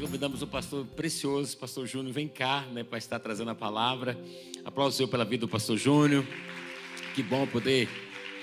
Convidamos 0.00 0.42
o 0.42 0.46
pastor 0.46 0.86
precioso, 0.86 1.56
pastor 1.56 1.84
Júnior, 1.84 2.12
vem 2.12 2.28
cá, 2.28 2.64
né, 2.72 2.84
para 2.84 2.98
estar 2.98 3.18
trazendo 3.18 3.50
a 3.50 3.54
palavra. 3.54 4.16
Aplauso 4.64 4.94
o 4.94 4.96
Senhor 4.96 5.08
pela 5.08 5.24
vida 5.24 5.40
do 5.40 5.48
pastor 5.48 5.76
Júnior. 5.76 6.24
Que 7.16 7.22
bom 7.22 7.44
poder 7.48 7.88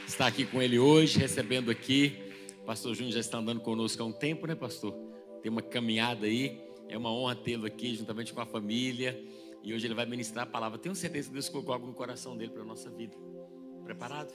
estar 0.05 0.27
aqui 0.27 0.45
com 0.45 0.61
ele 0.61 0.77
hoje, 0.77 1.17
recebendo 1.17 1.71
aqui. 1.71 2.13
O 2.61 2.65
pastor 2.65 2.93
Júnior 2.93 3.13
já 3.13 3.21
está 3.21 3.37
andando 3.37 3.61
conosco 3.61 4.03
há 4.03 4.05
um 4.05 4.11
tempo, 4.11 4.45
né, 4.45 4.53
pastor? 4.53 4.93
Tem 5.41 5.49
uma 5.49 5.61
caminhada 5.61 6.25
aí. 6.25 6.61
É 6.89 6.97
uma 6.97 7.09
honra 7.09 7.35
tê-lo 7.35 7.65
aqui, 7.65 7.95
juntamente 7.95 8.33
com 8.33 8.41
a 8.41 8.45
família. 8.45 9.17
E 9.63 9.73
hoje 9.73 9.87
ele 9.87 9.95
vai 9.95 10.05
ministrar 10.05 10.43
a 10.43 10.49
palavra. 10.49 10.77
Tenho 10.77 10.93
certeza 10.93 11.29
que 11.29 11.33
Deus 11.35 11.47
colocou 11.47 11.73
algo 11.73 11.87
no 11.87 11.93
coração 11.93 12.35
dele 12.35 12.51
para 12.51 12.63
a 12.63 12.65
nossa 12.65 12.89
vida. 12.89 13.15
Preparado? 13.85 14.33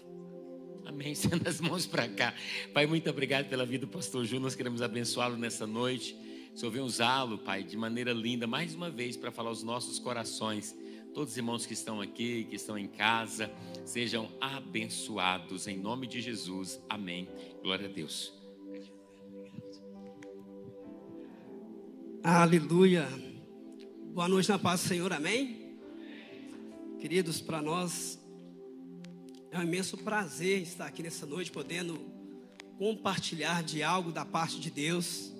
Amém. 0.87 1.13
Sendo 1.15 1.47
as 1.47 1.61
mãos 1.61 1.87
para 1.87 2.09
cá. 2.09 2.35
Pai, 2.73 2.87
muito 2.87 3.11
obrigado 3.11 3.47
pela 3.51 3.67
vida 3.67 3.85
do 3.85 3.93
pastor 3.93 4.25
Júnior. 4.25 4.45
Nós 4.45 4.55
queremos 4.55 4.81
abençoá-lo 4.81 5.37
nessa 5.37 5.67
noite. 5.67 6.30
O 6.55 6.59
Senhor 6.59 6.73
vem 6.73 6.83
usá-lo, 6.83 7.39
Pai, 7.39 7.63
de 7.63 7.77
maneira 7.77 8.13
linda, 8.13 8.47
mais 8.47 8.75
uma 8.75 8.91
vez, 8.91 9.17
para 9.17 9.31
falar 9.31 9.51
aos 9.51 9.63
nossos 9.63 9.99
corações. 9.99 10.77
Todos 11.15 11.33
os 11.33 11.37
irmãos 11.37 11.67
que 11.67 11.73
estão 11.73 12.01
aqui, 12.01 12.45
que 12.45 12.57
estão 12.57 12.79
em 12.79 12.87
casa, 12.87 13.51
sejam 13.85 14.29
abençoados 14.41 15.67
em 15.67 15.79
nome 15.79 16.07
de 16.07 16.21
Jesus. 16.21 16.81
Amém. 16.89 17.29
Glória 17.63 17.89
a 17.89 17.93
Deus. 17.93 18.33
Aleluia. 22.23 23.09
Boa 24.13 24.29
noite 24.29 24.49
na 24.49 24.59
paz 24.59 24.83
do 24.83 24.89
Senhor, 24.89 25.13
amém? 25.13 25.79
Queridos, 27.01 27.41
para 27.41 27.63
nós 27.63 28.21
é 29.51 29.59
um 29.59 29.63
imenso 29.63 29.97
prazer 29.97 30.61
estar 30.61 30.87
aqui 30.87 31.03
nessa 31.03 31.25
noite, 31.27 31.51
podendo 31.51 31.99
compartilhar 32.77 33.63
de 33.63 33.83
algo 33.83 34.13
da 34.13 34.25
parte 34.25 34.61
de 34.61 34.71
Deus. 34.71 35.33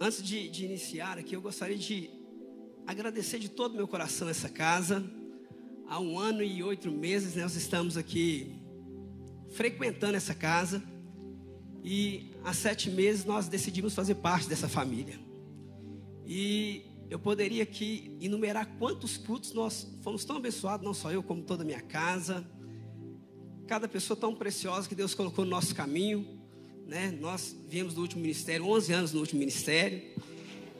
Antes 0.00 0.22
de, 0.22 0.48
de 0.48 0.64
iniciar 0.64 1.18
aqui, 1.18 1.34
eu 1.34 1.40
gostaria 1.40 1.76
de 1.76 2.08
agradecer 2.86 3.40
de 3.40 3.48
todo 3.48 3.72
o 3.72 3.76
meu 3.76 3.88
coração 3.88 4.28
essa 4.28 4.48
casa. 4.48 5.04
Há 5.88 5.98
um 5.98 6.16
ano 6.16 6.40
e 6.40 6.62
oito 6.62 6.88
meses 6.88 7.34
né, 7.34 7.42
nós 7.42 7.56
estamos 7.56 7.96
aqui 7.96 8.62
frequentando 9.50 10.16
essa 10.16 10.36
casa. 10.36 10.80
E 11.82 12.30
há 12.44 12.54
sete 12.54 12.88
meses 12.90 13.24
nós 13.24 13.48
decidimos 13.48 13.92
fazer 13.92 14.14
parte 14.16 14.48
dessa 14.48 14.68
família. 14.68 15.18
E 16.24 16.84
eu 17.10 17.18
poderia 17.18 17.64
aqui 17.64 18.16
enumerar 18.20 18.78
quantos 18.78 19.16
cultos 19.16 19.52
nós 19.52 19.98
fomos 20.02 20.24
tão 20.24 20.36
abençoados, 20.36 20.86
não 20.86 20.94
só 20.94 21.10
eu, 21.10 21.24
como 21.24 21.42
toda 21.42 21.64
a 21.64 21.66
minha 21.66 21.80
casa. 21.80 22.46
Cada 23.66 23.88
pessoa 23.88 24.16
tão 24.16 24.32
preciosa 24.32 24.88
que 24.88 24.94
Deus 24.94 25.12
colocou 25.12 25.44
no 25.44 25.50
nosso 25.50 25.74
caminho 25.74 26.37
né? 26.88 27.12
Nós 27.20 27.54
viemos 27.68 27.92
do 27.92 28.00
último 28.00 28.22
ministério, 28.22 28.66
11 28.66 28.92
anos 28.94 29.12
no 29.12 29.20
último 29.20 29.38
ministério. 29.38 30.00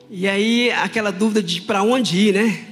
E 0.09 0.27
aí 0.27 0.71
aquela 0.71 1.11
dúvida 1.11 1.43
de 1.43 1.61
para 1.61 1.83
onde 1.83 2.17
ir, 2.17 2.33
né? 2.33 2.65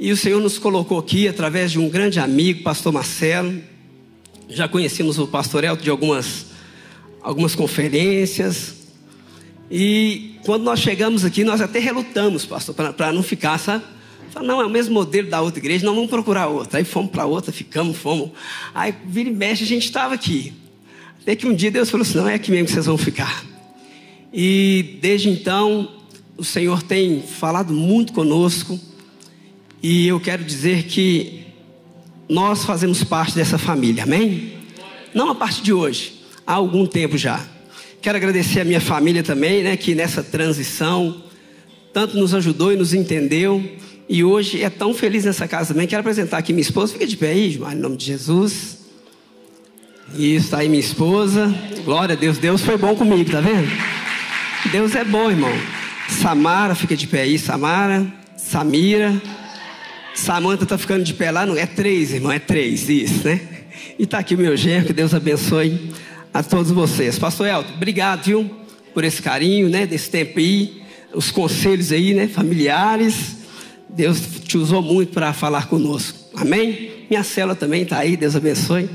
E 0.00 0.10
o 0.10 0.16
Senhor 0.16 0.40
nos 0.40 0.58
colocou 0.58 0.98
aqui 0.98 1.28
através 1.28 1.70
de 1.70 1.78
um 1.78 1.88
grande 1.88 2.18
amigo, 2.18 2.64
pastor 2.64 2.92
Marcelo. 2.92 3.62
Já 4.48 4.66
conhecemos 4.66 5.16
o 5.16 5.28
pastor 5.28 5.62
Elton 5.62 5.84
de 5.84 5.90
algumas 5.90 6.46
algumas 7.22 7.54
conferências. 7.54 8.74
E 9.70 10.34
quando 10.44 10.64
nós 10.64 10.80
chegamos 10.80 11.24
aqui, 11.24 11.44
nós 11.44 11.60
até 11.60 11.78
relutamos, 11.78 12.44
pastor, 12.44 12.74
para 12.74 13.12
não 13.12 13.22
ficar, 13.22 13.58
sabe? 13.58 13.84
Não, 14.42 14.60
é 14.60 14.66
o 14.66 14.70
mesmo 14.70 14.92
modelo 14.92 15.30
da 15.30 15.40
outra 15.40 15.60
igreja, 15.60 15.86
não 15.86 15.94
vamos 15.94 16.10
procurar 16.10 16.48
outra. 16.48 16.80
Aí 16.80 16.84
fomos 16.84 17.12
para 17.12 17.26
outra, 17.26 17.52
ficamos, 17.52 17.96
fomos. 17.96 18.30
Aí 18.74 18.92
vira 19.06 19.30
e 19.30 19.32
mexe, 19.32 19.62
a 19.62 19.66
gente 19.68 19.84
estava 19.84 20.14
aqui. 20.14 20.63
Até 21.24 21.34
que 21.34 21.46
um 21.46 21.54
dia 21.54 21.70
Deus 21.70 21.88
falou 21.88 22.02
assim: 22.02 22.18
não 22.18 22.28
é 22.28 22.34
aqui 22.34 22.50
mesmo 22.50 22.66
que 22.66 22.72
vocês 22.72 22.84
vão 22.84 22.98
ficar. 22.98 23.46
E 24.30 24.98
desde 25.00 25.30
então, 25.30 25.88
o 26.36 26.44
Senhor 26.44 26.82
tem 26.82 27.22
falado 27.22 27.72
muito 27.72 28.12
conosco. 28.12 28.78
E 29.82 30.06
eu 30.06 30.20
quero 30.20 30.44
dizer 30.44 30.82
que 30.82 31.46
nós 32.28 32.64
fazemos 32.64 33.02
parte 33.02 33.34
dessa 33.34 33.56
família, 33.56 34.02
amém? 34.02 34.52
Não 35.14 35.30
a 35.30 35.34
partir 35.34 35.62
de 35.62 35.72
hoje, 35.72 36.20
há 36.46 36.52
algum 36.52 36.84
tempo 36.84 37.16
já. 37.16 37.42
Quero 38.02 38.18
agradecer 38.18 38.60
a 38.60 38.64
minha 38.64 38.80
família 38.80 39.22
também, 39.22 39.62
né, 39.62 39.78
que 39.78 39.94
nessa 39.94 40.22
transição 40.22 41.22
tanto 41.90 42.18
nos 42.18 42.34
ajudou 42.34 42.70
e 42.70 42.76
nos 42.76 42.92
entendeu. 42.92 43.64
E 44.06 44.22
hoje 44.22 44.62
é 44.62 44.68
tão 44.68 44.92
feliz 44.92 45.24
nessa 45.24 45.48
casa 45.48 45.72
também. 45.72 45.86
Quero 45.86 46.00
apresentar 46.00 46.36
aqui 46.36 46.52
minha 46.52 46.60
esposa. 46.60 46.92
Fica 46.92 47.06
de 47.06 47.16
pé 47.16 47.30
aí, 47.30 47.54
em 47.54 47.76
nome 47.76 47.96
de 47.96 48.04
Jesus. 48.04 48.83
Isso, 50.16 50.50
tá 50.50 50.58
aí 50.58 50.68
minha 50.68 50.80
esposa. 50.80 51.52
Glória 51.84 52.14
a 52.14 52.16
Deus. 52.16 52.38
Deus 52.38 52.62
foi 52.62 52.76
bom 52.76 52.94
comigo, 52.94 53.30
tá 53.30 53.40
vendo? 53.40 53.70
Deus 54.70 54.94
é 54.94 55.04
bom, 55.04 55.30
irmão. 55.30 55.52
Samara, 56.08 56.74
fica 56.74 56.96
de 56.96 57.06
pé 57.06 57.22
aí, 57.22 57.38
Samara. 57.38 58.06
Samira. 58.36 59.20
Samanta 60.14 60.64
tá 60.64 60.78
ficando 60.78 61.02
de 61.02 61.12
pé 61.12 61.30
lá, 61.32 61.44
não 61.44 61.56
é 61.56 61.66
três, 61.66 62.12
irmão, 62.12 62.30
é 62.30 62.38
três, 62.38 62.88
isso, 62.88 63.26
né? 63.26 63.40
E 63.98 64.06
tá 64.06 64.18
aqui 64.18 64.36
o 64.36 64.38
meu 64.38 64.56
genro, 64.56 64.86
que 64.86 64.92
Deus 64.92 65.12
abençoe 65.12 65.90
a 66.32 66.40
todos 66.42 66.70
vocês. 66.70 67.18
Pastor 67.18 67.48
Elton, 67.48 67.72
obrigado, 67.74 68.24
viu, 68.24 68.48
por 68.94 69.02
esse 69.02 69.20
carinho, 69.20 69.68
né, 69.68 69.86
desse 69.86 70.08
tempo 70.08 70.38
aí, 70.38 70.82
os 71.12 71.32
conselhos 71.32 71.90
aí, 71.90 72.14
né, 72.14 72.28
familiares. 72.28 73.38
Deus 73.88 74.20
te 74.44 74.56
usou 74.56 74.80
muito 74.80 75.12
para 75.12 75.32
falar 75.32 75.66
conosco. 75.66 76.18
Amém? 76.36 77.06
Minha 77.10 77.24
célula 77.24 77.56
também 77.56 77.84
tá 77.84 77.98
aí, 77.98 78.16
Deus 78.16 78.36
abençoe. 78.36 78.88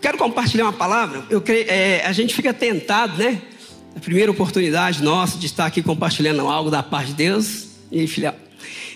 Quero 0.00 0.16
compartilhar 0.16 0.64
uma 0.64 0.72
palavra. 0.72 1.24
Eu 1.28 1.40
creio, 1.40 1.66
é, 1.68 2.04
a 2.06 2.12
gente 2.12 2.34
fica 2.34 2.54
tentado, 2.54 3.18
né? 3.18 3.42
A 3.96 4.00
primeira 4.00 4.30
oportunidade 4.30 5.02
nossa 5.02 5.36
de 5.38 5.46
estar 5.46 5.66
aqui 5.66 5.82
compartilhando 5.82 6.46
algo 6.46 6.70
da 6.70 6.82
parte 6.82 7.08
de 7.08 7.14
Deus. 7.14 7.68
E 7.90 8.06
filha, 8.06 8.34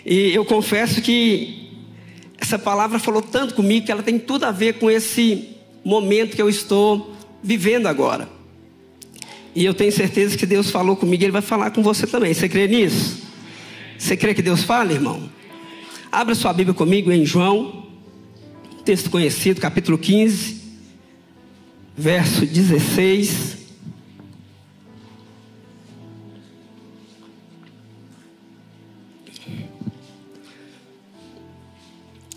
e 0.06 0.32
eu 0.32 0.44
confesso 0.44 1.02
que 1.02 1.70
essa 2.38 2.58
palavra 2.58 2.98
falou 2.98 3.20
tanto 3.20 3.54
comigo 3.54 3.86
que 3.86 3.90
ela 3.90 4.02
tem 4.02 4.18
tudo 4.18 4.44
a 4.44 4.52
ver 4.52 4.74
com 4.74 4.90
esse 4.90 5.48
momento 5.84 6.36
que 6.36 6.42
eu 6.42 6.48
estou 6.48 7.16
vivendo 7.42 7.86
agora. 7.86 8.28
E 9.54 9.64
eu 9.64 9.74
tenho 9.74 9.90
certeza 9.90 10.36
que 10.36 10.46
Deus 10.46 10.70
falou 10.70 10.94
comigo, 10.94 11.24
Ele 11.24 11.32
vai 11.32 11.42
falar 11.42 11.70
com 11.72 11.82
você 11.82 12.06
também. 12.06 12.32
Você 12.32 12.48
crê 12.48 12.68
nisso? 12.68 13.22
Você 13.98 14.16
crê 14.16 14.34
que 14.34 14.42
Deus 14.42 14.62
fala, 14.62 14.92
irmão? 14.92 15.28
Abra 16.12 16.34
sua 16.34 16.52
Bíblia 16.52 16.74
comigo 16.74 17.10
em 17.10 17.24
João, 17.24 17.86
texto 18.84 19.10
conhecido, 19.10 19.60
capítulo 19.60 19.98
15 19.98 20.61
verso 21.96 22.46
16. 22.46 23.58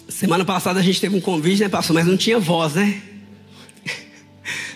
Semana 0.08 0.46
passada 0.46 0.80
a 0.80 0.84
gente 0.84 1.02
teve 1.02 1.16
um 1.16 1.22
convite, 1.22 1.62
né, 1.62 1.70
pastor? 1.70 1.94
Mas 1.94 2.08
não 2.08 2.18
tinha 2.18 2.40
voz, 2.40 2.76
né? 2.76 3.02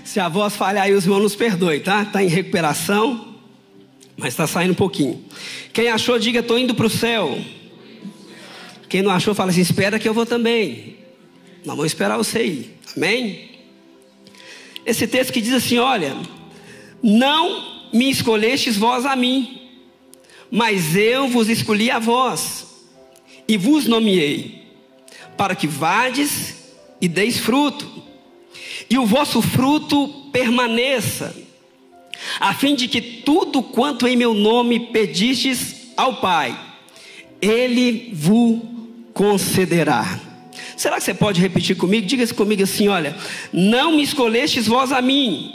Se 0.03 0.19
a 0.19 0.27
voz 0.27 0.55
falhar 0.55 0.83
aí, 0.83 0.93
os 0.93 1.05
irmãos 1.05 1.21
nos 1.21 1.35
perdoem, 1.35 1.79
tá? 1.79 2.03
Está 2.03 2.23
em 2.23 2.27
recuperação, 2.27 3.35
mas 4.17 4.29
está 4.29 4.45
saindo 4.45 4.71
um 4.71 4.75
pouquinho. 4.75 5.23
Quem 5.71 5.87
achou, 5.87 6.19
diga: 6.19 6.39
estou 6.39 6.57
indo 6.59 6.75
para 6.75 6.85
o 6.85 6.89
céu. 6.89 7.39
Quem 8.89 9.01
não 9.01 9.11
achou, 9.11 9.33
fala 9.33 9.51
assim: 9.51 9.61
espera 9.61 9.97
que 9.97 10.09
eu 10.09 10.13
vou 10.13 10.25
também. 10.25 10.97
Nós 11.65 11.75
vamos 11.75 11.91
esperar 11.91 12.17
você 12.17 12.43
ir. 12.43 12.79
Amém? 12.97 13.48
Esse 14.85 15.07
texto 15.07 15.33
que 15.33 15.41
diz 15.41 15.53
assim: 15.53 15.77
Olha, 15.77 16.15
não 17.01 17.89
me 17.93 18.09
escolhestes 18.09 18.77
vós 18.77 19.05
a 19.05 19.15
mim, 19.15 19.61
mas 20.51 20.95
eu 20.95 21.27
vos 21.27 21.49
escolhi 21.49 21.91
a 21.91 21.99
vós, 21.99 22.65
e 23.47 23.57
vos 23.57 23.85
nomeei, 23.85 24.67
para 25.37 25.55
que 25.55 25.67
vades 25.67 26.55
e 27.01 27.07
deis 27.07 27.39
fruto, 27.39 27.87
e 28.89 28.97
o 28.97 29.05
vosso 29.05 29.41
fruto 29.41 30.07
permaneça, 30.31 31.35
a 32.39 32.53
fim 32.53 32.75
de 32.75 32.87
que 32.87 33.01
tudo 33.01 33.61
quanto 33.61 34.07
em 34.07 34.15
meu 34.15 34.33
nome 34.33 34.91
pedistes 34.91 35.93
ao 35.95 36.17
Pai, 36.17 36.57
Ele 37.41 38.11
vos 38.13 38.59
concederá. 39.13 40.28
Será 40.79 40.95
que 40.95 41.03
você 41.03 41.13
pode 41.13 41.41
repetir 41.41 41.75
comigo? 41.75 42.07
Diga 42.07 42.25
comigo 42.33 42.63
assim: 42.63 42.87
olha, 42.87 43.13
não 43.51 43.97
me 43.97 44.01
escolhestes 44.01 44.65
vós 44.65 44.93
a 44.93 45.01
mim, 45.01 45.53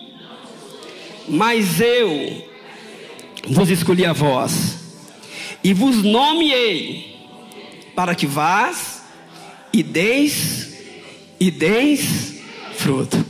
mas 1.27 1.81
eu 1.81 2.47
vos 3.49 3.71
escolhi 3.71 4.05
a 4.05 4.13
vós, 4.13 4.77
e 5.65 5.73
vos 5.73 6.03
nomeei, 6.03 7.17
para 7.95 8.15
que 8.15 8.27
vás 8.27 9.03
e 9.73 9.83
deis, 9.83 10.75
e 11.41 11.51
deis 11.51 12.41
fruto. 12.77 13.25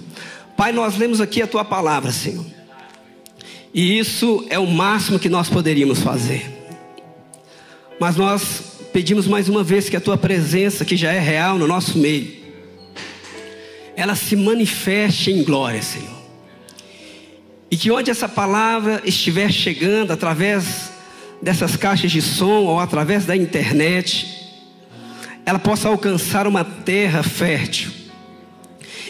Pai, 0.57 0.73
nós 0.73 0.97
lemos 0.97 1.21
aqui 1.21 1.41
a 1.43 1.47
tua 1.47 1.65
palavra, 1.65 2.11
Senhor. 2.11 2.45
E 3.73 4.01
isso 4.01 4.45
é 4.51 4.59
o 4.59 4.67
máximo 4.67 5.17
que 5.17 5.29
nós 5.29 5.49
poderíamos 5.49 6.01
fazer. 6.01 6.45
Mas 8.01 8.17
nós 8.17 8.74
pedimos 8.95 9.27
mais 9.27 9.49
uma 9.49 9.65
vez 9.65 9.89
que 9.89 9.97
a 9.97 10.01
tua 10.01 10.17
presença, 10.17 10.85
que 10.85 10.97
já 10.97 11.11
é 11.11 11.19
real 11.19 11.59
no 11.59 11.67
nosso 11.67 11.99
meio, 11.99 12.33
ela 13.97 14.15
se 14.15 14.37
manifeste 14.37 15.33
em 15.33 15.43
glória, 15.43 15.83
Senhor. 15.83 16.15
E 17.69 17.77
que 17.77 17.91
onde 17.91 18.13
essa 18.13 18.29
palavra 18.29 19.03
estiver 19.05 19.51
chegando, 19.51 20.13
através 20.13 20.93
dessas 21.43 21.75
caixas 21.75 22.13
de 22.13 22.23
som 22.23 22.67
ou 22.67 22.79
através 22.79 23.27
da 23.27 23.37
internet, 23.37 24.29
ela 25.45 25.59
possa 25.59 25.89
alcançar 25.89 26.47
uma 26.47 26.65
terra 26.65 27.25
fértil. 27.25 27.91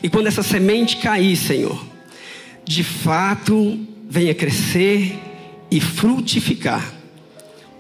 E 0.03 0.09
quando 0.09 0.29
essa 0.29 0.43
semente 0.43 0.97
cair, 0.97 1.37
Senhor, 1.37 1.85
de 2.65 2.83
fato 2.83 3.79
venha 4.09 4.35
crescer 4.35 5.19
e 5.71 5.79
frutificar, 5.79 6.94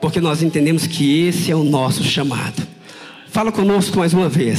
porque 0.04 0.20
nós 0.20 0.42
entendemos 0.42 0.86
que 0.86 1.26
esse 1.26 1.50
é 1.50 1.56
o 1.56 1.64
nosso 1.64 2.04
chamado. 2.04 2.62
Fala 3.30 3.50
conosco 3.50 3.96
mais 3.96 4.12
uma 4.12 4.28
vez. 4.28 4.58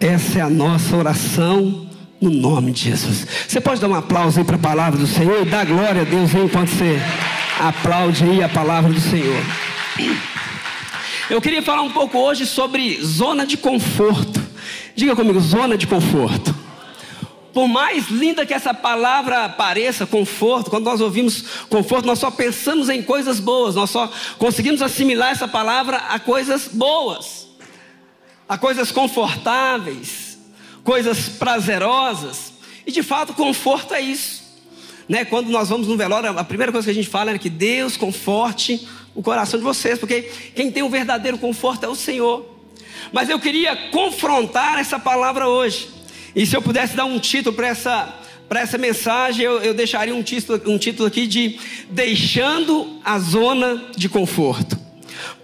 Essa 0.00 0.40
é 0.40 0.42
a 0.42 0.50
nossa 0.50 0.96
oração 0.96 1.86
no 2.20 2.30
nome 2.30 2.72
de 2.72 2.90
Jesus. 2.90 3.28
Você 3.46 3.60
pode 3.60 3.80
dar 3.80 3.86
um 3.86 3.94
aplauso 3.94 4.40
aí 4.40 4.44
para 4.44 4.56
a 4.56 4.58
palavra 4.58 4.98
do 4.98 5.06
Senhor 5.06 5.42
e 5.42 5.44
dar 5.48 5.64
glória 5.64 6.02
a 6.02 6.04
Deus 6.04 6.34
aí 6.34 6.42
enquanto 6.42 6.70
você 6.70 7.00
aplaude 7.60 8.24
aí 8.24 8.42
a 8.42 8.48
palavra 8.48 8.92
do 8.92 9.00
Senhor. 9.00 9.40
Eu 11.30 11.40
queria 11.40 11.62
falar 11.62 11.82
um 11.82 11.92
pouco 11.92 12.18
hoje 12.18 12.44
sobre 12.44 13.00
zona 13.04 13.46
de 13.46 13.56
conforto. 13.56 14.42
Diga 14.96 15.14
comigo, 15.14 15.38
zona 15.38 15.78
de 15.78 15.86
conforto. 15.86 16.49
Por 17.52 17.66
mais 17.66 18.08
linda 18.08 18.46
que 18.46 18.54
essa 18.54 18.72
palavra 18.72 19.48
pareça, 19.48 20.06
conforto, 20.06 20.70
quando 20.70 20.84
nós 20.84 21.00
ouvimos 21.00 21.42
conforto, 21.68 22.06
nós 22.06 22.18
só 22.18 22.30
pensamos 22.30 22.88
em 22.88 23.02
coisas 23.02 23.40
boas, 23.40 23.74
nós 23.74 23.90
só 23.90 24.10
conseguimos 24.38 24.82
assimilar 24.82 25.32
essa 25.32 25.48
palavra 25.48 25.96
a 25.96 26.18
coisas 26.18 26.68
boas, 26.68 27.48
a 28.48 28.56
coisas 28.56 28.92
confortáveis, 28.92 30.38
coisas 30.84 31.28
prazerosas. 31.28 32.52
E 32.86 32.92
de 32.92 33.02
fato, 33.02 33.34
conforto 33.34 33.94
é 33.94 34.00
isso. 34.00 34.40
Né? 35.08 35.24
Quando 35.24 35.50
nós 35.50 35.68
vamos 35.68 35.88
no 35.88 35.96
velório, 35.96 36.38
a 36.38 36.44
primeira 36.44 36.70
coisa 36.70 36.84
que 36.84 36.90
a 36.92 36.94
gente 36.94 37.08
fala 37.08 37.32
é 37.32 37.38
que 37.38 37.50
Deus 37.50 37.96
conforte 37.96 38.86
o 39.12 39.22
coração 39.22 39.58
de 39.58 39.64
vocês, 39.64 39.98
porque 39.98 40.22
quem 40.54 40.70
tem 40.70 40.84
o 40.84 40.88
verdadeiro 40.88 41.36
conforto 41.36 41.84
é 41.84 41.88
o 41.88 41.96
Senhor. 41.96 42.46
Mas 43.12 43.28
eu 43.28 43.40
queria 43.40 43.74
confrontar 43.90 44.78
essa 44.78 45.00
palavra 45.00 45.48
hoje. 45.48 45.99
E 46.34 46.46
se 46.46 46.56
eu 46.56 46.62
pudesse 46.62 46.94
dar 46.94 47.04
um 47.04 47.18
título 47.18 47.54
para 47.54 47.68
essa, 47.68 48.14
essa 48.50 48.78
mensagem, 48.78 49.44
eu, 49.44 49.60
eu 49.60 49.74
deixaria 49.74 50.14
um 50.14 50.22
título, 50.22 50.60
um 50.66 50.78
título 50.78 51.08
aqui 51.08 51.26
de 51.26 51.58
Deixando 51.90 53.00
a 53.04 53.18
Zona 53.18 53.90
de 53.96 54.08
Conforto. 54.08 54.78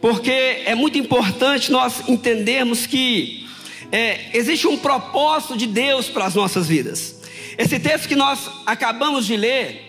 Porque 0.01 0.31
é 0.31 0.75
muito 0.75 0.99
importante 0.99 1.71
nós 1.73 2.09
entendermos 2.09 2.87
que 2.87 3.47
é, 3.91 4.37
existe 4.37 4.67
um 4.67 4.77
propósito 4.77 5.57
de 5.57 5.67
Deus 5.67 6.09
para 6.09 6.27
as 6.27 6.35
nossas 6.35 6.69
vidas. 6.69 7.21
Esse 7.59 7.79
texto 7.79 8.09
que 8.09 8.17
nós 8.17 8.51
acabamos 8.65 9.27
de 9.27 9.37
ler, 9.37 9.83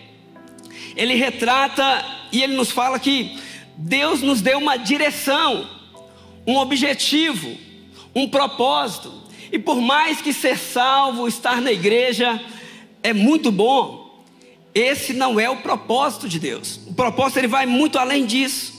ele 0.96 1.14
retrata 1.14 2.04
e 2.32 2.42
ele 2.42 2.56
nos 2.56 2.70
fala 2.70 2.98
que 2.98 3.38
Deus 3.76 4.20
nos 4.20 4.40
deu 4.40 4.58
uma 4.58 4.76
direção, 4.76 5.68
um 6.46 6.56
objetivo, 6.56 7.56
um 8.14 8.28
propósito. 8.28 9.12
E 9.50 9.58
por 9.58 9.80
mais 9.80 10.20
que 10.20 10.32
ser 10.32 10.58
salvo, 10.58 11.26
estar 11.26 11.60
na 11.60 11.72
igreja 11.72 12.40
é 13.02 13.12
muito 13.12 13.50
bom, 13.50 14.24
esse 14.74 15.12
não 15.12 15.40
é 15.40 15.48
o 15.48 15.56
propósito 15.56 16.28
de 16.28 16.38
Deus. 16.38 16.80
O 16.86 16.94
propósito 16.94 17.38
ele 17.38 17.48
vai 17.48 17.66
muito 17.66 17.98
além 17.98 18.26
disso. 18.26 18.72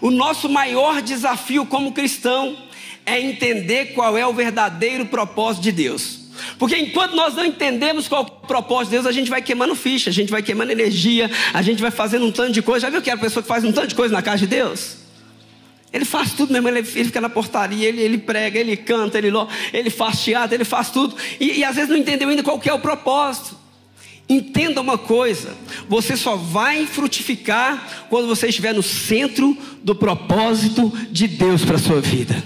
O 0.00 0.10
nosso 0.10 0.48
maior 0.48 1.00
desafio 1.02 1.66
como 1.66 1.92
cristão 1.92 2.56
é 3.04 3.20
entender 3.20 3.94
qual 3.94 4.16
é 4.16 4.26
o 4.26 4.32
verdadeiro 4.32 5.06
propósito 5.06 5.62
de 5.62 5.72
Deus. 5.72 6.18
Porque 6.58 6.76
enquanto 6.76 7.16
nós 7.16 7.34
não 7.34 7.44
entendemos 7.44 8.06
qual 8.06 8.22
é 8.22 8.26
o 8.26 8.30
propósito 8.46 8.90
de 8.90 8.96
Deus, 8.96 9.06
a 9.06 9.12
gente 9.12 9.30
vai 9.30 9.42
queimando 9.42 9.74
ficha, 9.74 10.10
a 10.10 10.12
gente 10.12 10.30
vai 10.30 10.42
queimando 10.42 10.70
energia, 10.70 11.30
a 11.52 11.62
gente 11.62 11.80
vai 11.80 11.90
fazendo 11.90 12.26
um 12.26 12.32
tanto 12.32 12.52
de 12.52 12.62
coisa. 12.62 12.86
Já 12.86 12.90
viu 12.90 13.02
que 13.02 13.10
é 13.10 13.12
a 13.12 13.18
pessoa 13.18 13.42
que 13.42 13.48
faz 13.48 13.64
um 13.64 13.72
tanto 13.72 13.88
de 13.88 13.94
coisa 13.94 14.14
na 14.14 14.22
casa 14.22 14.38
de 14.38 14.46
Deus? 14.46 15.07
Ele 15.92 16.04
faz 16.04 16.34
tudo 16.34 16.52
mesmo, 16.52 16.68
ele, 16.68 16.78
ele 16.78 17.04
fica 17.04 17.20
na 17.20 17.30
portaria, 17.30 17.88
ele, 17.88 18.02
ele, 18.02 18.18
prega, 18.18 18.58
ele 18.58 18.76
canta, 18.76 19.16
ele, 19.16 19.30
ele 19.72 19.88
faz 19.88 20.22
teatro, 20.22 20.54
ele 20.54 20.64
faz 20.64 20.90
tudo. 20.90 21.16
E, 21.40 21.60
e 21.60 21.64
às 21.64 21.76
vezes 21.76 21.90
não 21.90 21.96
entendeu 21.96 22.28
ainda 22.28 22.42
qual 22.42 22.60
é 22.64 22.72
o 22.72 22.78
propósito. 22.78 23.56
Entenda 24.28 24.82
uma 24.82 24.98
coisa: 24.98 25.56
você 25.88 26.14
só 26.14 26.36
vai 26.36 26.84
frutificar 26.84 28.06
quando 28.10 28.28
você 28.28 28.48
estiver 28.48 28.74
no 28.74 28.82
centro 28.82 29.56
do 29.82 29.94
propósito 29.94 30.92
de 31.10 31.26
Deus 31.26 31.64
para 31.64 31.76
a 31.76 31.78
sua 31.78 32.00
vida. 32.00 32.44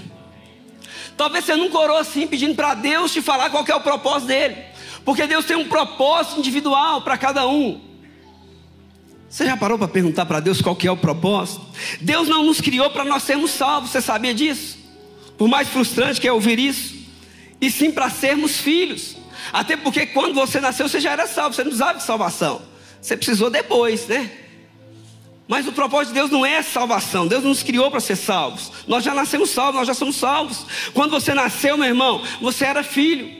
Talvez 1.17 1.43
você 1.43 1.55
nunca 1.55 1.77
orou 1.77 1.97
assim, 1.97 2.25
pedindo 2.25 2.55
para 2.55 2.73
Deus 2.73 3.11
te 3.11 3.21
falar 3.21 3.49
qual 3.49 3.65
é 3.67 3.75
o 3.75 3.81
propósito 3.81 4.27
dele, 4.27 4.55
porque 5.03 5.27
Deus 5.27 5.45
tem 5.45 5.57
um 5.57 5.67
propósito 5.67 6.39
individual 6.39 7.01
para 7.01 7.17
cada 7.17 7.45
um. 7.45 7.92
Você 9.33 9.47
já 9.47 9.57
parou 9.57 9.79
para 9.79 9.87
perguntar 9.87 10.27
para 10.27 10.39
Deus 10.39 10.61
qual 10.61 10.75
que 10.75 10.87
é 10.87 10.91
o 10.91 10.95
propósito? 10.95 11.59
Deus 11.99 12.27
não 12.27 12.43
nos 12.43 12.61
criou 12.61 12.91
para 12.91 13.03
nós 13.03 13.23
sermos 13.23 13.49
salvos, 13.49 13.89
você 13.89 13.99
sabia 13.99 14.31
disso? 14.31 14.77
Por 15.39 15.47
mais 15.47 15.67
frustrante 15.67 16.21
que 16.21 16.27
é 16.27 16.31
ouvir 16.31 16.59
isso, 16.59 16.93
e 17.59 17.71
sim 17.71 17.89
para 17.91 18.11
sermos 18.11 18.59
filhos. 18.59 19.17
Até 19.51 19.75
porque 19.75 20.05
quando 20.05 20.35
você 20.35 20.61
nasceu, 20.61 20.87
você 20.87 20.99
já 20.99 21.13
era 21.13 21.25
salvo, 21.25 21.55
você 21.55 21.63
não 21.63 21.71
precisava 21.71 21.97
de 21.97 22.03
salvação. 22.03 22.61
Você 23.01 23.17
precisou 23.17 23.49
depois, 23.49 24.05
né? 24.05 24.29
Mas 25.47 25.67
o 25.67 25.71
propósito 25.71 26.09
de 26.09 26.19
Deus 26.19 26.29
não 26.29 26.45
é 26.45 26.61
salvação. 26.61 27.25
Deus 27.25 27.43
nos 27.43 27.63
criou 27.63 27.89
para 27.89 27.99
ser 27.99 28.17
salvos. 28.17 28.71
Nós 28.87 29.03
já 29.03 29.15
nascemos 29.15 29.49
salvos, 29.49 29.77
nós 29.77 29.87
já 29.87 29.95
somos 29.95 30.15
salvos. 30.15 30.63
Quando 30.93 31.09
você 31.09 31.33
nasceu, 31.33 31.75
meu 31.75 31.87
irmão, 31.87 32.21
você 32.39 32.65
era 32.65 32.83
filho. 32.83 33.31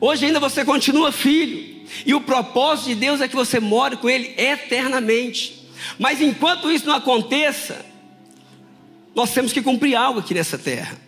Hoje 0.00 0.26
ainda 0.26 0.40
você 0.40 0.64
continua 0.64 1.12
filho. 1.12 1.73
E 2.04 2.14
o 2.14 2.20
propósito 2.20 2.88
de 2.88 2.94
Deus 2.94 3.20
é 3.20 3.28
que 3.28 3.36
você 3.36 3.60
more 3.60 3.96
com 3.96 4.08
Ele 4.08 4.34
eternamente. 4.36 5.64
Mas 5.98 6.20
enquanto 6.20 6.70
isso 6.70 6.86
não 6.86 6.94
aconteça, 6.94 7.84
nós 9.14 9.32
temos 9.32 9.52
que 9.52 9.62
cumprir 9.62 9.94
algo 9.94 10.20
aqui 10.20 10.34
nessa 10.34 10.58
terra. 10.58 10.98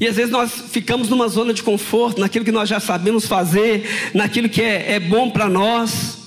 E 0.00 0.06
às 0.06 0.16
vezes 0.16 0.30
nós 0.30 0.52
ficamos 0.70 1.08
numa 1.08 1.28
zona 1.28 1.52
de 1.52 1.62
conforto, 1.62 2.20
naquilo 2.20 2.44
que 2.44 2.52
nós 2.52 2.68
já 2.68 2.78
sabemos 2.78 3.26
fazer, 3.26 4.10
naquilo 4.14 4.48
que 4.48 4.62
é, 4.62 4.92
é 4.92 5.00
bom 5.00 5.28
para 5.28 5.48
nós. 5.48 6.18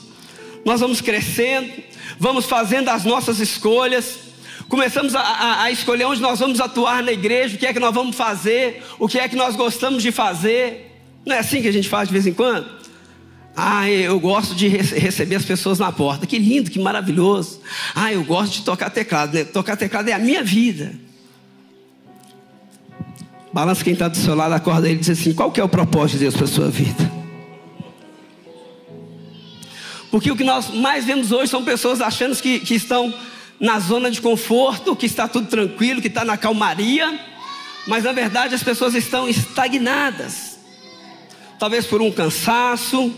Nós 0.66 0.82
vamos 0.82 1.00
crescendo, 1.00 1.72
vamos 2.20 2.46
fazendo 2.46 2.90
as 2.90 3.06
nossas 3.06 3.40
escolhas, 3.40 4.20
começamos 4.68 5.16
a, 5.16 5.22
a, 5.22 5.64
a, 5.64 5.72
escolher 5.72 6.06
onde 6.06 6.22
nós 6.22 6.40
vamos 6.40 6.60
atuar 6.60 7.02
na 7.02 7.12
igreja, 7.12 7.56
o 7.56 7.58
que 7.58 7.66
é 7.66 7.74
que 7.74 7.80
nós 7.80 7.94
vamos 7.94 8.16
fazer, 8.16 8.84
o 9.00 9.08
que 9.08 9.18
é 9.18 9.28
que 9.28 9.36
nós 9.36 9.56
gostamos 9.56 10.04
de 10.04 10.12
fazer. 10.12 10.92
Não 11.26 11.36
é 11.36 11.40
assim 11.40 11.62
que 11.62 11.68
a 11.68 11.74
gente 11.74 11.88
faz 11.88 12.10
de 12.10 12.14
vez 12.14 12.28
em 12.28 12.34
quando? 12.34 12.81
Ah, 13.56 13.90
eu 13.90 14.20
gosto 14.20 14.56
de 14.56 14.68
receber 14.68 15.36
as 15.36 15.46
pessoas 15.46 15.78
na 15.78 15.92
porta. 15.92 16.26
Que 16.26 16.40
lindo, 16.40 16.72
que 16.72 16.80
maravilhoso. 16.80 17.60
Ah, 17.94 18.12
eu 18.12 18.24
gosto 18.24 18.54
de 18.54 18.62
tocar 18.64 18.90
teclado. 18.90 19.34
Né? 19.34 19.44
Tocar 19.44 19.76
teclado 19.76 20.08
é 20.08 20.14
a 20.14 20.20
minha 20.20 20.44
vida. 20.44 20.94
Balança 23.54 23.84
quem 23.84 23.94
está 23.94 24.08
do 24.08 24.16
seu 24.16 24.34
lado, 24.34 24.54
acorda 24.54 24.88
ele 24.88 24.98
e 24.98 25.00
diz 25.00 25.10
assim: 25.10 25.34
qual 25.34 25.52
que 25.52 25.60
é 25.60 25.64
o 25.64 25.68
propósito 25.68 26.18
de 26.18 26.20
Deus 26.20 26.36
para 26.36 26.46
a 26.46 26.48
sua 26.48 26.70
vida? 26.70 27.12
Porque 30.10 30.32
o 30.32 30.36
que 30.36 30.44
nós 30.44 30.70
mais 30.70 31.06
vemos 31.06 31.32
hoje 31.32 31.50
são 31.50 31.64
pessoas 31.64 32.02
achando 32.02 32.36
que, 32.36 32.60
que 32.60 32.76
estão 32.76 33.14
na 33.60 33.80
zona 33.80 34.10
de 34.10 34.22
conforto, 34.22 34.96
que 34.96 35.06
está 35.06 35.28
tudo 35.28 35.48
tranquilo, 35.48 36.02
que 36.02 36.08
está 36.08 36.26
na 36.26 36.36
calmaria, 36.36 37.20
mas 37.88 38.04
na 38.04 38.12
verdade 38.12 38.56
as 38.56 38.64
pessoas 38.64 38.96
estão 38.96 39.28
estagnadas. 39.28 40.60
Talvez 41.60 41.86
por 41.86 42.02
um 42.02 42.12
cansaço, 42.12 43.14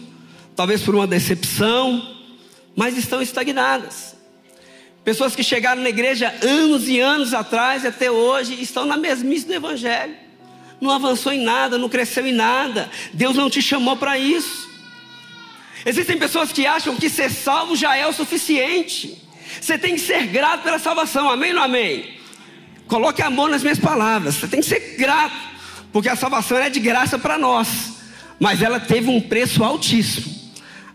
talvez 0.55 0.81
por 0.81 0.95
uma 0.95 1.07
decepção, 1.07 2.15
mas 2.75 2.97
estão 2.97 3.21
estagnadas. 3.21 4.15
Pessoas 5.03 5.35
que 5.35 5.43
chegaram 5.43 5.81
na 5.81 5.89
igreja 5.89 6.33
anos 6.41 6.87
e 6.87 6.99
anos 6.99 7.33
atrás 7.33 7.83
e 7.83 7.87
até 7.87 8.09
hoje 8.09 8.61
estão 8.61 8.85
na 8.85 8.95
mesmice 8.95 9.45
do 9.45 9.53
Evangelho. 9.53 10.15
Não 10.79 10.91
avançou 10.91 11.31
em 11.33 11.41
nada, 11.41 11.77
não 11.77 11.89
cresceu 11.89 12.25
em 12.25 12.31
nada. 12.31 12.89
Deus 13.13 13.35
não 13.35 13.49
te 13.49 13.61
chamou 13.61 13.97
para 13.97 14.17
isso. 14.17 14.69
Existem 15.85 16.17
pessoas 16.17 16.51
que 16.53 16.65
acham 16.65 16.95
que 16.95 17.09
ser 17.09 17.29
salvo 17.29 17.75
já 17.75 17.95
é 17.95 18.07
o 18.07 18.13
suficiente. 18.13 19.21
Você 19.59 19.77
tem 19.77 19.95
que 19.95 20.01
ser 20.01 20.27
grato 20.27 20.63
pela 20.63 20.79
salvação, 20.79 21.29
amém 21.29 21.49
ou 21.49 21.57
não 21.57 21.63
amém? 21.63 22.17
Coloque 22.87 23.21
amor 23.21 23.49
nas 23.49 23.61
minhas 23.61 23.79
palavras. 23.79 24.35
Você 24.35 24.47
tem 24.47 24.61
que 24.61 24.65
ser 24.65 24.95
grato, 24.97 25.35
porque 25.91 26.07
a 26.07 26.15
salvação 26.15 26.57
é 26.57 26.69
de 26.69 26.79
graça 26.79 27.19
para 27.19 27.37
nós, 27.37 27.93
mas 28.39 28.61
ela 28.61 28.79
teve 28.79 29.09
um 29.09 29.19
preço 29.19 29.63
altíssimo. 29.63 30.42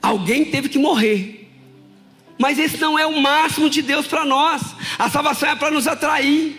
Alguém 0.08 0.46
teve 0.46 0.68
que 0.68 0.78
morrer. 0.78 1.50
Mas 2.38 2.58
esse 2.58 2.78
não 2.78 2.98
é 2.98 3.06
o 3.06 3.20
máximo 3.20 3.68
de 3.68 3.82
Deus 3.82 4.06
para 4.06 4.24
nós. 4.24 4.62
A 4.98 5.10
salvação 5.10 5.50
é 5.50 5.54
para 5.54 5.70
nos 5.70 5.86
atrair. 5.86 6.56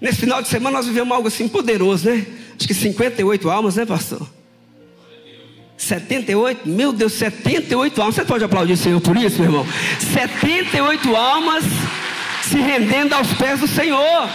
Nesse 0.00 0.20
final 0.20 0.42
de 0.42 0.48
semana 0.48 0.76
nós 0.76 0.86
vivemos 0.86 1.14
algo 1.14 1.28
assim 1.28 1.48
poderoso, 1.48 2.10
né? 2.10 2.26
acho 2.58 2.68
que 2.68 2.74
58 2.74 3.48
almas, 3.48 3.76
né, 3.76 3.86
pastor? 3.86 4.28
78? 5.78 6.68
Meu 6.68 6.92
Deus, 6.92 7.14
78 7.14 8.00
almas. 8.00 8.16
Você 8.16 8.24
pode 8.24 8.44
aplaudir 8.44 8.74
o 8.74 8.76
Senhor 8.76 9.00
por 9.00 9.16
isso, 9.16 9.40
meu 9.40 9.46
irmão? 9.46 9.66
78 9.98 11.16
almas 11.16 11.64
se 12.42 12.56
rendendo 12.58 13.14
aos 13.14 13.32
pés 13.32 13.60
do 13.60 13.66
Senhor. 13.66 14.28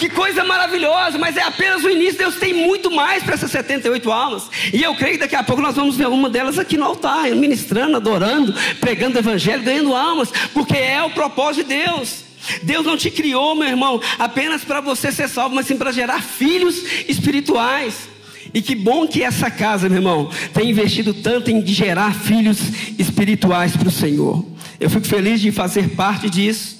Que 0.00 0.08
coisa 0.08 0.42
maravilhosa, 0.42 1.18
mas 1.18 1.36
é 1.36 1.42
apenas 1.42 1.84
o 1.84 1.90
início. 1.90 2.16
Deus 2.16 2.36
tem 2.36 2.54
muito 2.54 2.90
mais 2.90 3.22
para 3.22 3.34
essas 3.34 3.50
78 3.50 4.10
almas. 4.10 4.44
E 4.72 4.82
eu 4.82 4.94
creio 4.94 5.12
que 5.12 5.20
daqui 5.20 5.36
a 5.36 5.44
pouco 5.44 5.60
nós 5.60 5.76
vamos 5.76 5.94
ver 5.94 6.08
uma 6.08 6.30
delas 6.30 6.58
aqui 6.58 6.78
no 6.78 6.86
altar, 6.86 7.30
ministrando, 7.32 7.98
adorando, 7.98 8.54
pregando 8.80 9.16
o 9.16 9.18
evangelho, 9.18 9.62
ganhando 9.62 9.94
almas, 9.94 10.32
porque 10.54 10.74
é 10.74 11.02
o 11.02 11.10
propósito 11.10 11.68
de 11.68 11.74
Deus. 11.84 12.24
Deus 12.62 12.86
não 12.86 12.96
te 12.96 13.10
criou, 13.10 13.54
meu 13.54 13.68
irmão, 13.68 14.00
apenas 14.18 14.64
para 14.64 14.80
você 14.80 15.12
ser 15.12 15.28
salvo, 15.28 15.54
mas 15.54 15.66
sim 15.66 15.76
para 15.76 15.92
gerar 15.92 16.22
filhos 16.22 16.82
espirituais. 17.06 18.08
E 18.54 18.62
que 18.62 18.74
bom 18.74 19.06
que 19.06 19.22
essa 19.22 19.50
casa, 19.50 19.86
meu 19.86 19.98
irmão, 19.98 20.30
tem 20.54 20.70
investido 20.70 21.12
tanto 21.12 21.50
em 21.50 21.64
gerar 21.66 22.14
filhos 22.14 22.58
espirituais 22.98 23.76
para 23.76 23.88
o 23.88 23.92
Senhor. 23.92 24.46
Eu 24.80 24.88
fico 24.88 25.06
feliz 25.06 25.42
de 25.42 25.52
fazer 25.52 25.90
parte 25.90 26.30
disso. 26.30 26.79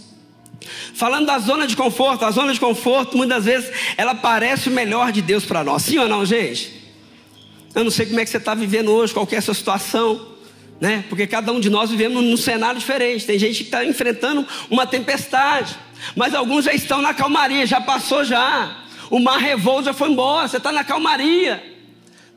Falando 0.94 1.26
da 1.26 1.38
zona 1.38 1.66
de 1.66 1.76
conforto, 1.76 2.24
a 2.24 2.30
zona 2.30 2.52
de 2.52 2.60
conforto, 2.60 3.16
muitas 3.16 3.44
vezes, 3.44 3.70
ela 3.96 4.14
parece 4.14 4.68
o 4.68 4.72
melhor 4.72 5.12
de 5.12 5.22
Deus 5.22 5.44
para 5.44 5.64
nós. 5.64 5.82
Sim 5.82 5.98
ou 5.98 6.08
não, 6.08 6.24
gente? 6.24 6.80
Eu 7.74 7.84
não 7.84 7.90
sei 7.90 8.06
como 8.06 8.20
é 8.20 8.24
que 8.24 8.30
você 8.30 8.36
está 8.36 8.54
vivendo 8.54 8.90
hoje, 8.90 9.12
qual 9.12 9.26
é 9.30 9.36
a 9.36 9.42
sua 9.42 9.54
situação, 9.54 10.26
né? 10.80 11.04
Porque 11.08 11.26
cada 11.26 11.52
um 11.52 11.60
de 11.60 11.70
nós 11.70 11.90
vivemos 11.90 12.22
num 12.22 12.36
cenário 12.36 12.80
diferente. 12.80 13.24
Tem 13.24 13.38
gente 13.38 13.58
que 13.58 13.64
está 13.64 13.84
enfrentando 13.84 14.46
uma 14.68 14.86
tempestade, 14.86 15.76
mas 16.16 16.34
alguns 16.34 16.64
já 16.64 16.72
estão 16.72 17.00
na 17.00 17.14
calmaria, 17.14 17.66
já 17.66 17.80
passou 17.80 18.24
já. 18.24 18.84
O 19.08 19.18
mar 19.18 19.38
revolto 19.38 19.84
já 19.84 19.92
foi 19.92 20.10
embora, 20.10 20.48
você 20.48 20.56
está 20.56 20.72
na 20.72 20.84
calmaria. 20.84 21.69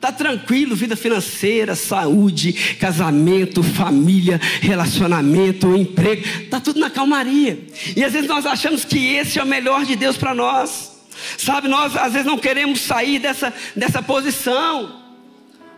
Está 0.04 0.12
tranquilo, 0.12 0.76
vida 0.76 0.98
financeira, 0.98 1.76
saúde, 1.76 2.52
casamento, 2.78 3.64
família, 3.64 4.38
relacionamento, 4.60 5.78
emprego, 5.78 6.28
está 6.42 6.60
tudo 6.60 6.78
na 6.78 6.90
calmaria. 6.90 7.58
E 7.96 8.04
às 8.04 8.12
vezes 8.12 8.28
nós 8.28 8.46
achamos 8.46 8.84
que 8.84 9.16
esse 9.16 9.40
é 9.40 9.44
o 9.44 9.48
melhor 9.48 9.86
de 9.86 9.96
Deus 9.96 10.18
para 10.18 10.36
nós. 10.36 10.92
Sabe, 11.38 11.70
nós 11.70 11.96
às 11.96 12.12
vezes 12.12 12.28
não 12.28 12.38
queremos 12.38 12.82
sair 12.82 13.18
dessa, 13.18 13.54
dessa 13.78 14.04
posição. 14.04 14.94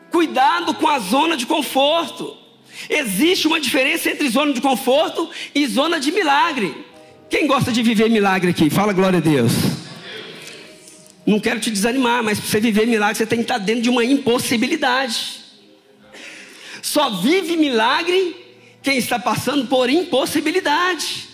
Cuidado 0.10 0.74
com 0.74 0.88
a 0.88 0.98
zona 0.98 1.38
de 1.38 1.46
conforto. 1.46 2.36
Existe 2.89 3.46
uma 3.46 3.60
diferença 3.60 4.10
entre 4.10 4.27
zona 4.27 4.53
de 4.53 4.60
conforto 4.60 5.29
e 5.53 5.67
zona 5.67 6.00
de 6.00 6.12
milagre. 6.12 6.74
Quem 7.29 7.46
gosta 7.46 7.72
de 7.72 7.84
viver 7.84 8.10
milagre 8.10 8.50
aqui? 8.50 8.72
Fala 8.72 8.91
glória 8.91 9.20
a 9.20 9.22
Deus. 9.22 9.75
Não 11.25 11.39
quero 11.39 11.60
te 11.60 11.72
desanimar, 11.72 12.24
mas 12.24 12.39
para 12.39 12.48
você 12.48 12.60
viver 12.60 12.86
milagre, 12.86 13.17
você 13.17 13.25
tem 13.25 13.39
que 13.39 13.46
estar 13.46 13.58
dentro 13.58 13.82
de 13.82 13.89
uma 13.89 14.05
impossibilidade. 14.05 15.41
Só 16.82 17.10
vive 17.10 17.58
milagre 17.58 18.36
quem 18.84 18.98
está 18.98 19.17
passando 19.17 19.65
por 19.65 19.89
impossibilidade. 19.89 21.27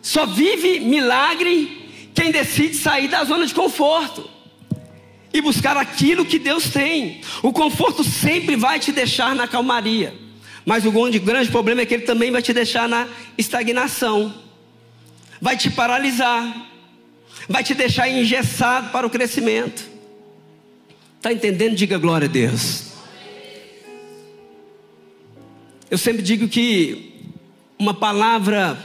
Só 0.00 0.24
vive 0.24 0.80
milagre 0.80 1.90
quem 2.14 2.32
decide 2.32 2.74
sair 2.74 3.08
da 3.08 3.22
zona 3.24 3.46
de 3.46 3.52
conforto 3.52 4.28
e 5.32 5.42
buscar 5.42 5.76
aquilo 5.76 6.24
que 6.24 6.38
Deus 6.38 6.70
tem. 6.70 7.20
O 7.42 7.52
conforto 7.52 8.02
sempre 8.02 8.56
vai 8.56 8.80
te 8.80 8.90
deixar 8.90 9.34
na 9.34 9.46
calmaria, 9.46 10.14
mas 10.64 10.86
o 10.86 10.90
grande, 10.90 11.18
grande 11.18 11.50
problema 11.50 11.82
é 11.82 11.86
que 11.86 11.92
ele 11.92 12.04
também 12.04 12.30
vai 12.30 12.40
te 12.40 12.54
deixar 12.54 12.88
na 12.88 13.06
estagnação, 13.36 14.34
vai 15.40 15.58
te 15.58 15.70
paralisar 15.70 16.69
vai 17.50 17.64
te 17.64 17.74
deixar 17.74 18.08
engessado 18.08 18.90
para 18.90 19.04
o 19.04 19.10
crescimento. 19.10 19.82
Está 21.16 21.32
entendendo? 21.32 21.74
Diga 21.74 21.98
glória 21.98 22.28
a 22.28 22.30
Deus. 22.30 22.84
Eu 25.90 25.98
sempre 25.98 26.22
digo 26.22 26.46
que 26.46 27.12
uma 27.76 27.92
palavra 27.92 28.78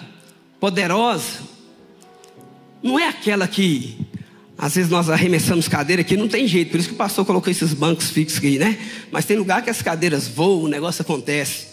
poderosa 0.59 1.43
não 2.81 2.97
é 2.97 3.07
aquela 3.07 3.47
que 3.47 3.99
às 4.57 4.73
vezes 4.73 4.89
nós 4.89 5.11
arremessamos 5.11 5.67
cadeira 5.67 6.01
aqui, 6.01 6.17
não 6.17 6.27
tem 6.27 6.47
jeito, 6.47 6.71
por 6.71 6.79
isso 6.79 6.89
que 6.89 6.95
o 6.95 6.97
pastor 6.97 7.23
colocou 7.23 7.51
esses 7.51 7.73
bancos 7.73 8.09
fixos 8.09 8.39
aqui, 8.39 8.57
né? 8.57 8.79
Mas 9.11 9.25
tem 9.25 9.37
lugar 9.37 9.61
que 9.61 9.69
as 9.69 9.81
cadeiras 9.81 10.27
voam, 10.27 10.63
o 10.63 10.67
negócio 10.67 11.03
acontece. 11.03 11.67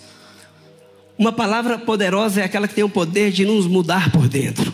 Uma 1.17 1.33
palavra 1.33 1.79
poderosa 1.79 2.43
é 2.43 2.45
aquela 2.45 2.69
que 2.69 2.75
tem 2.75 2.85
o 2.85 2.89
poder 2.89 3.31
de 3.31 3.47
nos 3.47 3.67
mudar 3.67 4.13
por 4.13 4.29
dentro 4.29 4.72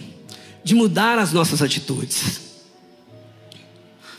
de 0.62 0.74
mudar 0.74 1.18
as 1.18 1.32
nossas 1.32 1.62
atitudes. 1.62 2.40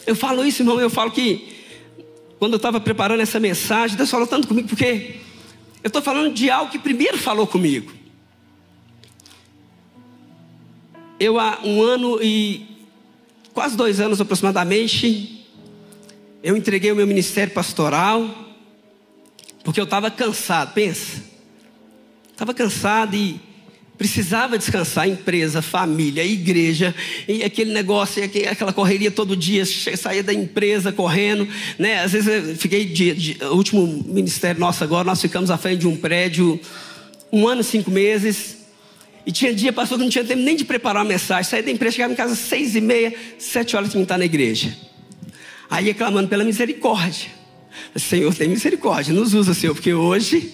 Eu 0.05 0.15
falo 0.15 0.43
isso, 0.45 0.61
irmão, 0.61 0.79
eu 0.79 0.89
falo 0.89 1.11
que 1.11 1.57
quando 2.39 2.53
eu 2.53 2.57
estava 2.57 2.79
preparando 2.79 3.19
essa 3.19 3.39
mensagem, 3.39 3.97
Deus 3.97 4.09
falou 4.09 4.25
tanto 4.25 4.47
comigo, 4.47 4.67
porque 4.67 5.17
eu 5.83 5.87
estou 5.87 6.01
falando 6.01 6.33
de 6.33 6.49
algo 6.49 6.71
que 6.71 6.79
primeiro 6.79 7.17
falou 7.17 7.45
comigo. 7.45 7.91
Eu 11.19 11.39
há 11.39 11.59
um 11.63 11.81
ano 11.83 12.21
e 12.23 12.65
quase 13.53 13.75
dois 13.75 13.99
anos 13.99 14.21
aproximadamente, 14.21 15.45
eu 16.41 16.55
entreguei 16.55 16.91
o 16.91 16.95
meu 16.95 17.05
ministério 17.05 17.53
pastoral, 17.53 18.55
porque 19.63 19.79
eu 19.79 19.83
estava 19.83 20.09
cansado, 20.09 20.73
pensa. 20.73 21.23
Estava 22.31 22.53
cansado 22.53 23.15
e 23.15 23.39
Precisava 23.99 24.57
descansar, 24.57 25.09
empresa, 25.09 25.61
família, 25.61 26.23
igreja, 26.23 26.95
e 27.27 27.43
aquele 27.43 27.73
negócio, 27.73 28.23
e 28.23 28.47
aquela 28.47 28.71
correria 28.71 29.11
todo 29.11 29.35
dia, 29.35 29.65
saía 29.65 30.23
da 30.23 30.33
empresa 30.33 30.89
correndo, 30.89 31.45
né? 31.77 32.01
Às 32.01 32.13
vezes 32.13 32.49
eu 32.49 32.55
fiquei 32.55 32.85
de, 32.85 33.13
de, 33.13 33.43
último 33.43 33.85
ministério 33.85 34.57
nosso 34.57 34.85
agora, 34.85 35.03
nós 35.03 35.19
ficamos 35.19 35.51
à 35.51 35.57
frente 35.57 35.81
de 35.81 35.87
um 35.87 35.97
prédio 35.97 36.57
um 37.29 37.45
ano 37.45 37.59
e 37.59 37.63
cinco 37.65 37.91
meses, 37.91 38.59
e 39.25 39.33
tinha 39.33 39.53
dia, 39.53 39.73
pastor, 39.73 39.97
que 39.97 40.05
não 40.05 40.09
tinha 40.09 40.23
tempo 40.23 40.41
nem 40.43 40.55
de 40.55 40.63
preparar 40.63 41.03
uma 41.03 41.09
mensagem, 41.09 41.43
saía 41.43 41.63
da 41.63 41.71
empresa, 41.71 41.97
chegava 41.97 42.13
em 42.13 42.15
casa 42.15 42.31
às 42.31 42.39
seis 42.39 42.77
e 42.77 42.81
meia, 42.81 43.13
sete 43.37 43.75
horas 43.75 43.91
tinha 43.91 43.99
que 43.99 44.05
estar 44.05 44.17
na 44.17 44.23
igreja. 44.23 44.73
Aí 45.69 45.93
clamando 45.93 46.29
pela 46.29 46.45
misericórdia. 46.45 47.27
Senhor, 47.97 48.33
tem 48.33 48.47
misericórdia, 48.47 49.13
nos 49.13 49.33
usa, 49.33 49.53
Senhor, 49.53 49.73
porque 49.73 49.93
hoje. 49.93 50.53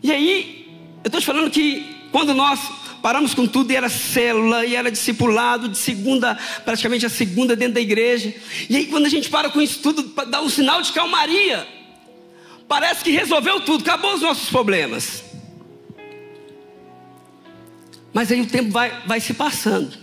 E 0.00 0.12
aí, 0.12 0.64
eu 1.02 1.08
estou 1.08 1.20
te 1.20 1.26
falando 1.26 1.50
que 1.50 1.94
quando 2.14 2.32
nós 2.32 2.60
paramos 3.02 3.34
com 3.34 3.44
tudo 3.44 3.72
e 3.72 3.74
era 3.74 3.88
célula, 3.88 4.64
e 4.64 4.76
era 4.76 4.88
discipulado, 4.88 5.68
de 5.68 5.76
segunda, 5.76 6.38
praticamente 6.64 7.04
a 7.04 7.08
segunda 7.08 7.56
dentro 7.56 7.74
da 7.74 7.80
igreja. 7.80 8.32
E 8.70 8.76
aí, 8.76 8.86
quando 8.86 9.06
a 9.06 9.08
gente 9.08 9.28
para 9.28 9.50
com 9.50 9.60
isso 9.60 9.80
tudo, 9.80 10.04
dá 10.26 10.40
um 10.40 10.48
sinal 10.48 10.80
de 10.80 10.92
calmaria. 10.92 11.66
Parece 12.68 13.02
que 13.02 13.10
resolveu 13.10 13.62
tudo, 13.62 13.82
acabou 13.82 14.14
os 14.14 14.22
nossos 14.22 14.48
problemas. 14.48 15.24
Mas 18.12 18.30
aí 18.30 18.40
o 18.40 18.46
tempo 18.46 18.70
vai, 18.70 19.02
vai 19.08 19.18
se 19.18 19.34
passando. 19.34 19.98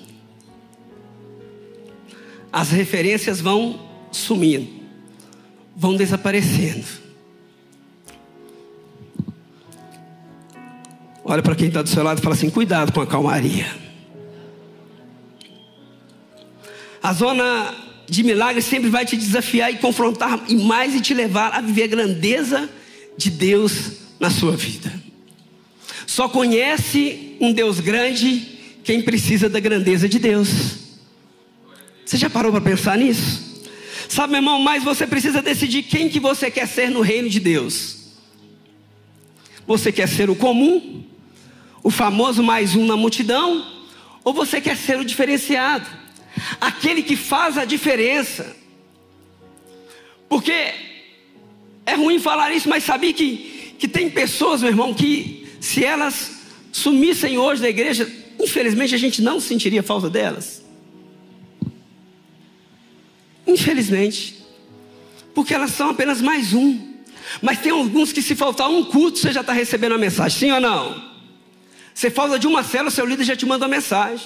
As 2.51 2.72
referências 2.72 3.39
vão 3.39 3.88
sumindo, 4.12 4.68
vão 5.74 5.96
desaparecendo. 5.96 7.00
Olha 11.23 11.41
para 11.41 11.55
quem 11.55 11.67
está 11.67 11.81
do 11.81 11.89
seu 11.89 12.03
lado 12.03 12.19
e 12.19 12.21
fala 12.21 12.35
assim: 12.35 12.49
cuidado 12.49 12.91
com 12.91 13.01
a 13.01 13.07
calmaria. 13.07 13.67
A 17.01 17.13
zona 17.13 17.73
de 18.07 18.23
milagre 18.23 18.61
sempre 18.61 18.89
vai 18.89 19.05
te 19.05 19.15
desafiar 19.15 19.71
e 19.71 19.77
confrontar 19.77 20.43
e 20.47 20.55
mais 20.55 20.93
e 20.95 21.01
te 21.01 21.13
levar 21.13 21.53
a 21.53 21.61
viver 21.61 21.83
a 21.83 21.87
grandeza 21.87 22.69
de 23.17 23.29
Deus 23.29 23.93
na 24.19 24.29
sua 24.29 24.55
vida. 24.55 24.91
Só 26.05 26.27
conhece 26.27 27.37
um 27.39 27.53
Deus 27.53 27.79
grande 27.79 28.59
quem 28.83 29.01
precisa 29.01 29.47
da 29.47 29.59
grandeza 29.59 30.09
de 30.09 30.19
Deus. 30.19 30.49
Você 32.05 32.17
já 32.17 32.29
parou 32.29 32.51
para 32.51 32.61
pensar 32.61 32.97
nisso? 32.97 33.49
Sabe, 34.09 34.33
meu 34.33 34.39
irmão, 34.39 34.59
mas 34.59 34.83
você 34.83 35.07
precisa 35.07 35.41
decidir 35.41 35.83
quem 35.83 36.09
que 36.09 36.19
você 36.19 36.51
quer 36.51 36.67
ser 36.67 36.89
no 36.89 36.99
reino 36.99 37.29
de 37.29 37.39
Deus. 37.39 37.97
Você 39.65 39.91
quer 39.91 40.09
ser 40.09 40.29
o 40.29 40.35
comum 40.35 41.05
o 41.83 41.89
famoso 41.89 42.43
mais 42.43 42.75
um 42.75 42.85
na 42.85 42.95
multidão? 42.95 43.65
Ou 44.23 44.33
você 44.33 44.61
quer 44.61 44.77
ser 44.77 45.00
o 45.00 45.05
diferenciado? 45.05 45.88
Aquele 46.59 47.01
que 47.01 47.15
faz 47.15 47.57
a 47.57 47.65
diferença. 47.65 48.55
Porque 50.29 50.73
é 51.85 51.95
ruim 51.95 52.19
falar 52.19 52.51
isso, 52.53 52.69
mas 52.69 52.83
sabia 52.83 53.13
que, 53.13 53.75
que 53.77 53.88
tem 53.88 54.09
pessoas, 54.09 54.61
meu 54.61 54.71
irmão, 54.71 54.93
que 54.93 55.47
se 55.59 55.83
elas 55.83 56.39
sumissem 56.71 57.38
hoje 57.38 57.61
da 57.61 57.69
igreja, 57.69 58.09
infelizmente 58.39 58.95
a 58.95 58.97
gente 58.97 59.21
não 59.21 59.39
sentiria 59.39 59.83
falta 59.83 60.09
delas. 60.09 60.63
Infelizmente. 63.45 64.41
Porque 65.33 65.53
elas 65.53 65.71
são 65.71 65.89
apenas 65.89 66.21
mais 66.21 66.53
um. 66.53 66.91
Mas 67.41 67.59
tem 67.59 67.71
alguns 67.71 68.11
que 68.11 68.21
se 68.21 68.35
faltar 68.35 68.69
um 68.69 68.83
culto, 68.83 69.17
você 69.17 69.31
já 69.31 69.41
está 69.41 69.53
recebendo 69.53 69.93
a 69.93 69.97
mensagem, 69.97 70.38
sim 70.38 70.51
ou 70.51 70.59
não? 70.59 71.11
Você 72.01 72.10
falta 72.10 72.39
de 72.39 72.48
uma 72.48 72.63
célula, 72.63 72.89
seu 72.89 73.05
líder 73.05 73.24
já 73.24 73.36
te 73.36 73.46
manda 73.46 73.65
uma 73.65 73.75
mensagem. 73.75 74.25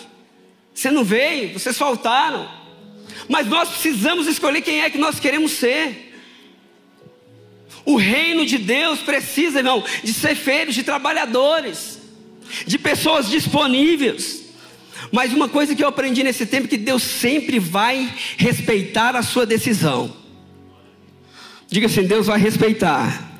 Você 0.73 0.89
não 0.89 1.03
veio, 1.03 1.59
vocês 1.59 1.77
faltaram. 1.77 2.49
Mas 3.27 3.47
nós 3.47 3.67
precisamos 3.67 4.27
escolher 4.27 4.61
quem 4.61 4.79
é 4.79 4.89
que 4.89 4.97
nós 4.97 5.19
queremos 5.19 5.51
ser. 5.51 6.15
O 7.83 7.97
reino 7.97 8.45
de 8.45 8.57
Deus 8.57 8.99
precisa, 8.99 9.59
irmão, 9.59 9.83
de 10.01 10.13
ser 10.13 10.35
feito 10.35 10.71
de 10.71 10.83
trabalhadores, 10.83 11.99
de 12.65 12.79
pessoas 12.79 13.29
disponíveis. 13.29 14.45
Mas 15.11 15.33
uma 15.33 15.49
coisa 15.49 15.75
que 15.75 15.83
eu 15.83 15.89
aprendi 15.89 16.23
nesse 16.23 16.45
tempo 16.45 16.67
é 16.67 16.69
que 16.69 16.77
Deus 16.77 17.03
sempre 17.03 17.59
vai 17.59 18.09
respeitar 18.37 19.17
a 19.17 19.21
sua 19.21 19.45
decisão. 19.45 20.15
Diga 21.67 21.87
assim: 21.87 22.03
Deus 22.03 22.27
vai 22.27 22.39
respeitar 22.39 23.33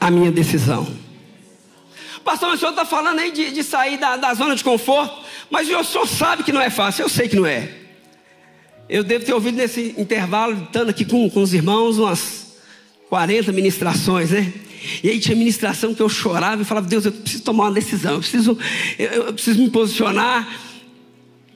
a 0.00 0.08
minha 0.08 0.30
decisão. 0.30 1.09
Pastor, 2.24 2.52
o 2.52 2.56
senhor 2.58 2.70
está 2.70 2.84
falando 2.84 3.18
aí 3.18 3.30
de, 3.30 3.50
de 3.50 3.64
sair 3.64 3.96
da, 3.98 4.16
da, 4.16 4.34
zona 4.34 4.54
de 4.54 4.62
conforto, 4.62 5.24
mas 5.50 5.68
o 5.68 5.84
senhor 5.84 6.06
sabe 6.06 6.42
que 6.42 6.52
não 6.52 6.60
é 6.60 6.70
fácil, 6.70 7.02
eu 7.02 7.08
sei 7.08 7.28
que 7.28 7.36
não 7.36 7.46
é. 7.46 7.70
Eu 8.88 9.04
devo 9.04 9.24
ter 9.24 9.32
ouvido 9.32 9.56
nesse 9.56 9.94
intervalo, 9.96 10.64
estando 10.64 10.90
aqui 10.90 11.04
com, 11.04 11.30
com 11.30 11.42
os 11.42 11.54
irmãos, 11.54 11.98
umas 11.98 12.56
40 13.08 13.52
ministrações, 13.52 14.30
né? 14.30 14.52
E 15.02 15.10
aí 15.10 15.20
tinha 15.20 15.36
ministração 15.36 15.94
que 15.94 16.00
eu 16.00 16.08
chorava 16.08 16.62
e 16.62 16.64
falava, 16.64 16.86
Deus, 16.86 17.04
eu 17.04 17.12
preciso 17.12 17.42
tomar 17.44 17.64
uma 17.64 17.72
decisão, 17.72 18.14
eu 18.14 18.18
preciso, 18.20 18.58
eu, 18.98 19.08
eu 19.08 19.32
preciso 19.32 19.62
me 19.62 19.70
posicionar. 19.70 20.48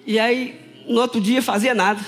E 0.07 0.19
aí, 0.19 0.55
no 0.89 1.01
outro 1.01 1.21
dia, 1.21 1.41
fazia 1.41 1.75
nada. 1.75 2.05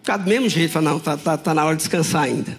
Ficava 0.00 0.22
do 0.22 0.28
mesmo 0.28 0.48
jeito, 0.48 0.72
falava, 0.72 0.94
não, 0.94 1.00
tá, 1.00 1.16
tá, 1.16 1.36
tá 1.36 1.54
na 1.54 1.64
hora 1.64 1.76
de 1.76 1.82
descansar 1.82 2.22
ainda. 2.22 2.56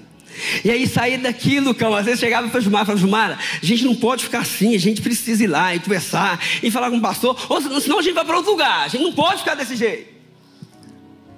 E 0.64 0.72
aí 0.72 0.88
sair 0.88 1.18
daquilo, 1.18 1.74
cão. 1.74 1.94
Às 1.94 2.06
vezes 2.06 2.20
chegava 2.20 2.48
para 2.50 2.60
Jumara, 2.60 2.86
falava, 2.86 3.02
Jumara, 3.02 3.40
a 3.62 3.66
gente 3.66 3.84
não 3.84 3.96
pode 3.96 4.24
ficar 4.24 4.40
assim, 4.40 4.76
a 4.76 4.80
gente 4.80 5.02
precisa 5.02 5.44
ir 5.44 5.48
lá 5.48 5.76
e 5.76 5.80
conversar 5.80 6.40
e 6.62 6.72
falar 6.72 6.90
com 6.90 6.98
o 6.98 7.02
pastor, 7.02 7.38
ou 7.50 7.62
senão 7.82 8.00
a 8.00 8.02
gente 8.02 8.14
vai 8.14 8.26
para 8.26 8.38
outro 8.38 8.52
lugar, 8.52 8.86
a 8.86 8.88
gente 8.88 9.04
não 9.04 9.14
pode 9.14 9.40
ficar 9.40 9.56
desse 9.56 9.76
jeito. 9.76 10.14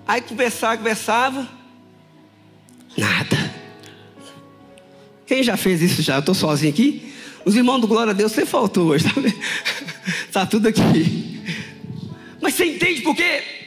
Aí 0.08 0.22
conversava, 0.22 0.78
conversava, 0.78 1.48
nada. 2.98 3.56
Quem 5.25 5.42
já 5.42 5.58
fez 5.58 5.82
isso 5.82 6.02
já? 6.02 6.16
Eu 6.16 6.20
estou 6.20 6.36
sozinho 6.36 6.72
aqui. 6.72 7.12
Os 7.44 7.56
irmãos 7.56 7.80
do 7.80 7.88
Glória 7.88 8.12
a 8.12 8.14
Deus, 8.14 8.32
você 8.32 8.46
faltou 8.46 8.88
hoje, 8.88 9.06
tá 9.06 9.22
Está 10.28 10.46
tudo 10.48 10.68
aqui. 10.68 11.42
Mas 12.42 12.54
você 12.54 12.66
entende 12.66 13.02
por 13.02 13.16
quê? 13.16 13.64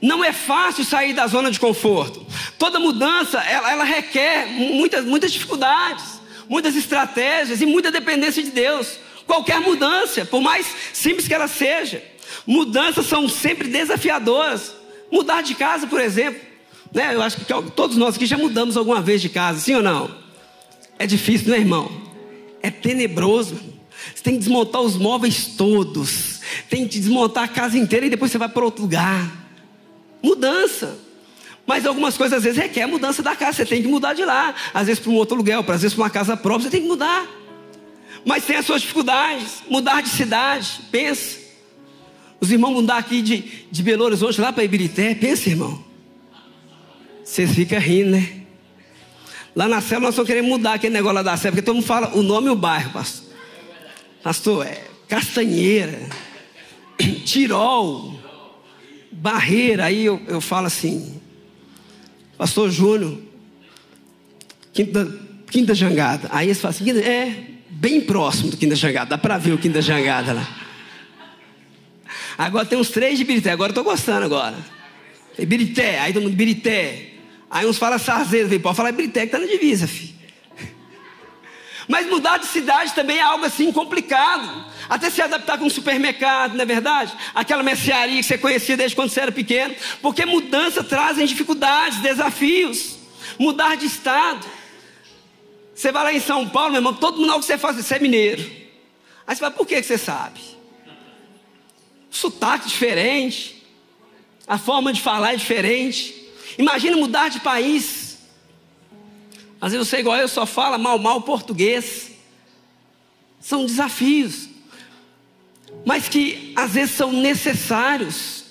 Não 0.00 0.24
é 0.24 0.32
fácil 0.32 0.84
sair 0.84 1.12
da 1.12 1.26
zona 1.26 1.50
de 1.50 1.60
conforto. 1.60 2.24
Toda 2.58 2.80
mudança, 2.80 3.38
ela, 3.40 3.70
ela 3.70 3.84
requer 3.84 4.46
muitas, 4.46 5.04
muitas 5.04 5.30
dificuldades, 5.30 6.20
muitas 6.48 6.74
estratégias 6.74 7.60
e 7.60 7.66
muita 7.66 7.90
dependência 7.90 8.42
de 8.42 8.50
Deus. 8.50 8.98
Qualquer 9.26 9.60
mudança, 9.60 10.24
por 10.24 10.40
mais 10.40 10.66
simples 10.92 11.28
que 11.28 11.34
ela 11.34 11.48
seja, 11.48 12.02
mudanças 12.46 13.06
são 13.06 13.28
sempre 13.28 13.68
desafiadoras. 13.68 14.74
Mudar 15.12 15.42
de 15.42 15.54
casa, 15.54 15.86
por 15.86 16.00
exemplo, 16.00 16.40
né? 16.94 17.14
Eu 17.14 17.22
acho 17.22 17.36
que 17.36 17.44
todos 17.44 17.96
nós 17.96 18.16
aqui 18.16 18.26
já 18.26 18.38
mudamos 18.38 18.76
alguma 18.76 19.00
vez 19.00 19.20
de 19.20 19.28
casa, 19.28 19.60
sim 19.60 19.74
ou 19.74 19.82
não? 19.82 20.10
É 20.98 21.06
difícil, 21.06 21.48
não 21.48 21.54
é, 21.54 21.58
irmão? 21.58 21.90
É 22.62 22.70
tenebroso. 22.70 23.58
Você 24.14 24.22
tem 24.22 24.34
que 24.34 24.40
desmontar 24.40 24.80
os 24.80 24.96
móveis 24.96 25.46
todos, 25.56 26.40
tem 26.68 26.86
que 26.88 26.98
desmontar 26.98 27.44
a 27.44 27.48
casa 27.48 27.76
inteira 27.76 28.06
e 28.06 28.10
depois 28.10 28.30
você 28.30 28.38
vai 28.38 28.48
para 28.48 28.64
outro 28.64 28.82
lugar. 28.82 29.39
Mudança. 30.22 30.98
Mas 31.66 31.86
algumas 31.86 32.16
coisas 32.16 32.38
às 32.38 32.44
vezes 32.44 32.58
requer 32.58 32.86
mudança 32.86 33.22
da 33.22 33.36
casa. 33.36 33.58
Você 33.58 33.66
tem 33.66 33.82
que 33.82 33.88
mudar 33.88 34.14
de 34.14 34.24
lá. 34.24 34.54
Às 34.74 34.86
vezes 34.86 35.00
para 35.00 35.12
um 35.12 35.14
outro 35.14 35.36
lugar, 35.36 35.58
às 35.58 35.82
vezes 35.82 35.94
para 35.94 36.04
uma 36.04 36.10
casa 36.10 36.36
própria, 36.36 36.64
você 36.64 36.70
tem 36.70 36.82
que 36.82 36.88
mudar. 36.88 37.26
Mas 38.24 38.44
tem 38.44 38.56
as 38.56 38.66
suas 38.66 38.82
dificuldades. 38.82 39.62
Mudar 39.68 40.02
de 40.02 40.08
cidade, 40.08 40.80
pensa. 40.90 41.38
Os 42.40 42.50
irmãos 42.50 42.72
mudar 42.72 42.96
aqui 42.96 43.20
de, 43.20 43.66
de 43.70 43.82
Belo 43.82 44.04
Horizonte 44.04 44.40
lá 44.40 44.52
para 44.52 44.64
Ibirité, 44.64 45.14
pensa, 45.14 45.48
irmão. 45.50 45.84
Vocês 47.22 47.54
ficam 47.54 47.78
rindo, 47.78 48.10
né? 48.10 48.40
Lá 49.54 49.68
na 49.68 49.80
célula 49.80 50.08
nós 50.08 50.14
só 50.14 50.24
queremos 50.24 50.50
mudar 50.50 50.74
aquele 50.74 50.94
negócio 50.94 51.16
lá 51.16 51.22
da 51.22 51.36
célula, 51.36 51.52
porque 51.52 51.66
todo 51.66 51.74
mundo 51.74 51.86
fala 51.86 52.16
o 52.16 52.22
nome 52.22 52.48
e 52.48 52.50
o 52.50 52.56
bairro, 52.56 52.90
pastor. 52.92 53.30
Pastor, 54.22 54.66
é 54.66 54.84
Castanheira, 55.08 55.98
Tirol, 57.24 58.19
barreira, 59.20 59.84
aí 59.84 60.06
eu, 60.06 60.20
eu 60.26 60.40
falo 60.40 60.66
assim, 60.66 61.20
Pastor 62.38 62.70
Júnior, 62.70 63.18
Quinta, 64.72 65.20
Quinta 65.50 65.74
Jangada. 65.74 66.28
Aí 66.32 66.48
eles 66.48 66.58
falam 66.58 66.74
assim, 66.74 66.90
é 67.00 67.44
bem 67.68 68.00
próximo 68.00 68.50
do 68.50 68.56
Quinta 68.56 68.74
Jangada, 68.74 69.10
dá 69.10 69.18
para 69.18 69.36
ver 69.36 69.52
o 69.52 69.58
Quinta 69.58 69.82
Jangada 69.82 70.32
lá. 70.32 70.48
Agora 72.38 72.64
tem 72.64 72.78
uns 72.78 72.88
três 72.88 73.18
de 73.18 73.24
Birité, 73.24 73.50
agora 73.50 73.70
eu 73.70 73.74
tô 73.74 73.84
gostando 73.84 74.24
agora. 74.24 74.56
Birité, 75.38 75.98
aí 76.00 76.14
todo 76.14 76.22
mundo 76.22 76.34
Birité. 76.34 77.10
Aí 77.50 77.66
uns 77.66 77.76
falam 77.76 77.98
Sarzeiro, 77.98 78.58
pode 78.60 78.76
falar 78.76 78.92
Birité 78.92 79.26
que 79.26 79.32
tá 79.32 79.38
na 79.38 79.46
divisa, 79.46 79.86
filho. 79.86 80.14
Mas 81.90 82.06
mudar 82.06 82.38
de 82.38 82.46
cidade 82.46 82.94
também 82.94 83.18
é 83.18 83.22
algo 83.22 83.44
assim 83.44 83.72
complicado. 83.72 84.64
Até 84.88 85.10
se 85.10 85.20
adaptar 85.20 85.58
com 85.58 85.64
um 85.64 85.70
supermercado, 85.70 86.54
não 86.54 86.62
é 86.62 86.64
verdade? 86.64 87.12
Aquela 87.34 87.62
mercearia 87.62 88.16
que 88.16 88.22
você 88.22 88.38
conhecia 88.38 88.76
desde 88.76 88.94
quando 88.94 89.10
você 89.10 89.20
era 89.20 89.32
pequeno. 89.32 89.74
Porque 90.00 90.24
mudança 90.24 90.84
trazem 90.84 91.26
dificuldades, 91.26 91.98
desafios. 91.98 92.96
Mudar 93.38 93.76
de 93.76 93.86
estado. 93.86 94.46
Você 95.74 95.90
vai 95.90 96.04
lá 96.04 96.12
em 96.12 96.20
São 96.20 96.48
Paulo, 96.48 96.70
meu 96.70 96.78
irmão, 96.78 96.94
todo 96.94 97.18
mundo 97.18 97.34
que 97.40 97.46
você 97.46 97.58
faz, 97.58 97.76
você 97.76 97.96
é 97.96 97.98
mineiro. 97.98 98.42
Aí 99.26 99.34
você 99.34 99.40
fala, 99.40 99.52
por 99.52 99.66
que 99.66 99.82
você 99.82 99.98
sabe? 99.98 100.40
sotaque 102.10 102.68
diferente, 102.68 103.64
a 104.46 104.58
forma 104.58 104.92
de 104.92 105.00
falar 105.00 105.32
é 105.32 105.36
diferente. 105.36 106.28
Imagina 106.58 106.96
mudar 106.96 107.28
de 107.28 107.40
país. 107.40 107.99
Às 109.60 109.72
vezes 109.72 109.88
você 109.88 109.98
igual 109.98 110.16
eu 110.16 110.28
só 110.28 110.46
fala 110.46 110.78
mal, 110.78 110.98
mal 110.98 111.20
português. 111.22 112.12
São 113.40 113.66
desafios. 113.66 114.48
Mas 115.84 116.08
que 116.08 116.52
às 116.56 116.72
vezes 116.72 116.94
são 116.94 117.12
necessários. 117.12 118.44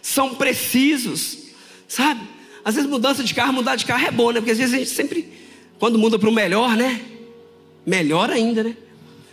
São 0.00 0.34
precisos. 0.34 1.38
Sabe? 1.88 2.20
Às 2.64 2.74
vezes 2.74 2.88
mudança 2.88 3.22
de 3.22 3.34
carro, 3.34 3.52
mudar 3.52 3.76
de 3.76 3.84
carro 3.84 4.06
é 4.06 4.10
bom, 4.10 4.30
né? 4.30 4.40
Porque 4.40 4.52
às 4.52 4.58
vezes 4.58 4.74
a 4.74 4.78
gente 4.78 4.90
sempre, 4.90 5.32
quando 5.78 5.98
muda 5.98 6.18
para 6.18 6.28
o 6.28 6.32
melhor, 6.32 6.76
né? 6.76 7.00
Melhor 7.84 8.30
ainda, 8.30 8.64
né? 8.64 8.76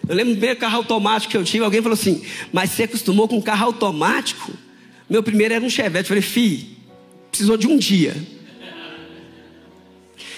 Eu 0.08 0.16
lembro 0.16 0.36
bem 0.36 0.52
o 0.52 0.58
carro 0.58 0.78
automático 0.78 1.32
que 1.32 1.38
eu 1.38 1.44
tive, 1.44 1.64
alguém 1.64 1.82
falou 1.82 1.94
assim, 1.94 2.24
mas 2.52 2.72
você 2.72 2.84
acostumou 2.84 3.28
com 3.28 3.42
carro 3.42 3.66
automático? 3.68 4.52
Meu 5.10 5.24
primeiro 5.24 5.54
era 5.54 5.66
um 5.66 5.70
Chevette. 5.70 6.04
Eu 6.04 6.08
falei, 6.10 6.22
fi, 6.22 6.78
precisou 7.32 7.56
de 7.56 7.68
um 7.68 7.78
dia. 7.78 8.16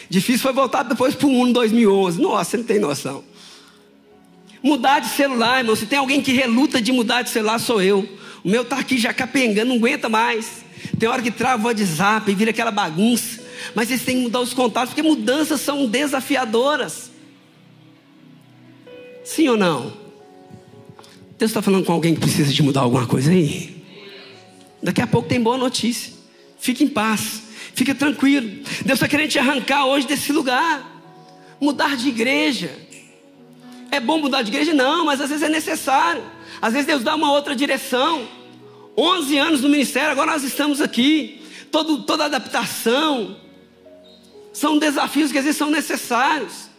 Difícil 0.09 0.41
foi 0.41 0.53
voltar 0.53 0.83
depois 0.83 1.15
para 1.15 1.27
o 1.27 1.31
Uno 1.31 1.53
2011. 1.53 2.21
Nossa, 2.21 2.51
você 2.51 2.57
não 2.57 2.63
tem 2.63 2.79
noção. 2.79 3.23
Mudar 4.61 4.99
de 4.99 5.09
celular, 5.09 5.59
irmão. 5.59 5.75
Se 5.75 5.85
tem 5.85 5.99
alguém 5.99 6.21
que 6.21 6.31
reluta 6.31 6.81
de 6.81 6.91
mudar 6.91 7.21
de 7.21 7.29
celular, 7.29 7.59
sou 7.59 7.81
eu. 7.81 8.07
O 8.43 8.49
meu 8.49 8.61
está 8.61 8.79
aqui 8.79 8.97
já 8.97 9.13
capengando, 9.13 9.69
não 9.69 9.77
aguenta 9.77 10.09
mais. 10.09 10.63
Tem 10.99 11.09
hora 11.09 11.21
que 11.21 11.31
trava 11.31 11.63
o 11.63 11.65
WhatsApp 11.67 12.29
e 12.31 12.35
vira 12.35 12.51
aquela 12.51 12.71
bagunça. 12.71 13.43
Mas 13.73 13.87
vocês 13.87 14.03
têm 14.03 14.17
que 14.17 14.23
mudar 14.23 14.41
os 14.41 14.53
contatos, 14.53 14.93
porque 14.93 15.07
mudanças 15.07 15.61
são 15.61 15.87
desafiadoras. 15.87 17.11
Sim 19.23 19.49
ou 19.49 19.57
não? 19.57 19.93
Deus 21.37 21.51
está 21.51 21.61
falando 21.61 21.83
com 21.83 21.91
alguém 21.91 22.13
que 22.13 22.21
precisa 22.21 22.53
de 22.53 22.61
mudar 22.63 22.81
alguma 22.81 23.05
coisa 23.07 23.31
aí? 23.31 23.83
Daqui 24.81 25.01
a 25.01 25.07
pouco 25.07 25.27
tem 25.27 25.41
boa 25.41 25.57
notícia. 25.57 26.13
Fique 26.59 26.83
em 26.83 26.87
paz. 26.87 27.41
Fica 27.75 27.93
tranquilo. 27.93 28.47
Deus 28.85 28.97
está 28.97 29.07
querendo 29.07 29.29
te 29.29 29.37
arrancar 29.37 29.85
hoje 29.85 30.07
desse 30.07 30.31
lugar. 30.31 30.81
Mudar 31.59 31.97
de 31.97 32.07
igreja. 32.07 32.71
É 33.91 33.99
bom 33.99 34.17
mudar 34.17 34.41
de 34.41 34.49
igreja? 34.49 34.73
Não, 34.73 35.05
mas 35.05 35.19
às 35.19 35.29
vezes 35.29 35.43
é 35.43 35.49
necessário. 35.49 36.23
Às 36.61 36.71
vezes 36.71 36.87
Deus 36.87 37.03
dá 37.03 37.13
uma 37.13 37.31
outra 37.33 37.53
direção. 37.53 38.27
11 38.97 39.37
anos 39.37 39.61
no 39.61 39.67
ministério, 39.67 40.09
agora 40.09 40.31
nós 40.31 40.43
estamos 40.43 40.79
aqui. 40.79 41.41
Todo, 41.69 42.03
toda 42.03 42.25
adaptação. 42.25 43.35
São 44.53 44.77
desafios 44.77 45.33
que 45.33 45.37
às 45.37 45.43
vezes 45.43 45.57
são 45.57 45.69
necessários. 45.69 46.69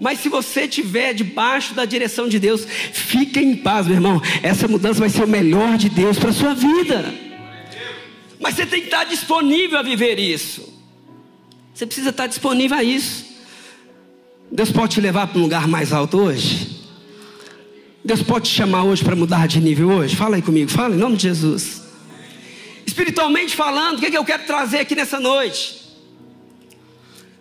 Mas 0.00 0.20
se 0.20 0.28
você 0.28 0.62
estiver 0.62 1.12
debaixo 1.14 1.74
da 1.74 1.84
direção 1.84 2.28
de 2.28 2.38
Deus, 2.38 2.64
fique 2.64 3.40
em 3.40 3.56
paz, 3.56 3.88
meu 3.88 3.96
irmão. 3.96 4.22
Essa 4.40 4.68
mudança 4.68 5.00
vai 5.00 5.08
ser 5.08 5.24
o 5.24 5.28
melhor 5.28 5.76
de 5.76 5.88
Deus 5.88 6.16
para 6.16 6.30
a 6.30 6.32
sua 6.32 6.54
vida. 6.54 7.27
Mas 8.40 8.54
você 8.54 8.66
tem 8.66 8.80
que 8.80 8.86
estar 8.86 9.04
disponível 9.04 9.78
a 9.78 9.82
viver 9.82 10.18
isso. 10.18 10.72
Você 11.74 11.86
precisa 11.86 12.10
estar 12.10 12.26
disponível 12.26 12.76
a 12.76 12.82
isso. 12.82 13.24
Deus 14.50 14.70
pode 14.70 14.94
te 14.94 15.00
levar 15.00 15.26
para 15.26 15.38
um 15.38 15.42
lugar 15.42 15.68
mais 15.68 15.92
alto 15.92 16.18
hoje? 16.18 16.78
Deus 18.04 18.22
pode 18.22 18.48
te 18.48 18.54
chamar 18.54 18.84
hoje 18.84 19.04
para 19.04 19.14
mudar 19.14 19.46
de 19.46 19.60
nível 19.60 19.90
hoje? 19.90 20.16
Fala 20.16 20.36
aí 20.36 20.42
comigo, 20.42 20.70
fala 20.70 20.94
em 20.94 20.98
nome 20.98 21.16
de 21.16 21.24
Jesus. 21.24 21.82
Espiritualmente 22.86 23.54
falando, 23.54 23.98
o 23.98 24.00
que, 24.00 24.06
é 24.06 24.10
que 24.10 24.16
eu 24.16 24.24
quero 24.24 24.44
trazer 24.44 24.78
aqui 24.78 24.94
nessa 24.94 25.20
noite? 25.20 25.76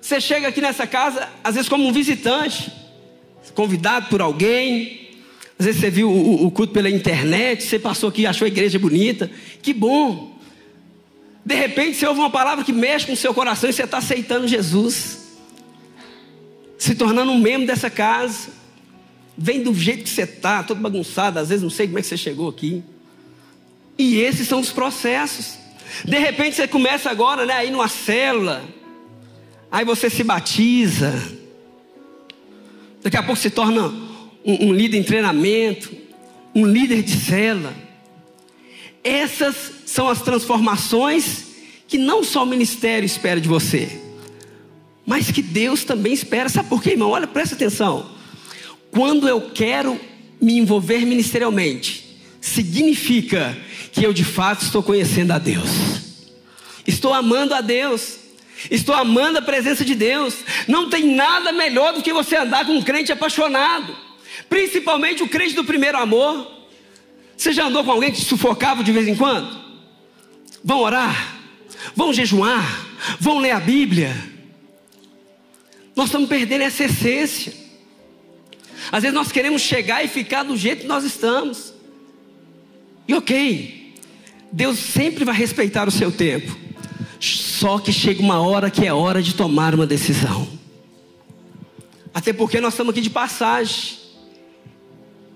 Você 0.02 0.20
chega 0.20 0.50
aqui 0.50 0.62
nessa 0.62 0.86
casa, 0.86 1.30
às 1.44 1.56
vezes 1.56 1.70
como 1.70 1.88
um 1.88 1.92
visitante, 1.92 2.72
convidado 3.56 4.08
por 4.10 4.22
alguém, 4.22 5.08
às 5.58 5.66
vezes 5.66 5.82
você 5.82 5.90
viu 5.90 6.12
o, 6.12 6.46
o 6.46 6.52
culto 6.52 6.72
pela 6.72 6.90
internet, 6.90 7.64
você 7.64 7.80
passou 7.80 8.10
aqui 8.10 8.22
e 8.22 8.28
achou 8.28 8.46
a 8.46 8.50
igreja 8.50 8.78
bonita. 8.78 9.32
Que 9.62 9.74
bom. 9.74 10.37
De 11.48 11.56
repente 11.56 11.96
você 11.96 12.06
ouve 12.06 12.20
uma 12.20 12.30
palavra 12.30 12.66
que 12.66 12.74
mexe 12.74 13.06
com 13.06 13.14
o 13.14 13.16
seu 13.16 13.34
coração 13.34 13.70
e 13.70 13.74
você 13.74 13.84
está 13.84 14.00
aceitando 14.00 14.46
Jesus, 14.46 15.38
se 16.78 16.94
tornando 16.94 17.32
um 17.32 17.40
membro 17.40 17.66
dessa 17.66 17.90
casa. 17.90 18.50
Vem 19.38 19.64
do 19.64 19.74
jeito 19.74 20.04
que 20.04 20.10
você 20.10 20.24
está, 20.24 20.62
todo 20.62 20.82
bagunçado, 20.82 21.40
às 21.40 21.48
vezes 21.48 21.64
não 21.64 21.70
sei 21.70 21.88
como 21.88 22.00
é 22.00 22.02
que 22.02 22.08
você 22.10 22.18
chegou 22.18 22.50
aqui. 22.50 22.84
E 23.98 24.20
esses 24.20 24.46
são 24.46 24.60
os 24.60 24.72
processos. 24.72 25.58
De 26.04 26.20
repente 26.20 26.58
você 26.58 26.68
começa 26.68 27.10
agora, 27.10 27.46
né, 27.46 27.54
aí 27.54 27.72
numa 27.72 27.88
célula, 27.88 28.62
aí 29.72 29.86
você 29.86 30.10
se 30.10 30.26
batiza, 30.26 31.14
daqui 33.02 33.16
a 33.16 33.24
pouco 33.24 33.40
se 33.40 33.50
torna 33.50 33.88
um, 34.44 34.68
um 34.68 34.74
líder 34.74 34.98
em 34.98 35.04
treinamento, 35.04 35.96
um 36.54 36.66
líder 36.66 37.04
de 37.04 37.16
célula. 37.16 37.74
Essas 39.02 39.77
são 39.88 40.10
as 40.10 40.22
transformações 40.22 41.46
que 41.88 41.98
não 41.98 42.22
só 42.22 42.44
o 42.44 42.46
ministério 42.46 43.06
espera 43.06 43.40
de 43.40 43.48
você, 43.48 44.02
mas 45.06 45.32
que 45.32 45.42
Deus 45.42 45.86
também 45.86 46.12
espera. 46.12 46.50
Sabe 46.50 46.68
por 46.68 46.84
quê, 46.84 46.92
irmão? 46.92 47.10
Olha, 47.10 47.26
presta 47.26 47.56
atenção. 47.56 48.12
Quando 48.92 49.30
eu 49.30 49.50
quero 49.54 49.98
me 50.42 50.58
envolver 50.58 51.06
ministerialmente, 51.06 52.20
significa 52.42 53.58
que 53.94 54.06
eu 54.06 54.12
de 54.12 54.26
fato 54.26 54.66
estou 54.66 54.84
conhecendo 54.84 55.32
a 55.32 55.40
Deus, 55.40 55.70
estou 56.86 57.14
amando 57.14 57.56
a 57.56 57.62
Deus, 57.62 58.18
estou 58.70 58.94
amando 58.94 59.40
a 59.40 59.42
presença 59.42 59.86
de 59.86 59.96
Deus. 59.96 60.36
Não 60.68 60.90
tem 60.90 61.16
nada 61.16 61.54
melhor 61.54 61.94
do 61.94 62.04
que 62.04 62.12
você 62.12 62.36
andar 62.36 62.66
com 62.66 62.74
um 62.74 62.84
crente 62.84 63.10
apaixonado, 63.10 63.96
principalmente 64.50 65.24
o 65.24 65.30
crente 65.30 65.56
do 65.56 65.64
primeiro 65.64 65.98
amor. 65.98 66.46
Você 67.38 67.54
já 67.54 67.68
andou 67.68 67.86
com 67.86 67.92
alguém 67.92 68.12
que 68.12 68.20
te 68.20 68.26
sufocava 68.26 68.84
de 68.84 68.92
vez 68.92 69.08
em 69.08 69.16
quando? 69.16 69.67
Vão 70.68 70.82
orar, 70.82 71.40
vão 71.96 72.12
jejuar, 72.12 72.86
vão 73.22 73.40
ler 73.40 73.52
a 73.52 73.60
Bíblia. 73.62 74.14
Nós 75.96 76.08
estamos 76.08 76.28
perdendo 76.28 76.64
essa 76.64 76.84
essência. 76.84 77.54
Às 78.92 79.04
vezes 79.04 79.16
nós 79.16 79.32
queremos 79.32 79.62
chegar 79.62 80.04
e 80.04 80.10
ficar 80.10 80.44
do 80.44 80.58
jeito 80.58 80.82
que 80.82 80.88
nós 80.88 81.06
estamos. 81.06 81.74
E 83.08 83.14
ok, 83.14 83.96
Deus 84.52 84.78
sempre 84.78 85.24
vai 85.24 85.34
respeitar 85.34 85.88
o 85.88 85.92
seu 85.92 86.12
tempo. 86.12 86.54
Só 87.18 87.80
que 87.80 87.94
chega 87.94 88.22
uma 88.22 88.42
hora 88.42 88.70
que 88.70 88.86
é 88.86 88.94
hora 88.94 89.22
de 89.22 89.36
tomar 89.36 89.74
uma 89.74 89.88
decisão. 89.88 90.50
Até 92.14 92.34
porque 92.34 92.60
nós 92.60 92.74
estamos 92.74 92.92
aqui 92.92 93.00
de 93.00 93.10
passagem. 93.10 94.00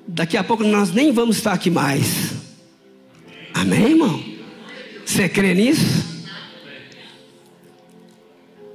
Daqui 0.06 0.36
a 0.36 0.44
pouco 0.44 0.66
nós 0.66 0.92
nem 0.92 1.14
vamos 1.14 1.38
estar 1.38 1.54
aqui 1.54 1.70
mais. 1.70 2.34
Amém, 3.54 3.92
irmão? 3.92 4.31
Você 5.12 5.28
crê 5.28 5.54
nisso? 5.54 6.06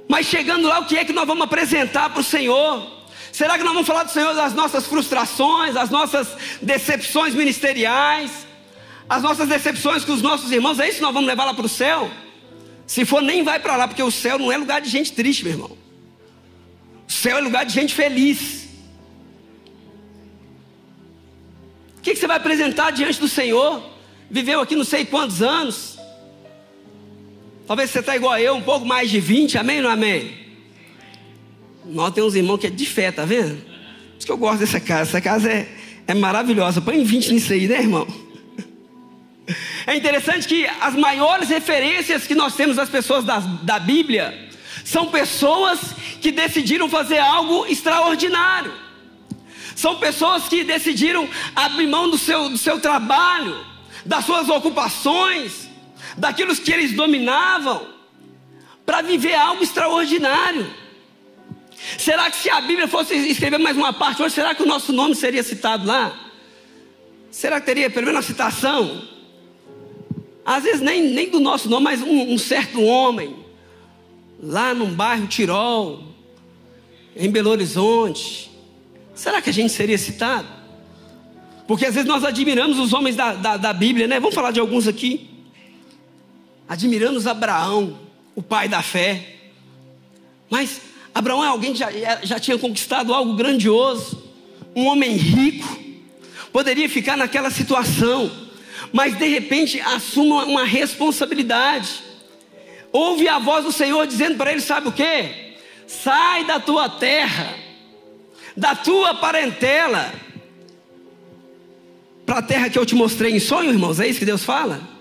Mas 0.07 0.27
chegando 0.27 0.67
lá, 0.67 0.79
o 0.79 0.85
que 0.85 0.95
é 0.95 1.03
que 1.03 1.11
nós 1.11 1.25
vamos 1.25 1.43
apresentar 1.43 2.11
para 2.11 2.19
o 2.19 2.23
Senhor? 2.23 3.07
Será 3.31 3.57
que 3.57 3.63
nós 3.63 3.73
vamos 3.73 3.87
falar 3.87 4.03
do 4.03 4.11
Senhor 4.11 4.35
das 4.35 4.53
nossas 4.53 4.85
frustrações, 4.85 5.73
das 5.73 5.89
nossas 5.89 6.27
decepções 6.61 7.33
ministeriais, 7.33 8.45
as 9.09 9.23
nossas 9.23 9.49
decepções 9.49 10.05
com 10.05 10.13
os 10.13 10.21
nossos 10.21 10.51
irmãos? 10.51 10.79
É 10.79 10.87
isso 10.87 10.97
que 10.97 11.01
nós 11.01 11.13
vamos 11.13 11.27
levar 11.27 11.43
lá 11.43 11.55
para 11.55 11.65
o 11.65 11.69
céu? 11.69 12.07
Se 12.85 13.03
for, 13.03 13.19
nem 13.19 13.43
vai 13.43 13.59
para 13.59 13.75
lá, 13.75 13.87
porque 13.87 14.03
o 14.03 14.11
céu 14.11 14.37
não 14.37 14.51
é 14.51 14.57
lugar 14.57 14.79
de 14.79 14.89
gente 14.89 15.13
triste, 15.13 15.43
meu 15.43 15.53
irmão. 15.53 15.75
O 17.07 17.11
céu 17.11 17.39
é 17.39 17.41
lugar 17.41 17.65
de 17.65 17.73
gente 17.73 17.95
feliz. 17.95 18.67
O 21.97 22.01
que, 22.03 22.13
que 22.13 22.19
você 22.19 22.27
vai 22.27 22.37
apresentar 22.37 22.91
diante 22.91 23.19
do 23.19 23.27
Senhor? 23.27 23.83
Viveu 24.29 24.61
aqui 24.61 24.75
não 24.75 24.85
sei 24.85 25.03
quantos 25.03 25.41
anos. 25.41 25.96
Talvez 27.67 27.89
você 27.91 27.99
está 27.99 28.15
igual 28.15 28.31
a 28.31 28.41
eu, 28.41 28.55
um 28.55 28.61
pouco 28.61 28.85
mais 28.85 29.11
de 29.11 29.19
20, 29.19 29.57
amém 29.57 29.77
ou 29.77 29.83
não 29.83 29.89
amém? 29.89 30.31
Nós 31.85 32.13
temos 32.13 32.31
uns 32.31 32.37
irmãos 32.37 32.57
que 32.57 32.67
é 32.67 32.69
de 32.69 32.85
fé, 32.85 33.11
tá 33.11 33.25
vendo? 33.25 33.57
Por 33.57 34.17
isso 34.17 34.25
que 34.25 34.31
eu 34.31 34.37
gosto 34.37 34.59
dessa 34.59 34.79
casa. 34.79 35.09
Essa 35.09 35.21
casa 35.21 35.51
é, 35.51 35.67
é 36.07 36.13
maravilhosa. 36.13 36.79
Põe 36.79 37.03
20 37.03 37.33
nisso 37.33 37.51
aí, 37.51 37.67
né, 37.67 37.79
irmão? 37.79 38.07
É 39.85 39.95
interessante 39.95 40.47
que 40.47 40.65
as 40.81 40.95
maiores 40.95 41.49
referências 41.49 42.25
que 42.25 42.35
nós 42.35 42.55
temos 42.55 42.77
das 42.77 42.89
pessoas 42.89 43.25
da, 43.25 43.39
da 43.39 43.79
Bíblia 43.79 44.49
são 44.85 45.07
pessoas 45.07 45.79
que 46.21 46.31
decidiram 46.31 46.87
fazer 46.89 47.19
algo 47.19 47.65
extraordinário. 47.67 48.71
São 49.75 49.97
pessoas 49.97 50.47
que 50.47 50.63
decidiram 50.63 51.27
abrir 51.53 51.87
mão 51.87 52.09
do 52.09 52.17
seu, 52.17 52.49
do 52.49 52.57
seu 52.57 52.79
trabalho, 52.79 53.57
das 54.05 54.25
suas 54.25 54.47
ocupações, 54.47 55.66
daquilo 56.17 56.55
que 56.55 56.71
eles 56.71 56.93
dominavam, 56.93 57.87
para 58.85 59.01
viver 59.01 59.35
algo 59.35 59.63
extraordinário. 59.63 60.67
Será 61.97 62.29
que 62.31 62.37
se 62.37 62.49
a 62.49 62.59
Bíblia 62.59 62.87
fosse 62.87 63.13
escrever 63.13 63.59
mais 63.59 63.77
uma 63.77 63.93
parte 63.93 64.21
hoje, 64.21 64.33
será 64.33 64.55
que 64.55 64.63
o 64.63 64.65
nosso 64.65 64.91
nome 64.91 65.15
seria 65.15 65.43
citado 65.43 65.85
lá? 65.85 66.17
Será 67.29 67.59
que 67.59 67.65
teria 67.67 67.89
pelo 67.89 68.07
menos 68.07 68.21
uma 68.21 68.27
citação? 68.27 69.03
Às 70.43 70.63
vezes 70.63 70.81
nem, 70.81 71.03
nem 71.03 71.29
do 71.29 71.39
nosso 71.39 71.69
nome, 71.69 71.83
mas 71.83 72.01
um, 72.01 72.33
um 72.33 72.37
certo 72.37 72.81
homem, 72.81 73.35
lá 74.41 74.73
num 74.73 74.93
bairro 74.93 75.27
Tirol, 75.27 76.03
em 77.15 77.29
Belo 77.29 77.49
Horizonte. 77.49 78.49
Será 79.13 79.41
que 79.41 79.49
a 79.49 79.53
gente 79.53 79.71
seria 79.71 79.97
citado? 79.97 80.47
Porque 81.67 81.85
às 81.85 81.93
vezes 81.93 82.07
nós 82.07 82.23
admiramos 82.23 82.79
os 82.79 82.93
homens 82.93 83.15
da, 83.15 83.33
da, 83.33 83.57
da 83.57 83.73
Bíblia, 83.73 84.07
né? 84.07 84.19
Vamos 84.19 84.33
falar 84.33 84.51
de 84.51 84.59
alguns 84.59 84.87
aqui. 84.87 85.36
Admiramos 86.67 87.25
Abraão, 87.25 87.97
o 88.35 88.41
pai 88.41 88.67
da 88.67 88.81
fé. 88.81 89.35
Mas 90.49 90.81
Abraão 91.13 91.43
é 91.43 91.47
alguém 91.47 91.73
que 91.73 91.79
já, 91.79 91.89
já 92.23 92.39
tinha 92.39 92.57
conquistado 92.57 93.13
algo 93.13 93.33
grandioso, 93.35 94.23
um 94.75 94.85
homem 94.85 95.15
rico, 95.15 95.79
poderia 96.51 96.87
ficar 96.87 97.17
naquela 97.17 97.49
situação, 97.49 98.29
mas 98.91 99.17
de 99.17 99.27
repente 99.27 99.79
assume 99.79 100.29
uma 100.29 100.63
responsabilidade. 100.63 102.03
Ouve 102.91 103.27
a 103.27 103.39
voz 103.39 103.65
do 103.65 103.71
Senhor 103.71 104.05
dizendo 104.05 104.37
para 104.37 104.51
ele: 104.51 104.61
sabe 104.61 104.89
o 104.89 104.91
que? 104.91 105.55
Sai 105.87 106.45
da 106.45 106.59
tua 106.59 106.89
terra, 106.89 107.55
da 108.55 108.75
tua 108.75 109.15
parentela, 109.15 110.13
para 112.25 112.39
a 112.39 112.41
terra 112.41 112.69
que 112.69 112.77
eu 112.77 112.85
te 112.85 112.93
mostrei 112.93 113.33
em 113.35 113.39
sonho, 113.39 113.71
irmãos. 113.71 113.99
É 113.99 114.07
isso 114.07 114.19
que 114.19 114.25
Deus 114.25 114.43
fala? 114.43 114.96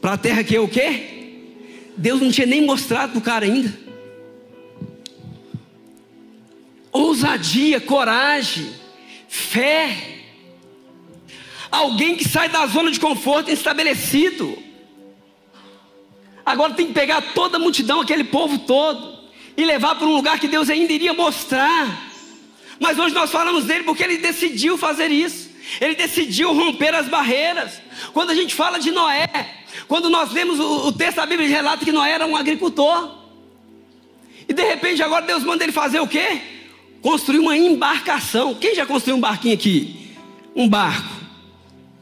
Para 0.00 0.12
a 0.12 0.18
terra 0.18 0.44
que 0.44 0.54
é 0.54 0.60
o 0.60 0.68
quê? 0.68 1.16
Deus 1.96 2.20
não 2.20 2.30
tinha 2.30 2.46
nem 2.46 2.64
mostrado 2.64 3.12
para 3.12 3.18
o 3.18 3.22
cara 3.22 3.44
ainda. 3.44 3.76
Ousadia, 6.92 7.80
coragem, 7.80 8.72
fé. 9.28 10.18
Alguém 11.70 12.16
que 12.16 12.26
sai 12.26 12.48
da 12.48 12.66
zona 12.66 12.90
de 12.90 13.00
conforto 13.00 13.50
estabelecido. 13.50 14.56
Agora 16.46 16.72
tem 16.72 16.86
que 16.86 16.94
pegar 16.94 17.20
toda 17.34 17.56
a 17.56 17.60
multidão, 17.60 18.00
aquele 18.00 18.24
povo 18.24 18.60
todo, 18.60 19.18
e 19.56 19.64
levar 19.64 19.96
para 19.96 20.06
um 20.06 20.14
lugar 20.14 20.40
que 20.40 20.48
Deus 20.48 20.70
ainda 20.70 20.92
iria 20.92 21.12
mostrar. 21.12 22.08
Mas 22.80 22.98
hoje 22.98 23.14
nós 23.14 23.30
falamos 23.30 23.64
dele 23.64 23.84
porque 23.84 24.02
ele 24.02 24.18
decidiu 24.18 24.78
fazer 24.78 25.10
isso. 25.10 25.50
Ele 25.80 25.94
decidiu 25.94 26.54
romper 26.54 26.94
as 26.94 27.08
barreiras. 27.08 27.82
Quando 28.14 28.30
a 28.30 28.34
gente 28.34 28.54
fala 28.54 28.78
de 28.78 28.90
Noé, 28.90 29.28
quando 29.88 30.10
nós 30.10 30.30
lemos 30.32 30.60
o, 30.60 30.88
o 30.88 30.92
texto 30.92 31.16
da 31.16 31.26
Bíblia, 31.26 31.48
relata 31.48 31.84
que 31.84 31.90
Noé 31.90 32.12
era 32.12 32.26
um 32.26 32.36
agricultor. 32.36 33.16
E 34.46 34.52
de 34.52 34.62
repente 34.62 35.02
agora 35.02 35.26
Deus 35.26 35.42
manda 35.42 35.64
ele 35.64 35.72
fazer 35.72 35.98
o 35.98 36.06
quê? 36.06 36.42
Construir 37.00 37.38
uma 37.38 37.56
embarcação. 37.56 38.54
Quem 38.54 38.74
já 38.74 38.84
construiu 38.84 39.16
um 39.16 39.20
barquinho 39.20 39.54
aqui? 39.54 40.14
Um 40.54 40.68
barco. 40.68 41.16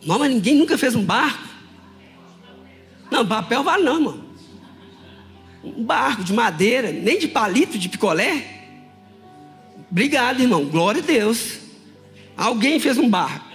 Não, 0.05 0.19
mas 0.19 0.31
ninguém 0.31 0.57
nunca 0.57 0.77
fez 0.77 0.95
um 0.97 1.05
barco. 1.05 1.47
Não, 3.11 3.25
papel 3.25 3.63
vale 3.63 3.85
não, 3.85 4.01
mano. 4.01 4.27
Um 5.63 5.85
barco 5.85 6.25
de 6.25 6.33
madeira, 6.33 6.91
nem 6.91 7.19
de 7.19 7.29
palito, 7.29 7.79
de 7.79 7.89
picolé. 7.89 8.63
Obrigado, 9.91 10.41
irmão. 10.41 10.65
Glória 10.65 11.03
a 11.03 11.05
Deus. 11.07 11.59
Alguém 12.37 12.81
fez 12.81 12.99
um 12.99 13.09
barco. 13.09 13.46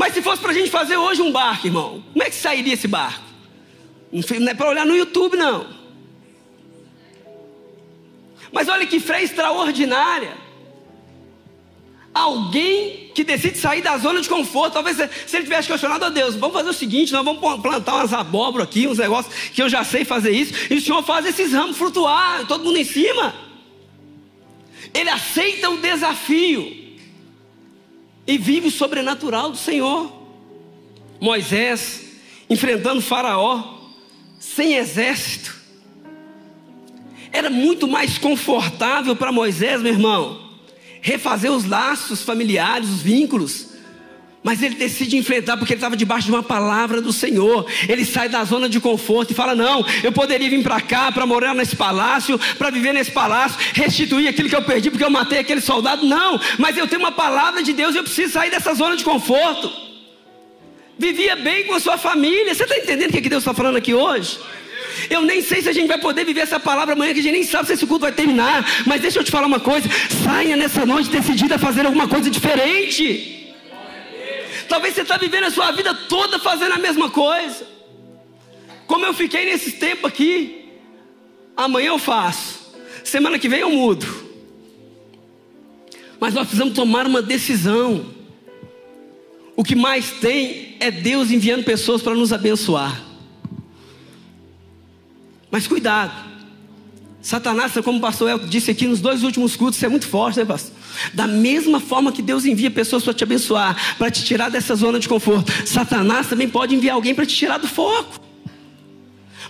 Mas 0.00 0.14
se 0.14 0.22
fosse 0.22 0.40
para 0.40 0.52
a 0.52 0.54
gente 0.54 0.70
fazer 0.70 0.96
hoje 0.96 1.20
um 1.20 1.30
barco, 1.30 1.66
irmão, 1.66 2.02
como 2.10 2.22
é 2.22 2.30
que 2.30 2.34
sairia 2.34 2.72
esse 2.72 2.88
barco? 2.88 3.22
Não 4.10 4.48
é 4.48 4.54
para 4.54 4.70
olhar 4.70 4.86
no 4.86 4.96
YouTube, 4.96 5.36
não. 5.36 5.66
Mas 8.50 8.66
olha 8.66 8.86
que 8.86 8.98
fé 8.98 9.22
extraordinária. 9.22 10.38
Alguém 12.14 13.10
que 13.14 13.22
decide 13.22 13.58
sair 13.58 13.82
da 13.82 13.98
zona 13.98 14.22
de 14.22 14.28
conforto. 14.30 14.72
Talvez 14.72 14.96
se 14.96 15.36
ele 15.36 15.44
tivesse 15.44 15.68
questionado 15.68 16.06
a 16.06 16.08
Deus, 16.08 16.34
vamos 16.34 16.56
fazer 16.56 16.70
o 16.70 16.72
seguinte: 16.72 17.12
nós 17.12 17.22
vamos 17.22 17.60
plantar 17.60 17.96
umas 17.96 18.14
abóboras 18.14 18.68
aqui, 18.68 18.88
uns 18.88 18.96
negócios 18.96 19.50
que 19.50 19.62
eu 19.62 19.68
já 19.68 19.84
sei 19.84 20.06
fazer 20.06 20.30
isso, 20.30 20.54
e 20.70 20.78
o 20.78 20.80
Senhor 20.80 21.02
faz 21.02 21.26
esses 21.26 21.52
ramos 21.52 21.76
flutuar, 21.76 22.46
todo 22.46 22.64
mundo 22.64 22.78
em 22.78 22.84
cima. 22.84 23.34
Ele 24.94 25.10
aceita 25.10 25.68
o 25.68 25.76
desafio 25.76 26.79
e 28.30 28.38
vive 28.38 28.68
o 28.68 28.70
sobrenatural 28.70 29.50
do 29.50 29.56
Senhor. 29.56 30.12
Moisés 31.20 32.02
enfrentando 32.48 33.02
Faraó 33.02 33.78
sem 34.38 34.76
exército. 34.76 35.58
Era 37.32 37.50
muito 37.50 37.88
mais 37.88 38.18
confortável 38.18 39.16
para 39.16 39.32
Moisés, 39.32 39.82
meu 39.82 39.92
irmão, 39.92 40.40
refazer 41.00 41.50
os 41.50 41.64
laços 41.64 42.22
familiares, 42.22 42.88
os 42.88 43.02
vínculos. 43.02 43.69
Mas 44.42 44.62
ele 44.62 44.74
decide 44.74 45.18
enfrentar 45.18 45.58
porque 45.58 45.74
ele 45.74 45.78
estava 45.78 45.96
debaixo 45.96 46.24
de 46.24 46.32
uma 46.32 46.42
palavra 46.42 47.02
do 47.02 47.12
Senhor. 47.12 47.66
Ele 47.86 48.06
sai 48.06 48.26
da 48.26 48.42
zona 48.42 48.70
de 48.70 48.80
conforto 48.80 49.32
e 49.32 49.34
fala: 49.34 49.54
Não, 49.54 49.84
eu 50.02 50.12
poderia 50.12 50.48
vir 50.48 50.62
para 50.62 50.80
cá 50.80 51.12
para 51.12 51.26
morar 51.26 51.54
nesse 51.54 51.76
palácio, 51.76 52.40
para 52.56 52.70
viver 52.70 52.94
nesse 52.94 53.10
palácio, 53.10 53.58
restituir 53.74 54.28
aquilo 54.28 54.48
que 54.48 54.56
eu 54.56 54.62
perdi 54.62 54.90
porque 54.90 55.04
eu 55.04 55.10
matei 55.10 55.38
aquele 55.38 55.60
soldado. 55.60 56.06
Não, 56.06 56.40
mas 56.58 56.76
eu 56.76 56.88
tenho 56.88 57.02
uma 57.02 57.12
palavra 57.12 57.62
de 57.62 57.74
Deus 57.74 57.94
e 57.94 57.98
eu 57.98 58.02
preciso 58.02 58.32
sair 58.32 58.50
dessa 58.50 58.72
zona 58.72 58.96
de 58.96 59.04
conforto. 59.04 59.70
Vivia 60.98 61.36
bem 61.36 61.66
com 61.66 61.74
a 61.74 61.80
sua 61.80 61.98
família. 61.98 62.54
Você 62.54 62.62
está 62.62 62.78
entendendo 62.78 63.10
o 63.10 63.12
que 63.12 63.28
Deus 63.28 63.42
está 63.42 63.52
falando 63.52 63.76
aqui 63.76 63.92
hoje? 63.92 64.38
Eu 65.10 65.22
nem 65.22 65.42
sei 65.42 65.60
se 65.60 65.68
a 65.68 65.72
gente 65.72 65.86
vai 65.86 65.98
poder 65.98 66.24
viver 66.24 66.40
essa 66.40 66.58
palavra 66.58 66.94
amanhã, 66.94 67.12
que 67.12 67.20
a 67.20 67.22
gente 67.22 67.32
nem 67.32 67.44
sabe 67.44 67.66
se 67.66 67.74
esse 67.74 67.86
culto 67.86 68.02
vai 68.02 68.12
terminar. 68.12 68.64
Mas 68.86 69.02
deixa 69.02 69.18
eu 69.18 69.24
te 69.24 69.30
falar 69.30 69.46
uma 69.46 69.60
coisa: 69.60 69.86
saia 70.24 70.56
nessa 70.56 70.86
noite 70.86 71.10
decidida 71.10 71.56
a 71.56 71.58
fazer 71.58 71.84
alguma 71.84 72.08
coisa 72.08 72.30
diferente. 72.30 73.39
Talvez 74.70 74.94
você 74.94 75.02
está 75.02 75.16
vivendo 75.16 75.42
a 75.42 75.50
sua 75.50 75.72
vida 75.72 75.92
toda 75.92 76.38
fazendo 76.38 76.74
a 76.74 76.78
mesma 76.78 77.10
coisa. 77.10 77.66
Como 78.86 79.04
eu 79.04 79.12
fiquei 79.12 79.44
nesse 79.44 79.72
tempo 79.72 80.06
aqui. 80.06 80.70
Amanhã 81.56 81.88
eu 81.88 81.98
faço. 81.98 82.70
Semana 83.02 83.36
que 83.36 83.48
vem 83.48 83.58
eu 83.58 83.70
mudo. 83.70 84.06
Mas 86.20 86.34
nós 86.34 86.46
precisamos 86.46 86.72
tomar 86.72 87.04
uma 87.04 87.20
decisão. 87.20 88.14
O 89.56 89.64
que 89.64 89.74
mais 89.74 90.12
tem 90.12 90.76
é 90.78 90.88
Deus 90.88 91.32
enviando 91.32 91.64
pessoas 91.64 92.00
para 92.00 92.14
nos 92.14 92.32
abençoar. 92.32 93.02
Mas 95.50 95.66
cuidado. 95.66 96.30
Satanás, 97.20 97.72
como 97.84 97.98
o 97.98 98.00
pastor 98.00 98.30
Elton 98.30 98.46
disse 98.46 98.70
aqui 98.70 98.86
nos 98.86 99.00
dois 99.00 99.24
últimos 99.24 99.56
cultos, 99.56 99.78
isso 99.78 99.86
é 99.86 99.88
muito 99.88 100.06
forte, 100.06 100.38
né, 100.38 100.44
pastor? 100.44 100.79
Da 101.14 101.26
mesma 101.26 101.80
forma 101.80 102.12
que 102.12 102.22
Deus 102.22 102.44
envia 102.44 102.70
pessoas 102.70 103.02
para 103.02 103.14
te 103.14 103.24
abençoar, 103.24 103.96
para 103.96 104.10
te 104.10 104.24
tirar 104.24 104.50
dessa 104.50 104.74
zona 104.74 104.98
de 104.98 105.08
conforto, 105.08 105.52
Satanás 105.66 106.28
também 106.28 106.48
pode 106.48 106.74
enviar 106.74 106.94
alguém 106.94 107.14
para 107.14 107.26
te 107.26 107.34
tirar 107.34 107.58
do 107.58 107.68
foco. 107.68 108.20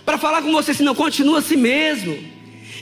Para 0.05 0.17
falar 0.17 0.41
com 0.41 0.51
você 0.51 0.71
assim, 0.71 0.83
não, 0.83 0.95
continua 0.95 1.39
assim 1.39 1.55
mesmo. 1.55 2.17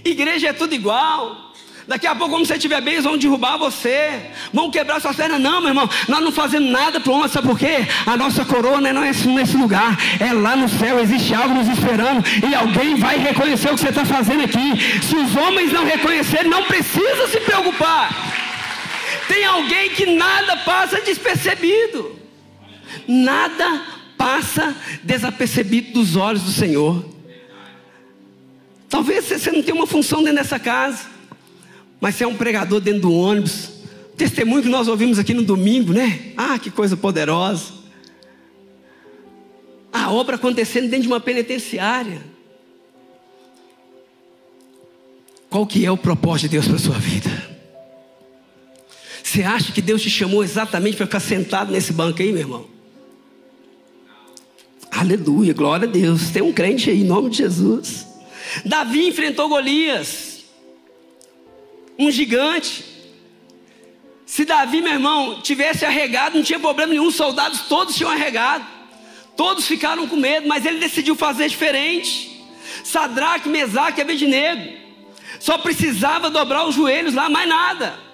Igreja 0.03 0.49
é 0.49 0.53
tudo 0.53 0.73
igual. 0.73 1.49
Daqui 1.89 2.05
a 2.05 2.13
pouco, 2.13 2.34
como 2.34 2.45
você 2.45 2.53
estiver 2.53 2.79
bem, 2.82 2.93
eles 2.93 3.03
vão 3.03 3.17
derrubar 3.17 3.58
você, 3.58 4.29
vão 4.53 4.69
quebrar 4.69 5.01
suas 5.01 5.15
pernas. 5.15 5.41
Não, 5.41 5.60
meu 5.60 5.69
irmão, 5.69 5.89
nós 6.08 6.21
não 6.21 6.32
fazemos 6.32 6.69
nada 6.69 6.99
para 6.99 7.12
o 7.12 7.15
homem, 7.15 7.27
sabe 7.27 7.47
por 7.47 7.58
quê? 7.58 7.77
A 8.05 8.15
nossa 8.15 8.45
coroa 8.45 8.79
não 8.79 9.03
é 9.03 9.12
nesse 9.12 9.58
lugar, 9.58 9.97
é 10.19 10.32
lá 10.32 10.55
no 10.55 10.69
céu, 10.69 10.99
existe 10.99 11.34
algo 11.34 11.55
nos 11.55 11.67
esperando, 11.67 12.23
e 12.47 12.53
alguém 12.53 12.93
vai 12.93 13.17
reconhecer 13.17 13.71
o 13.71 13.73
que 13.73 13.79
você 13.79 13.89
está 13.89 14.05
fazendo 14.05 14.43
aqui. 14.43 15.01
Se 15.01 15.15
os 15.15 15.36
homens 15.36 15.73
não 15.73 15.84
reconhecerem, 15.84 16.47
não 16.47 16.63
precisa 16.65 17.27
se 17.27 17.39
preocupar. 17.39 18.38
Tem 19.30 19.46
alguém 19.46 19.92
que 19.92 20.08
nada 20.08 20.58
passa 20.58 21.00
despercebido, 21.02 22.15
nada 23.08 23.86
passa 24.18 24.76
desapercebido 25.04 25.94
dos 25.94 26.15
olhos 26.15 26.42
do 26.42 26.52
Senhor. 26.52 27.06
Talvez 28.89 29.26
você 29.26 29.52
não 29.52 29.62
tenha 29.62 29.76
uma 29.76 29.86
função 29.86 30.24
dentro 30.24 30.39
dessa 30.39 30.58
casa. 30.58 31.06
Mas 32.02 32.15
você 32.15 32.24
é 32.24 32.28
um 32.28 32.36
pregador 32.36 32.82
dentro 32.82 33.02
do 33.02 33.13
ônibus. 33.13 33.70
Testemunho 34.18 34.63
que 34.63 34.70
nós 34.70 34.88
ouvimos 34.88 35.20
aqui 35.20 35.36
no 35.36 35.44
domingo, 35.44 35.94
né? 35.94 36.34
Ah, 36.36 36.58
que 36.58 36.72
coisa 36.72 36.98
poderosa. 36.98 37.72
A 39.94 40.12
obra 40.12 40.38
acontecendo 40.38 40.89
dentro 40.89 41.04
de 41.04 41.08
uma 41.08 41.20
penitenciária. 41.20 42.24
Qual 45.52 45.68
que 45.68 45.86
é 45.86 45.92
o 45.92 45.98
propósito 45.98 46.50
de 46.50 46.54
Deus 46.54 46.65
para 46.65 46.78
a 46.78 46.80
sua 46.80 46.98
vida? 46.98 47.48
Você 49.30 49.44
acha 49.44 49.72
que 49.72 49.80
Deus 49.80 50.02
te 50.02 50.10
chamou 50.10 50.44
exatamente 50.44 50.98
para 50.98 51.06
ficar 51.06 51.20
sentado 51.20 51.72
nesse 51.72 51.94
banco 51.94 52.20
aí, 52.20 52.32
meu 52.32 52.42
irmão? 52.42 52.65
Aleluia, 54.89 55.54
glória 55.54 55.88
a 55.88 55.92
Deus. 55.92 56.32
Tem 56.32 56.42
um 56.42 56.52
crente 56.52 56.89
aí, 56.89 57.02
em 57.02 57.04
nome 57.04 57.30
de 57.30 57.38
Jesus. 57.38 58.08
Davi 58.65 59.08
enfrentou 59.08 59.48
Golias 59.48 60.46
um 62.00 62.10
gigante. 62.10 62.84
Se 64.26 64.46
Davi, 64.46 64.82
meu 64.82 64.94
irmão, 64.94 65.39
tivesse 65.44 65.86
arregado, 65.86 66.36
não 66.36 66.44
tinha 66.44 66.60
problema 66.60 66.89
nenhum, 66.89 67.06
os 67.06 67.15
soldados 67.15 67.62
todos 67.70 67.96
tinham 67.96 68.10
arregado. 68.10 68.65
Todos 69.38 69.68
ficaram 69.68 70.08
com 70.08 70.15
medo, 70.15 70.48
mas 70.48 70.65
ele 70.65 70.80
decidiu 70.80 71.15
fazer 71.15 71.48
diferente. 71.50 72.48
Sadraque, 72.84 73.48
Mesaque 73.48 74.02
Abednego. 74.02 74.76
Só 75.39 75.60
precisava 75.60 76.32
dobrar 76.32 76.68
os 76.68 76.74
joelhos 76.74 77.13
lá, 77.13 77.30
mais 77.30 77.48
nada. 77.48 78.09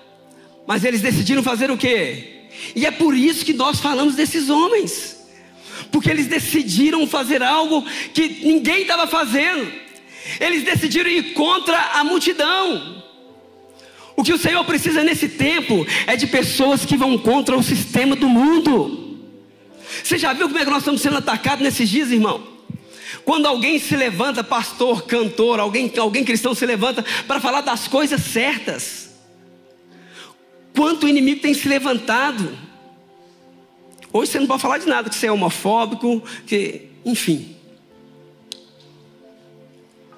Mas 0.66 0.84
eles 0.84 1.02
decidiram 1.02 1.44
fazer 1.44 1.70
o 1.70 1.78
quê? 1.78 2.48
E 2.76 2.86
é 2.86 2.92
por 2.92 3.16
isso 3.16 3.46
que 3.46 3.54
nós 3.54 3.80
falamos 3.80 4.16
desses 4.16 4.50
homens. 4.50 5.16
Porque 5.92 6.10
eles 6.10 6.28
decidiram 6.28 7.06
fazer 7.08 7.44
algo 7.44 7.84
que 8.14 8.46
ninguém 8.46 8.82
estava 8.82 9.08
fazendo. 9.08 9.72
Eles 10.40 10.64
decidiram 10.64 11.10
ir 11.10 11.34
contra 11.34 11.78
a 11.94 12.04
multidão. 12.04 13.04
O 14.16 14.24
que 14.24 14.34
o 14.34 14.38
Senhor 14.38 14.64
precisa 14.64 15.04
nesse 15.04 15.28
tempo 15.28 15.86
é 16.08 16.16
de 16.16 16.26
pessoas 16.26 16.86
que 16.86 16.98
vão 16.98 17.18
contra 17.18 17.56
o 17.58 17.64
sistema 17.64 18.16
do 18.16 18.30
mundo. 18.30 19.20
Você 20.04 20.18
já 20.18 20.34
viu 20.34 20.48
como 20.48 20.58
é 20.58 20.64
que 20.64 20.72
nós 20.72 20.80
estamos 20.80 21.02
sendo 21.02 21.18
atacados 21.18 21.64
nesses 21.64 21.90
dias, 21.90 22.12
irmão? 22.12 22.56
Quando 23.24 23.46
alguém 23.46 23.78
se 23.80 23.96
levanta, 23.96 24.44
pastor, 24.44 25.04
cantor, 25.04 25.60
alguém, 25.60 25.92
alguém 25.98 26.24
cristão 26.24 26.54
se 26.56 26.66
levanta 26.66 27.04
para 27.28 27.40
falar 27.40 27.62
das 27.62 27.88
coisas 27.88 28.22
certas. 28.22 29.05
Quanto 30.76 31.06
o 31.06 31.10
inimigo 31.10 31.42
tem 31.42 31.54
se 31.54 31.68
levantado. 31.68 32.58
Hoje 34.12 34.32
você 34.32 34.40
não 34.40 34.48
pode 34.48 34.62
falar 34.62 34.78
de 34.78 34.88
nada, 34.88 35.10
que 35.10 35.16
você 35.16 35.28
é 35.28 35.32
homofóbico, 35.32 36.22
que, 36.46 36.90
enfim. 37.06 37.56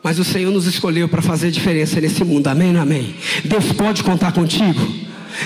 Mas 0.04 0.20
o 0.20 0.24
Senhor 0.24 0.52
nos 0.52 0.66
escolheu 0.66 1.10
para 1.10 1.22
fazer 1.22 1.52
diferença 1.52 2.00
nesse 2.00 2.24
mundo. 2.24 2.48
Amém, 2.48 2.76
amém. 2.78 3.16
Deus 3.44 3.72
pode 3.74 4.04
contar 4.04 4.32
contigo. 4.32 4.80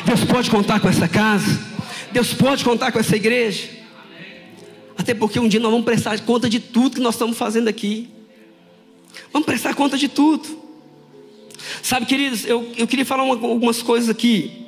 Deus 0.06 0.24
pode 0.24 0.50
contar 0.50 0.80
com 0.80 0.88
essa 0.88 1.08
casa. 1.08 1.60
Deus 2.12 2.34
pode 2.34 2.64
contar 2.64 2.92
com 2.92 3.00
essa 3.00 3.16
igreja. 3.16 3.70
Até 4.98 5.14
porque 5.14 5.40
um 5.40 5.48
dia 5.48 5.60
nós 5.60 5.72
vamos 5.72 5.86
prestar 5.86 6.20
conta 6.22 6.50
de 6.50 6.60
tudo 6.60 6.96
que 6.96 7.02
nós 7.02 7.16
estamos 7.16 7.38
fazendo 7.38 7.68
aqui. 7.68 8.10
Vamos 9.34 9.46
prestar 9.46 9.74
conta 9.74 9.98
de 9.98 10.08
tudo. 10.08 10.48
Sabe, 11.82 12.06
queridos, 12.06 12.46
eu, 12.46 12.72
eu 12.78 12.88
queria 12.88 13.06
falar 13.06 13.24
uma, 13.24 13.34
algumas 13.34 13.82
coisas 13.82 14.10
aqui. 14.10 14.61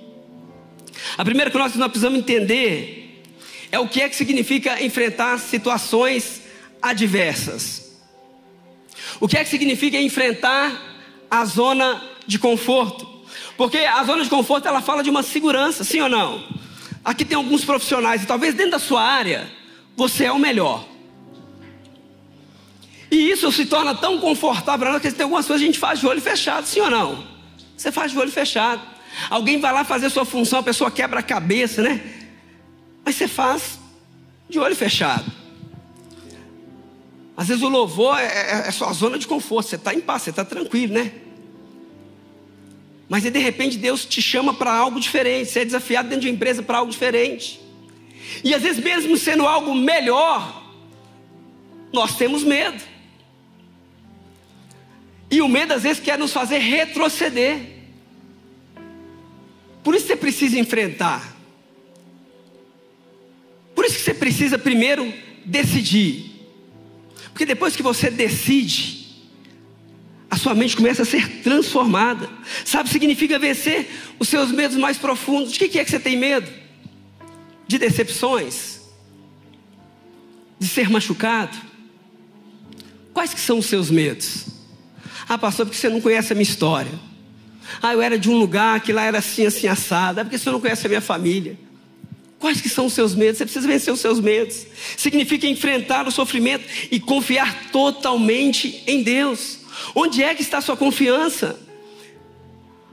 A 1.18 1.24
primeira 1.24 1.52
que 1.52 1.58
nós, 1.58 1.74
precisamos 1.74 2.20
entender 2.20 3.24
é 3.72 3.80
o 3.80 3.88
que 3.88 4.02
é 4.02 4.10
que 4.10 4.16
significa 4.16 4.84
enfrentar 4.84 5.38
situações 5.40 6.42
adversas. 6.82 8.00
O 9.20 9.28
que 9.28 9.38
é 9.38 9.44
que 9.44 9.50
significa 9.50 9.98
enfrentar 10.00 10.80
a 11.30 11.46
zona 11.46 12.02
de 12.26 12.40
conforto? 12.40 13.08
Porque 13.58 13.78
a 13.78 14.04
zona 14.04 14.24
de 14.24 14.30
conforto 14.30 14.68
ela 14.68 14.82
fala 14.82 15.04
de 15.04 15.10
uma 15.10 15.24
segurança, 15.24 15.84
sim 15.84 16.02
ou 16.02 16.10
não? 16.10 16.44
Aqui 17.04 17.24
tem 17.26 17.36
alguns 17.36 17.64
profissionais 17.66 18.24
e 18.24 18.26
talvez 18.26 18.54
dentro 18.54 18.72
da 18.72 18.80
sua 18.80 19.04
área 19.04 19.50
você 19.96 20.26
é 20.26 20.32
o 20.32 20.40
melhor. 20.40 20.86
E 23.12 23.30
isso 23.30 23.52
se 23.52 23.66
torna 23.66 23.94
tão 23.94 24.20
confortável 24.20 25.00
que 25.00 25.12
tem 25.12 25.24
algumas 25.24 25.46
coisas 25.46 25.62
que 25.62 25.70
a 25.70 25.72
gente 25.72 25.80
faz 25.80 26.00
de 26.00 26.08
olho 26.08 26.22
fechado, 26.22 26.66
sim 26.66 26.80
ou 26.80 26.90
não? 26.90 27.24
Você 27.78 27.92
faz 27.92 28.12
de 28.12 28.18
olho 28.18 28.32
fechado. 28.32 28.82
Alguém 29.30 29.60
vai 29.60 29.72
lá 29.72 29.84
fazer 29.84 30.10
sua 30.10 30.26
função, 30.26 30.60
a 30.60 30.64
pessoa 30.64 30.92
quebra 30.92 31.20
a 31.20 31.24
cabeça, 31.24 31.82
né? 31.82 32.02
Mas 33.06 33.16
você 33.16 33.28
faz 33.28 33.80
de 34.50 34.60
olho 34.60 34.76
fechado. 34.76 35.32
Às 37.36 37.48
vezes 37.48 37.64
o 37.64 37.70
louvor 37.70 38.20
é, 38.20 38.26
é, 38.26 38.68
é 38.68 38.72
sua 38.72 38.94
zona 38.94 39.18
de 39.18 39.28
conforto, 39.28 39.70
você 39.70 39.76
está 39.76 39.94
em 39.94 40.02
paz, 40.02 40.22
você 40.22 40.30
está 40.30 40.46
tranquilo, 40.46 40.94
né? 40.94 41.12
Mas 43.10 43.24
de 43.24 43.40
repente 43.40 43.78
Deus 43.78 44.06
te 44.06 44.22
chama 44.22 44.54
para 44.54 44.74
algo 44.74 45.00
diferente, 45.00 45.50
você 45.50 45.60
é 45.60 45.66
desafiado 45.66 46.10
dentro 46.10 46.22
de 46.22 46.28
uma 46.28 46.36
empresa 46.36 46.64
para 46.64 46.78
algo 46.78 46.92
diferente. 46.92 47.60
E 48.44 48.54
às 48.54 48.62
vezes, 48.62 48.84
mesmo 48.84 49.18
sendo 49.18 49.46
algo 49.46 49.76
melhor, 49.76 50.64
nós 51.92 52.16
temos 52.16 52.44
medo. 52.44 52.82
E 55.30 55.42
o 55.42 55.48
medo 55.48 55.74
às 55.74 55.84
vezes 55.84 56.02
quer 56.02 56.18
nos 56.18 56.32
fazer 56.32 56.60
retroceder. 56.60 57.73
Por 59.84 59.96
isso 59.96 60.08
você 60.08 60.16
precisa 60.16 60.60
enfrentar. 60.60 61.36
Por 63.76 63.86
isso 63.86 63.98
que 63.98 64.04
você 64.04 64.14
precisa 64.14 64.58
primeiro 64.58 65.12
decidir. 65.46 66.32
Porque 67.26 67.46
depois 67.46 67.76
que 67.76 67.84
você 67.84 68.10
decide, 68.10 69.08
a 70.30 70.38
sua 70.38 70.54
mente 70.54 70.78
começa 70.78 71.02
a 71.02 71.06
ser 71.06 71.42
transformada. 71.42 72.30
Sabe, 72.64 72.90
significa 72.90 73.38
vencer 73.40 73.90
os 74.20 74.30
seus 74.30 74.52
medos 74.52 74.78
mais 74.78 74.98
profundos. 74.98 75.52
De 75.52 75.68
que 75.68 75.80
é 75.80 75.84
que 75.84 75.92
você 75.92 76.00
tem 76.00 76.16
medo? 76.16 76.50
De 77.68 77.78
decepções? 77.78 78.84
de 80.64 80.70
ser 80.70 80.90
machucado? 80.90 81.56
Quais 83.14 83.34
que 83.34 83.40
são 83.40 83.60
os 83.60 83.66
seus 83.66 83.92
medos? 83.92 84.46
Ah, 85.28 85.38
pastor, 85.38 85.66
porque 85.66 85.78
você 85.78 85.90
não 85.90 86.02
conhece 86.02 86.32
a 86.32 86.36
minha 86.36 86.44
história. 86.44 86.92
Ah, 87.82 87.94
eu 87.94 88.02
era 88.02 88.18
de 88.18 88.30
um 88.30 88.38
lugar 88.38 88.80
que 88.82 88.92
lá 88.92 89.04
era 89.04 89.20
assim, 89.20 89.46
assim, 89.46 89.68
assado. 89.68 90.20
É 90.20 90.24
porque 90.24 90.38
você 90.38 90.50
não 90.50 90.60
conhece 90.60 90.86
a 90.86 90.90
minha 90.90 91.02
família. 91.02 91.58
Quais 92.40 92.60
que 92.60 92.68
são 92.68 92.88
os 92.88 92.94
seus 92.94 93.16
medos? 93.16 93.38
Você 93.38 93.46
precisa 93.46 93.66
vencer 93.66 93.94
os 93.94 94.02
seus 94.02 94.20
medos. 94.20 94.66
Significa 94.98 95.48
enfrentar 95.48 96.08
o 96.08 96.12
sofrimento 96.12 96.66
e 96.92 97.00
confiar 97.00 97.72
totalmente 97.72 98.84
em 98.86 99.02
Deus. 99.02 99.60
Onde 99.96 100.22
é 100.22 100.36
que 100.36 100.42
está 100.42 100.58
a 100.58 100.62
sua 100.62 100.76
confiança? 100.76 101.58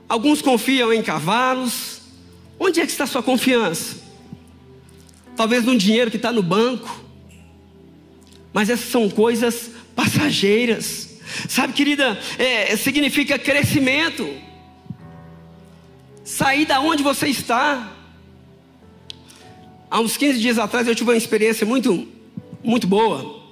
Alguns 0.09 0.41
confiam 0.41 0.93
em 0.93 1.03
cavalos. 1.03 2.01
Onde 2.59 2.81
é 2.81 2.87
que 2.87 2.93
está 2.93 3.05
a 3.05 3.07
sua 3.09 3.23
confiança? 3.23 3.97
Talvez 5.37 5.65
num 5.65 5.77
dinheiro 5.77 6.11
que 6.11 6.17
está 6.17 6.31
no 6.31 6.43
banco. 6.43 7.05
Mas 8.53 8.71
essas 8.71 8.89
são 8.91 9.09
coisas 9.09 9.71
passageiras. 9.97 11.09
Sabe, 11.49 11.73
querida, 11.73 12.19
é, 12.39 12.77
significa 12.77 13.39
crescimento. 13.39 14.29
Sair 16.31 16.65
da 16.65 16.81
onde 16.81 17.03
você 17.03 17.27
está. 17.27 17.93
Há 19.91 19.99
uns 19.99 20.17
15 20.17 20.39
dias 20.39 20.59
atrás 20.61 20.87
eu 20.87 20.95
tive 20.95 21.11
uma 21.11 21.17
experiência 21.17 21.67
muito, 21.67 22.07
muito 22.63 22.87
boa. 22.87 23.43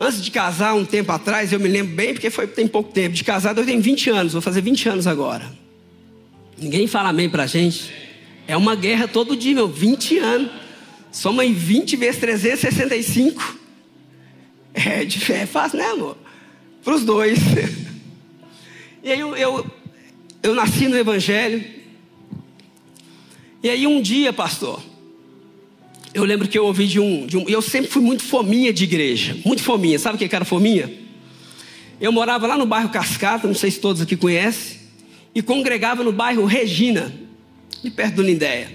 Antes 0.00 0.20
de 0.20 0.28
casar, 0.28 0.74
um 0.74 0.84
tempo 0.84 1.12
atrás, 1.12 1.52
eu 1.52 1.60
me 1.60 1.68
lembro 1.68 1.94
bem, 1.94 2.14
porque 2.14 2.30
foi 2.30 2.48
tem 2.48 2.66
pouco 2.66 2.92
tempo. 2.92 3.14
De 3.14 3.22
casado 3.22 3.60
eu 3.60 3.64
tenho 3.64 3.80
20 3.80 4.10
anos, 4.10 4.32
vou 4.32 4.42
fazer 4.42 4.60
20 4.60 4.88
anos 4.88 5.06
agora. 5.06 5.48
Ninguém 6.58 6.88
fala 6.88 7.10
amém 7.10 7.30
pra 7.30 7.46
gente. 7.46 7.94
É 8.48 8.56
uma 8.56 8.74
guerra 8.74 9.06
todo 9.06 9.36
dia, 9.36 9.54
meu. 9.54 9.68
20 9.68 10.18
anos. 10.18 10.50
Soma 11.12 11.44
em 11.44 11.52
20 11.54 11.94
vezes 11.94 12.20
365. 12.20 13.56
É, 14.74 15.06
é 15.32 15.46
fácil, 15.46 15.78
né, 15.78 15.86
amor? 15.86 16.18
Para 16.82 16.94
os 16.94 17.04
dois. 17.04 17.38
E 19.04 19.12
aí 19.12 19.20
eu, 19.20 19.36
eu, 19.36 19.64
eu 20.42 20.54
nasci 20.54 20.88
no 20.88 20.96
Evangelho. 20.96 21.64
E 23.62 23.70
aí 23.70 23.86
um 23.86 24.00
dia, 24.00 24.32
pastor, 24.32 24.82
eu 26.14 26.24
lembro 26.24 26.48
que 26.48 26.58
eu 26.58 26.64
ouvi 26.64 26.86
de 26.86 26.98
um, 26.98 27.26
de 27.26 27.36
um. 27.36 27.48
Eu 27.48 27.60
sempre 27.60 27.90
fui 27.90 28.00
muito 28.00 28.22
fominha 28.22 28.72
de 28.72 28.84
igreja. 28.84 29.36
Muito 29.44 29.62
fominha. 29.62 29.98
Sabe 29.98 30.16
o 30.16 30.28
que 30.28 30.34
era 30.34 30.44
fominha? 30.44 30.90
Eu 32.00 32.12
morava 32.12 32.46
lá 32.46 32.56
no 32.56 32.64
bairro 32.64 32.88
Cascata, 32.88 33.46
não 33.46 33.54
sei 33.54 33.70
se 33.70 33.80
todos 33.80 34.00
aqui 34.00 34.16
conhecem. 34.16 34.78
E 35.34 35.42
congregava 35.42 36.02
no 36.02 36.12
bairro 36.12 36.44
Regina, 36.46 37.12
de 37.82 37.90
perto 37.90 38.16
do 38.16 38.22
Lindéia. 38.22 38.70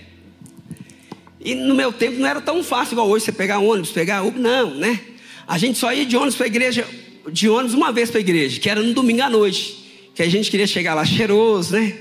E 1.43 1.55
no 1.55 1.73
meu 1.73 1.91
tempo 1.91 2.19
não 2.19 2.27
era 2.27 2.39
tão 2.39 2.63
fácil 2.63 2.93
igual 2.93 3.09
hoje, 3.09 3.25
você 3.25 3.31
pegar 3.31 3.57
ônibus, 3.57 3.89
pegar 3.89 4.21
Uber, 4.21 4.39
não, 4.39 4.75
né? 4.75 4.99
A 5.47 5.57
gente 5.57 5.79
só 5.79 5.91
ia 5.91 6.05
de 6.05 6.15
ônibus 6.15 6.35
para 6.35 6.45
a 6.45 6.47
igreja, 6.47 6.87
de 7.31 7.49
ônibus 7.49 7.73
uma 7.73 7.91
vez 7.91 8.11
para 8.11 8.19
a 8.19 8.21
igreja, 8.21 8.59
que 8.59 8.69
era 8.69 8.81
no 8.81 8.93
domingo 8.93 9.23
à 9.23 9.29
noite. 9.29 9.80
Que 10.21 10.25
a 10.25 10.29
gente 10.29 10.51
queria 10.51 10.67
chegar 10.67 10.93
lá 10.93 11.03
cheiroso, 11.03 11.73
né? 11.73 11.97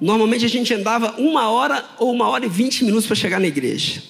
Normalmente 0.00 0.44
a 0.44 0.48
gente 0.48 0.74
andava 0.74 1.14
uma 1.18 1.48
hora 1.50 1.84
ou 2.00 2.10
uma 2.10 2.28
hora 2.28 2.44
e 2.44 2.48
vinte 2.48 2.84
minutos 2.84 3.06
para 3.06 3.14
chegar 3.14 3.38
na 3.38 3.46
igreja. 3.46 4.02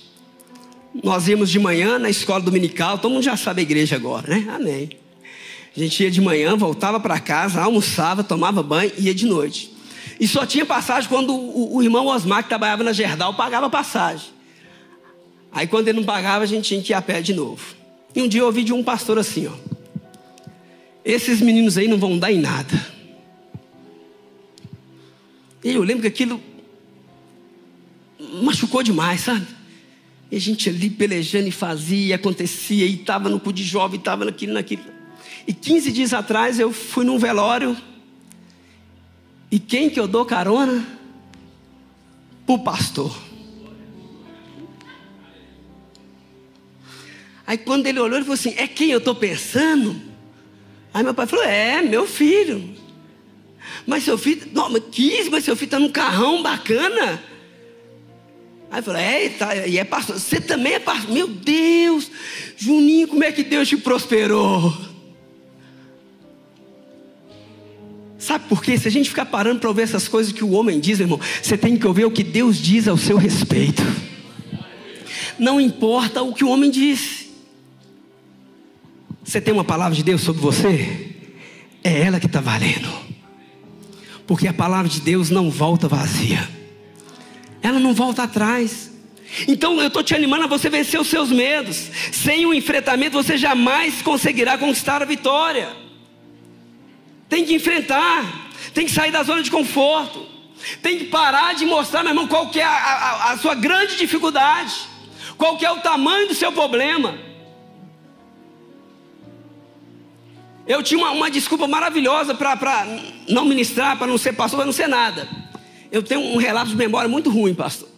Nós 1.05 1.29
íamos 1.29 1.51
de 1.51 1.59
manhã 1.59 1.99
na 1.99 2.09
escola 2.09 2.41
dominical, 2.41 2.97
todo 2.97 3.13
mundo 3.13 3.23
já 3.23 3.37
sabe 3.37 3.61
a 3.61 3.63
igreja 3.65 3.97
agora, 3.97 4.27
né? 4.29 4.47
Amém. 4.49 4.93
A 5.77 5.79
gente 5.79 6.03
ia 6.03 6.11
de 6.11 6.23
manhã, 6.23 6.57
voltava 6.57 6.99
para 6.99 7.21
casa, 7.21 7.61
almoçava, 7.61 8.25
tomava 8.25 8.63
banho 8.63 8.91
e 8.97 9.09
ia 9.09 9.15
de 9.15 9.27
noite. 9.27 9.71
E 10.19 10.27
só 10.27 10.47
tinha 10.47 10.65
passagem 10.65 11.07
quando 11.07 11.35
o, 11.35 11.77
o 11.77 11.83
irmão 11.83 12.07
Osmar, 12.07 12.43
que 12.43 12.49
trabalhava 12.49 12.83
na 12.83 12.95
Gerdal, 12.95 13.35
pagava 13.35 13.69
passagem. 13.69 14.29
Aí 15.53 15.67
quando 15.67 15.87
ele 15.87 15.99
não 15.99 16.07
pagava, 16.07 16.45
a 16.45 16.47
gente 16.47 16.67
tinha 16.67 16.81
que 16.81 16.93
ir 16.93 16.95
a 16.95 17.03
pé 17.03 17.21
de 17.21 17.35
novo. 17.35 17.63
E 18.17 18.23
um 18.23 18.27
dia 18.27 18.41
eu 18.41 18.47
ouvi 18.47 18.65
de 18.65 18.73
um 18.73 18.83
pastor 18.83 19.19
assim, 19.19 19.49
ó. 19.49 19.73
Esses 21.05 21.43
meninos 21.43 21.77
aí 21.77 21.87
não 21.87 21.99
vão 21.99 22.19
dar 22.19 22.33
em 22.33 22.39
nada. 22.39 22.92
E 25.63 25.73
eu 25.73 25.83
lembro 25.83 26.03
que 26.03 26.09
aquilo 26.09 26.41
machucou 28.43 28.83
demais, 28.83 29.21
sabe? 29.21 29.47
E 30.31 30.37
a 30.37 30.41
gente 30.41 30.69
ali 30.69 30.89
pelejando 30.89 31.49
e 31.49 31.53
fazia, 31.53 32.07
e 32.07 32.13
acontecia, 32.13 32.87
e 32.87 32.95
estava 32.95 33.29
no 33.29 33.39
cu 33.39 33.53
de 33.53 33.63
jovem, 33.63 33.99
estava 33.99 34.25
naquilo, 34.25 34.55
naquilo. 34.55 34.83
E 35.47 35.53
15 35.53 35.93
dias 35.93 36.13
atrás 36.13 36.59
eu 36.59 36.73
fui 36.73 37.05
num 37.05 37.19
velório. 37.19 37.77
E 39.51 39.59
quem 39.59 39.91
que 39.91 40.01
eu 40.01 40.09
dou 40.09 40.25
carona? 40.25 40.87
O 42.47 42.59
pastor. 42.59 43.15
Aí 47.47 47.59
quando 47.59 47.87
ele 47.87 48.01
olhou, 48.01 48.17
ele 48.17 48.25
falou 48.25 48.35
assim: 48.35 48.55
É 48.57 48.67
quem 48.67 48.91
eu 48.91 48.99
estou 48.99 49.15
pensando? 49.15 50.01
Aí 50.95 51.03
meu 51.03 51.13
pai 51.13 51.27
falou: 51.27 51.45
É, 51.45 51.83
meu 51.83 52.07
filho. 52.07 52.82
Mas 53.87 54.05
seu 54.05 54.17
filho, 54.17 54.43
não, 54.53 54.71
mas 54.71 54.83
quis, 54.91 55.29
mas 55.29 55.45
seu 55.45 55.57
filho 55.57 55.67
está 55.67 55.79
num 55.79 55.91
carrão 55.91 56.43
bacana. 56.43 57.23
Aí 58.71 58.79
eu 58.79 58.83
falei, 58.83 59.03
é, 59.03 59.29
tá, 59.29 59.55
e 59.67 59.79
é 59.79 59.85
pastor. 59.85 60.19
Você 60.19 60.41
também 60.41 60.75
é 60.75 60.79
pastor. 60.79 61.13
Meu 61.13 61.29
Deus, 61.29 62.11
Juninho, 62.57 63.07
como 63.09 63.23
é 63.23 63.31
que 63.31 63.43
Deus 63.43 63.69
te 63.69 63.77
prosperou? 63.77 64.73
Sabe 68.19 68.45
por 68.49 68.63
quê? 68.63 68.79
Se 68.79 68.87
a 68.87 68.91
gente 68.91 69.11
ficar 69.11 69.27
parando 69.27 69.59
para 69.59 69.69
ouvir 69.69 69.83
essas 69.83 70.07
coisas 70.07 70.33
que 70.33 70.45
o 70.45 70.53
homem 70.53 70.79
diz, 70.79 71.01
irmão, 71.01 71.21
você 71.43 71.59
tem 71.59 71.77
que 71.77 71.87
ouvir 71.87 72.05
o 72.05 72.11
que 72.11 72.23
Deus 72.23 72.57
diz 72.57 72.87
ao 72.87 72.97
seu 72.97 73.17
respeito. 73.17 73.83
Não 75.39 75.61
importa 75.61 76.23
o 76.23 76.33
que 76.33 76.45
o 76.45 76.49
homem 76.49 76.71
diz. 76.71 77.27
Você 79.25 79.41
tem 79.41 79.53
uma 79.53 79.65
palavra 79.65 79.95
de 79.95 80.03
Deus 80.03 80.21
sobre 80.21 80.41
você? 80.41 81.17
É 81.83 82.01
ela 82.01 82.21
que 82.21 82.27
está 82.27 82.41
valendo. 82.41 82.89
Porque 84.33 84.49
a 84.49 84.55
palavra 84.55 84.89
de 84.89 84.99
Deus 84.99 85.29
não 85.29 85.51
volta 85.51 85.87
vazia. 85.87 86.49
Ela 87.63 87.79
não 87.79 87.93
volta 87.93 88.23
atrás. 88.23 88.91
Então 89.47 89.79
eu 89.79 89.89
estou 89.89 90.03
te 90.03 90.15
animando 90.15 90.45
a 90.45 90.47
você 90.47 90.71
vencer 90.71 90.99
os 90.99 91.09
seus 91.09 91.31
medos. 91.31 91.91
Sem 92.11 92.47
o 92.47 92.55
enfrentamento 92.55 93.23
você 93.23 93.37
jamais 93.37 94.01
conseguirá 94.01 94.57
conquistar 94.57 95.03
a 95.03 95.05
vitória. 95.05 95.69
Tem 97.29 97.45
que 97.45 97.53
enfrentar. 97.53 98.51
Tem 98.73 98.87
que 98.87 98.91
sair 98.93 99.13
da 99.13 99.23
zona 99.23 99.43
de 99.43 99.51
conforto. 99.51 100.27
Tem 100.81 101.01
que 101.01 101.05
parar 101.05 101.55
de 101.55 101.67
mostrar, 101.67 102.03
meu 102.03 102.13
irmão, 102.13 102.27
qual 102.27 102.49
que 102.49 102.59
é 102.59 102.65
a, 102.65 102.71
a, 102.71 103.33
a 103.33 103.37
sua 103.37 103.55
grande 103.55 103.99
dificuldade. 103.99 104.73
Qual 105.37 105.59
que 105.59 105.67
é 105.67 105.71
o 105.71 105.81
tamanho 105.81 106.29
do 106.29 106.35
seu 106.35 106.51
problema. 106.53 107.19
Eu 110.67 110.83
tinha 110.83 110.99
uma, 110.99 111.11
uma 111.11 111.31
desculpa 111.31 111.67
maravilhosa 111.67 112.35
para 112.35 112.87
não 113.29 113.45
ministrar, 113.45 113.99
para 113.99 114.07
não 114.07 114.19
ser 114.19 114.33
pastor, 114.33 114.59
para 114.59 114.67
não 114.67 114.73
ser 114.73 114.87
nada. 114.87 115.29
Eu 115.91 116.03
tenho 116.03 116.21
um 116.21 116.37
relato 116.37 116.71
de 116.71 116.77
memória 116.77 117.09
muito 117.09 117.31
ruim, 117.31 117.55
pastor. 117.55 117.89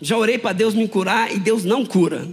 Já 0.00 0.16
orei 0.16 0.38
para 0.38 0.52
Deus 0.52 0.74
me 0.74 0.86
curar 0.88 1.32
e 1.34 1.38
Deus 1.38 1.64
não 1.64 1.84
cura. 1.84 2.28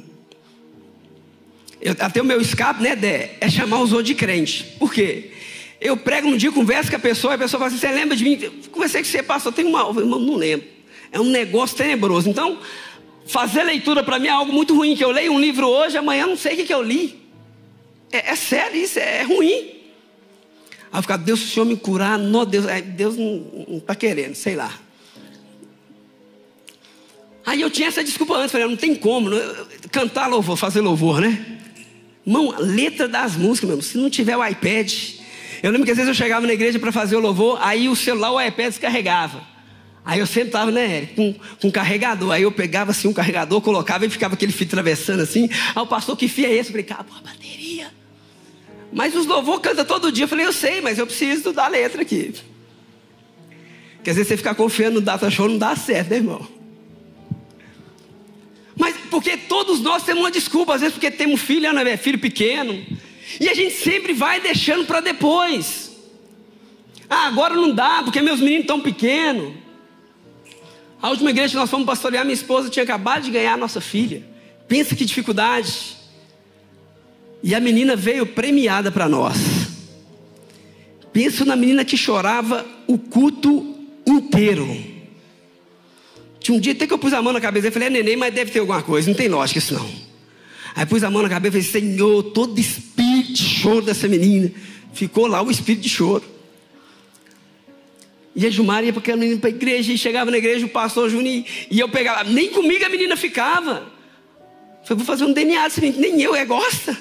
Eu, 1.82 1.96
até 2.00 2.22
o 2.22 2.26
meu 2.26 2.40
escape, 2.40 2.84
né, 2.84 2.96
Dé, 2.96 3.38
é 3.42 3.50
chamar 3.50 3.82
os 3.82 3.92
outros 3.92 4.08
de 4.08 4.16
crente. 4.16 4.64
Por 4.78 4.94
quê? 4.94 5.32
Eu 5.80 5.98
prego 5.98 6.28
um 6.28 6.38
dia, 6.38 6.52
converso 6.52 6.92
com 6.92 6.96
a 6.96 7.00
pessoa, 7.00 7.34
e 7.34 7.36
a 7.36 7.40
pessoa 7.40 7.60
fala 7.60 7.70
assim: 7.70 7.80
Você 7.80 7.92
lembra 7.92 8.16
de 8.16 8.24
mim? 8.24 8.38
Conversei 8.72 9.02
com 9.02 9.08
você, 9.08 9.24
pastor, 9.24 9.52
tem 9.52 9.66
uma. 9.66 9.82
Eu 9.82 10.06
não 10.06 10.36
lembro. 10.36 10.68
É 11.12 11.20
um 11.20 11.26
negócio 11.26 11.76
tenebroso. 11.76 12.30
Então, 12.30 12.60
fazer 13.26 13.64
leitura 13.64 14.04
para 14.04 14.20
mim 14.20 14.28
é 14.28 14.32
algo 14.32 14.54
muito 14.54 14.76
ruim. 14.76 14.96
Que 14.96 15.04
eu 15.04 15.10
leio 15.10 15.34
um 15.34 15.40
livro 15.40 15.68
hoje, 15.68 15.98
amanhã 15.98 16.28
não 16.28 16.38
sei 16.38 16.54
o 16.54 16.58
que, 16.58 16.66
que 16.66 16.74
eu 16.74 16.84
li. 16.84 17.21
É, 18.12 18.32
é 18.32 18.36
sério 18.36 18.76
isso, 18.78 19.00
é, 19.00 19.24
ruim. 19.24 19.82
Aí 20.92 20.98
eu 20.98 21.02
ficava, 21.02 21.24
Deus, 21.24 21.40
se 21.40 21.46
o 21.46 21.50
Senhor 21.50 21.66
me 21.66 21.78
curar, 21.78 22.18
não, 22.18 22.46
Deus, 22.46 22.66
Deus 22.96 23.16
não 23.18 23.78
está 23.78 23.96
querendo, 23.96 24.36
sei 24.36 24.56
lá. 24.56 24.74
Aí 27.46 27.62
eu 27.62 27.70
tinha 27.70 27.88
essa 27.88 28.04
desculpa 28.04 28.36
antes, 28.36 28.52
falei, 28.52 28.68
não 28.68 28.76
tem 28.76 28.94
como, 28.94 29.30
não, 29.30 29.40
cantar 29.92 30.28
louvor, 30.28 30.58
fazer 30.58 30.82
louvor, 30.82 31.22
né? 31.22 31.60
Irmão, 32.26 32.54
letra 32.60 33.08
das 33.08 33.36
músicas, 33.36 33.70
mesmo, 33.70 33.82
se 33.82 33.98
não 33.98 34.10
tiver 34.10 34.38
o 34.38 34.46
iPad. 34.46 34.94
Eu 35.64 35.72
lembro 35.72 35.86
que 35.86 35.92
às 35.92 35.98
vezes 35.98 36.10
eu 36.10 36.16
chegava 36.16 36.46
na 36.46 36.54
igreja 36.54 36.78
para 36.78 36.92
fazer 36.92 37.16
o 37.16 37.20
louvor, 37.20 37.58
aí 37.62 37.90
o 37.90 37.96
celular, 37.96 38.32
o 38.32 38.42
iPad 38.42 38.68
descarregava. 38.68 39.52
Aí 40.04 40.20
eu 40.20 40.26
sempre 40.26 40.50
estava, 40.50 40.72
né, 40.72 41.08
com, 41.16 41.34
com 41.34 41.68
um 41.68 41.72
carregador. 41.72 42.32
Aí 42.32 42.42
eu 42.42 42.52
pegava 42.52 42.92
assim 42.92 43.08
um 43.08 43.14
carregador, 43.14 43.62
colocava 43.62 44.06
e 44.06 44.10
ficava 44.10 44.34
aquele 44.34 44.52
fio 44.52 44.66
atravessando 44.66 45.22
assim. 45.22 45.48
Aí 45.76 45.82
o 45.82 45.86
pastor, 45.86 46.18
que 46.18 46.28
fio 46.28 46.46
é 46.46 46.54
esse? 46.54 46.70
Eu 46.70 46.72
falei, 46.72 46.84
cara, 46.84 47.06
a 47.08 47.22
bateria. 47.22 47.71
Mas 48.92 49.16
os 49.16 49.26
louvor 49.26 49.62
canta 49.62 49.86
todo 49.86 50.12
dia. 50.12 50.26
Eu 50.26 50.28
falei, 50.28 50.46
eu 50.46 50.54
sei, 50.54 50.82
mas 50.82 50.98
eu 50.98 51.08
preciso 51.08 51.54
da 51.54 51.68
letra 51.68 52.02
aqui. 52.02 52.34
Quer 54.04 54.12
dizer, 54.12 54.26
você 54.26 54.38
ficar 54.38 54.56
confiando 54.56 54.96
no 54.96 55.02
data 55.02 55.30
show 55.30 55.48
não 55.48 55.58
dá 55.58 55.76
certo, 55.76 56.10
né, 56.10 56.18
irmão? 56.18 56.48
Mas 58.76 58.96
porque 59.10 59.38
todos 59.38 59.80
nós 59.80 60.04
temos 60.04 60.24
uma 60.24 60.32
desculpa, 60.32 60.74
às 60.74 60.82
vezes 60.82 60.94
porque 60.94 61.12
temos 61.12 61.42
filho, 61.42 61.72
né, 61.72 61.98
filho 61.98 62.20
pequeno. 62.20 62.84
E 63.40 63.48
a 63.48 63.54
gente 63.54 63.76
sempre 63.76 64.14
vai 64.14 64.42
deixando 64.42 64.86
para 64.86 65.00
depois. 65.00 65.92
Ah, 67.10 67.28
agora 67.28 67.54
não 67.54 67.74
dá, 67.74 68.02
porque 68.04 68.22
meus 68.22 68.40
meninos 68.40 68.62
estão 68.62 68.80
pequenos. 68.80 69.54
A 71.02 71.10
última 71.10 71.30
igreja 71.30 71.50
que 71.50 71.56
nós 71.58 71.70
fomos 71.70 71.86
pastorear, 71.86 72.24
minha 72.24 72.34
esposa 72.34 72.70
tinha 72.70 72.84
acabado 72.84 73.24
de 73.24 73.32
ganhar 73.32 73.54
a 73.54 73.58
nossa 73.58 73.82
filha. 73.82 74.24
Pensa 74.68 74.96
que 74.96 75.04
dificuldade. 75.04 75.98
E 77.44 77.56
a 77.56 77.60
menina 77.60 77.96
veio 77.96 78.26
premiada 78.26 78.92
para 78.92 79.10
nós. 79.10 79.38
Penso 81.12 81.44
na 81.44 81.56
menina 81.56 81.84
que 81.84 81.98
chorava 81.98 82.66
o 82.88 82.98
culto 82.98 83.76
inteiro. 84.06 84.68
Tinha 86.40 86.58
um 86.58 86.60
dia 86.60 86.74
até 86.74 86.88
que 86.88 86.94
eu 86.94 86.98
pus 86.98 87.14
a 87.14 87.22
mão 87.22 87.34
na 87.34 87.42
cabeça 87.42 87.68
e 87.68 87.72
falei, 87.72 87.88
é 87.88 87.92
neném, 87.92 88.16
mas 88.16 88.34
deve 88.34 88.52
ter 88.52 88.60
alguma 88.60 88.82
coisa, 88.82 89.10
não 89.10 89.16
tem 89.16 89.28
lógica 89.28 89.60
isso 89.60 89.74
não. 89.74 89.90
Aí 90.76 90.86
pus 90.86 91.04
a 91.04 91.10
mão 91.10 91.22
na 91.22 91.30
cabeça 91.30 91.58
e 91.58 91.64
falei, 91.64 91.90
Senhor, 91.90 92.24
todo 92.24 92.60
espírito 92.60 93.34
de 93.34 93.44
choro 93.44 93.86
dessa 93.86 94.08
menina. 94.08 94.52
Ficou 94.94 95.28
lá 95.28 95.42
o 95.42 95.52
espírito 95.52 95.84
de 95.84 95.90
choro. 95.90 96.24
E 98.36 98.46
a 98.46 98.50
Gilmar 98.50 98.84
ia 98.84 98.94
para 98.94 99.18
menina 99.18 99.40
para 99.40 99.50
a 99.50 99.54
igreja, 99.54 99.92
e 99.92 99.98
chegava 99.98 100.32
na 100.32 100.38
igreja 100.38 100.66
o 100.66 100.70
pastor 100.70 101.10
Júnior, 101.10 101.44
e 101.70 101.80
eu 101.80 101.90
pegava, 101.90 102.24
nem 102.24 102.50
comigo 102.50 102.86
a 102.86 102.90
menina 102.90 103.18
ficava. 103.18 103.92
Falei, 104.84 104.98
vou 104.98 105.06
fazer 105.06 105.26
um 105.26 105.34
DNA 105.34 105.64
dessa 105.64 105.82
nem 105.82 106.22
eu, 106.22 106.34
é 106.34 106.46
gosta. 106.46 106.98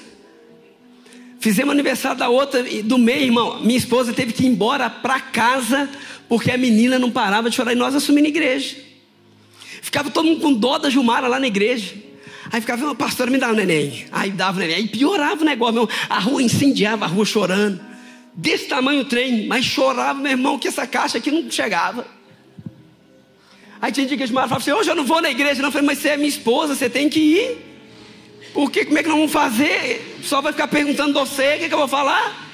Fizemos 1.41 1.71
aniversário 1.73 2.19
da 2.19 2.29
outra, 2.29 2.63
do 2.83 2.99
meio, 2.99 3.23
irmão. 3.23 3.59
Minha 3.61 3.77
esposa 3.77 4.13
teve 4.13 4.31
que 4.31 4.43
ir 4.43 4.47
embora 4.47 4.91
para 4.91 5.19
casa, 5.19 5.89
porque 6.29 6.51
a 6.51 6.57
menina 6.57 6.99
não 6.99 7.09
parava 7.09 7.49
de 7.49 7.55
chorar, 7.55 7.73
e 7.73 7.75
nós 7.75 7.95
assumimos 7.95 8.27
a 8.27 8.29
igreja. 8.29 8.77
Ficava 9.81 10.11
todo 10.11 10.23
mundo 10.23 10.39
com 10.39 10.53
dó 10.53 10.77
da 10.77 10.87
Gilmara 10.87 11.27
lá 11.27 11.39
na 11.39 11.47
igreja. 11.47 11.95
Aí 12.51 12.61
ficava, 12.61 12.85
uma 12.85 12.93
pastora, 12.93 13.31
me 13.31 13.39
dá 13.39 13.49
um 13.49 13.55
neném. 13.55 14.05
Aí 14.11 14.29
dava 14.29 14.57
o 14.57 14.59
neném. 14.59 14.75
Aí 14.75 14.87
piorava 14.87 15.41
o 15.41 15.45
negócio, 15.45 15.73
meu. 15.73 15.89
A 16.07 16.19
rua 16.19 16.43
incendiava, 16.43 17.05
a 17.05 17.07
rua 17.07 17.25
chorando. 17.25 17.81
Desse 18.35 18.67
tamanho 18.67 19.01
o 19.01 19.05
trem, 19.05 19.47
mas 19.47 19.65
chorava, 19.65 20.19
meu 20.19 20.31
irmão, 20.31 20.59
que 20.59 20.67
essa 20.67 20.85
caixa 20.85 21.17
aqui 21.17 21.31
não 21.31 21.49
chegava. 21.49 22.05
Aí 23.81 23.91
tinha 23.91 24.05
dia 24.05 24.15
que 24.15 24.23
a 24.23 24.27
falava 24.27 24.57
assim: 24.57 24.71
hoje 24.71 24.91
eu 24.91 24.95
não 24.95 25.05
vou 25.05 25.23
na 25.23 25.31
igreja. 25.31 25.59
Não, 25.59 25.69
eu 25.69 25.71
falei, 25.71 25.87
mas 25.87 25.97
você 25.97 26.09
é 26.09 26.17
minha 26.17 26.29
esposa, 26.29 26.75
você 26.75 26.87
tem 26.87 27.09
que 27.09 27.19
ir. 27.19 27.70
Porque 28.53 28.85
como 28.85 28.97
é 28.97 29.03
que 29.03 29.09
nós 29.09 29.17
vamos 29.17 29.31
fazer? 29.31 30.19
Só 30.23 30.41
vai 30.41 30.51
ficar 30.51 30.67
perguntando 30.67 31.13
você, 31.13 31.55
o 31.55 31.59
que, 31.59 31.65
é 31.65 31.67
que 31.67 31.73
eu 31.73 31.79
vou 31.79 31.87
falar? 31.87 32.49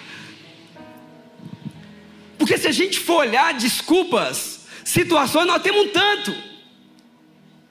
Porque 2.37 2.57
se 2.57 2.67
a 2.67 2.71
gente 2.71 2.99
for 2.99 3.17
olhar 3.17 3.53
desculpas, 3.53 4.65
situações, 4.83 5.47
nós 5.47 5.61
temos 5.61 5.85
um 5.85 5.89
tanto. 5.89 6.33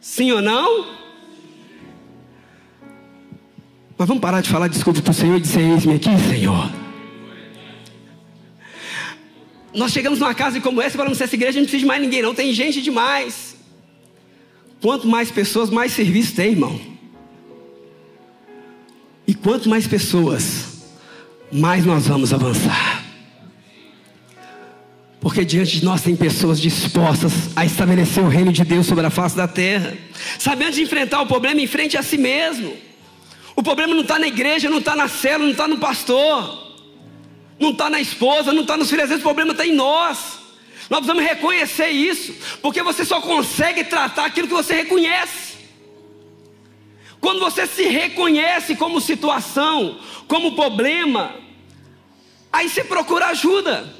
Sim 0.00 0.32
ou 0.32 0.42
não? 0.42 0.86
Mas 3.96 4.06
vamos 4.06 4.20
parar 4.20 4.40
de 4.40 4.50
falar 4.50 4.68
desculpa 4.68 5.00
para 5.00 5.10
o 5.10 5.14
Senhor 5.14 5.36
e 5.36 5.40
dizer: 5.40 5.60
Eis-me 5.60 5.94
aqui, 5.94 6.10
Senhor. 6.28 6.70
Nós 9.72 9.92
chegamos 9.92 10.18
numa 10.18 10.34
casa 10.34 10.60
como 10.60 10.80
essa 10.82 10.96
e 10.96 10.98
falamos: 10.98 11.20
essa 11.20 11.34
igreja 11.34 11.58
não 11.58 11.64
precisa 11.64 11.80
de 11.80 11.86
mais 11.86 12.02
ninguém, 12.02 12.22
não. 12.22 12.34
Tem 12.34 12.52
gente 12.52 12.82
demais. 12.82 13.56
Quanto 14.80 15.06
mais 15.06 15.30
pessoas, 15.30 15.70
mais 15.70 15.92
serviço 15.92 16.34
tem, 16.34 16.50
irmão. 16.50 16.95
E 19.26 19.34
quanto 19.34 19.68
mais 19.68 19.86
pessoas, 19.86 20.84
mais 21.50 21.84
nós 21.84 22.06
vamos 22.06 22.32
avançar. 22.32 23.04
Porque 25.20 25.44
diante 25.44 25.80
de 25.80 25.84
nós 25.84 26.02
tem 26.02 26.14
pessoas 26.14 26.60
dispostas 26.60 27.32
a 27.56 27.64
estabelecer 27.64 28.22
o 28.22 28.28
reino 28.28 28.52
de 28.52 28.64
Deus 28.64 28.86
sobre 28.86 29.04
a 29.04 29.10
face 29.10 29.36
da 29.36 29.48
terra, 29.48 29.96
sabendo 30.38 30.72
de 30.72 30.82
enfrentar 30.82 31.20
o 31.22 31.26
problema 31.26 31.60
em 31.60 31.66
frente 31.66 31.96
a 31.96 32.02
si 32.02 32.16
mesmo. 32.16 32.76
O 33.56 33.62
problema 33.62 33.92
não 33.92 34.02
está 34.02 34.18
na 34.18 34.28
igreja, 34.28 34.70
não 34.70 34.78
está 34.78 34.94
na 34.94 35.08
célula, 35.08 35.46
não 35.46 35.52
está 35.52 35.66
no 35.66 35.78
pastor, 35.78 36.76
não 37.58 37.70
está 37.70 37.90
na 37.90 38.00
esposa, 38.00 38.52
não 38.52 38.62
está 38.62 38.76
nos 38.76 38.88
filhos, 38.88 39.10
o 39.10 39.18
problema 39.18 39.50
está 39.50 39.66
em 39.66 39.74
nós. 39.74 40.38
Nós 40.88 41.00
precisamos 41.00 41.24
reconhecer 41.24 41.88
isso, 41.88 42.32
porque 42.62 42.82
você 42.82 43.04
só 43.04 43.20
consegue 43.20 43.82
tratar 43.82 44.26
aquilo 44.26 44.46
que 44.46 44.54
você 44.54 44.74
reconhece. 44.74 45.55
Quando 47.20 47.40
você 47.40 47.66
se 47.66 47.84
reconhece 47.84 48.76
como 48.76 49.00
situação, 49.00 49.98
como 50.28 50.54
problema, 50.54 51.34
aí 52.52 52.68
você 52.68 52.84
procura 52.84 53.26
ajuda. 53.26 53.94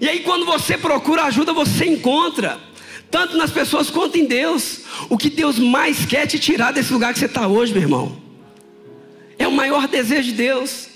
E 0.00 0.08
aí, 0.08 0.20
quando 0.20 0.44
você 0.44 0.76
procura 0.76 1.24
ajuda, 1.24 1.52
você 1.52 1.86
encontra 1.86 2.60
tanto 3.10 3.36
nas 3.36 3.50
pessoas 3.50 3.88
quanto 3.88 4.18
em 4.18 4.26
Deus. 4.26 4.80
O 5.08 5.16
que 5.16 5.30
Deus 5.30 5.58
mais 5.58 6.04
quer 6.04 6.24
é 6.24 6.26
te 6.26 6.38
tirar 6.38 6.72
desse 6.72 6.92
lugar 6.92 7.12
que 7.12 7.18
você 7.18 7.26
está 7.26 7.46
hoje, 7.46 7.72
meu 7.72 7.82
irmão. 7.82 8.20
É 9.38 9.46
o 9.46 9.52
maior 9.52 9.86
desejo 9.88 10.30
de 10.30 10.32
Deus. 10.32 10.88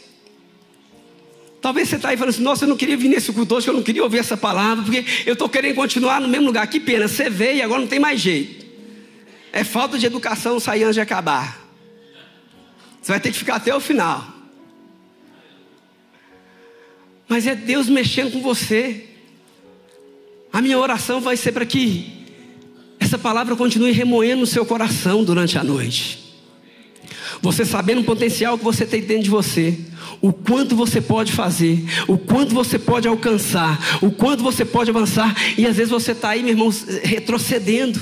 Talvez 1.60 1.88
você 1.88 1.96
está 1.96 2.08
aí 2.08 2.16
falando 2.16 2.30
assim: 2.30 2.42
nossa, 2.42 2.64
eu 2.64 2.68
não 2.68 2.76
queria 2.76 2.96
vir 2.96 3.08
nesse 3.08 3.32
culto 3.32 3.54
hoje, 3.54 3.68
eu 3.68 3.74
não 3.74 3.82
queria 3.82 4.02
ouvir 4.02 4.18
essa 4.18 4.36
palavra, 4.36 4.82
porque 4.82 5.04
eu 5.26 5.34
estou 5.34 5.48
querendo 5.48 5.74
continuar 5.74 6.20
no 6.20 6.28
mesmo 6.28 6.46
lugar. 6.46 6.66
Que 6.66 6.80
pena, 6.80 7.06
você 7.06 7.28
veio 7.28 7.58
e 7.58 7.62
agora 7.62 7.80
não 7.80 7.88
tem 7.88 7.98
mais 7.98 8.20
jeito. 8.20 8.59
É 9.52 9.64
falta 9.64 9.98
de 9.98 10.06
educação 10.06 10.60
sair 10.60 10.84
antes 10.84 10.94
de 10.94 11.00
acabar. 11.00 11.60
Você 13.00 13.12
vai 13.12 13.20
ter 13.20 13.32
que 13.32 13.38
ficar 13.38 13.56
até 13.56 13.74
o 13.74 13.80
final. 13.80 14.26
Mas 17.28 17.46
é 17.46 17.54
Deus 17.54 17.88
mexendo 17.88 18.32
com 18.32 18.42
você. 18.42 19.06
A 20.52 20.60
minha 20.60 20.78
oração 20.78 21.20
vai 21.20 21.36
ser 21.36 21.52
para 21.52 21.64
que 21.64 22.26
essa 22.98 23.16
palavra 23.16 23.56
continue 23.56 23.92
remoendo 23.92 24.40
no 24.40 24.46
seu 24.46 24.66
coração 24.66 25.24
durante 25.24 25.56
a 25.56 25.64
noite. 25.64 26.18
Você 27.40 27.64
sabendo 27.64 28.02
o 28.02 28.04
potencial 28.04 28.58
que 28.58 28.64
você 28.64 28.84
tem 28.84 29.00
dentro 29.00 29.24
de 29.24 29.30
você, 29.30 29.78
o 30.20 30.32
quanto 30.32 30.76
você 30.76 31.00
pode 31.00 31.32
fazer, 31.32 31.82
o 32.06 32.18
quanto 32.18 32.54
você 32.54 32.78
pode 32.78 33.08
alcançar, 33.08 33.98
o 34.02 34.10
quanto 34.10 34.42
você 34.42 34.64
pode 34.64 34.90
avançar, 34.90 35.34
e 35.56 35.66
às 35.66 35.76
vezes 35.76 35.90
você 35.90 36.12
está 36.12 36.30
aí, 36.30 36.42
meu 36.42 36.50
irmão, 36.50 36.68
retrocedendo, 37.02 38.00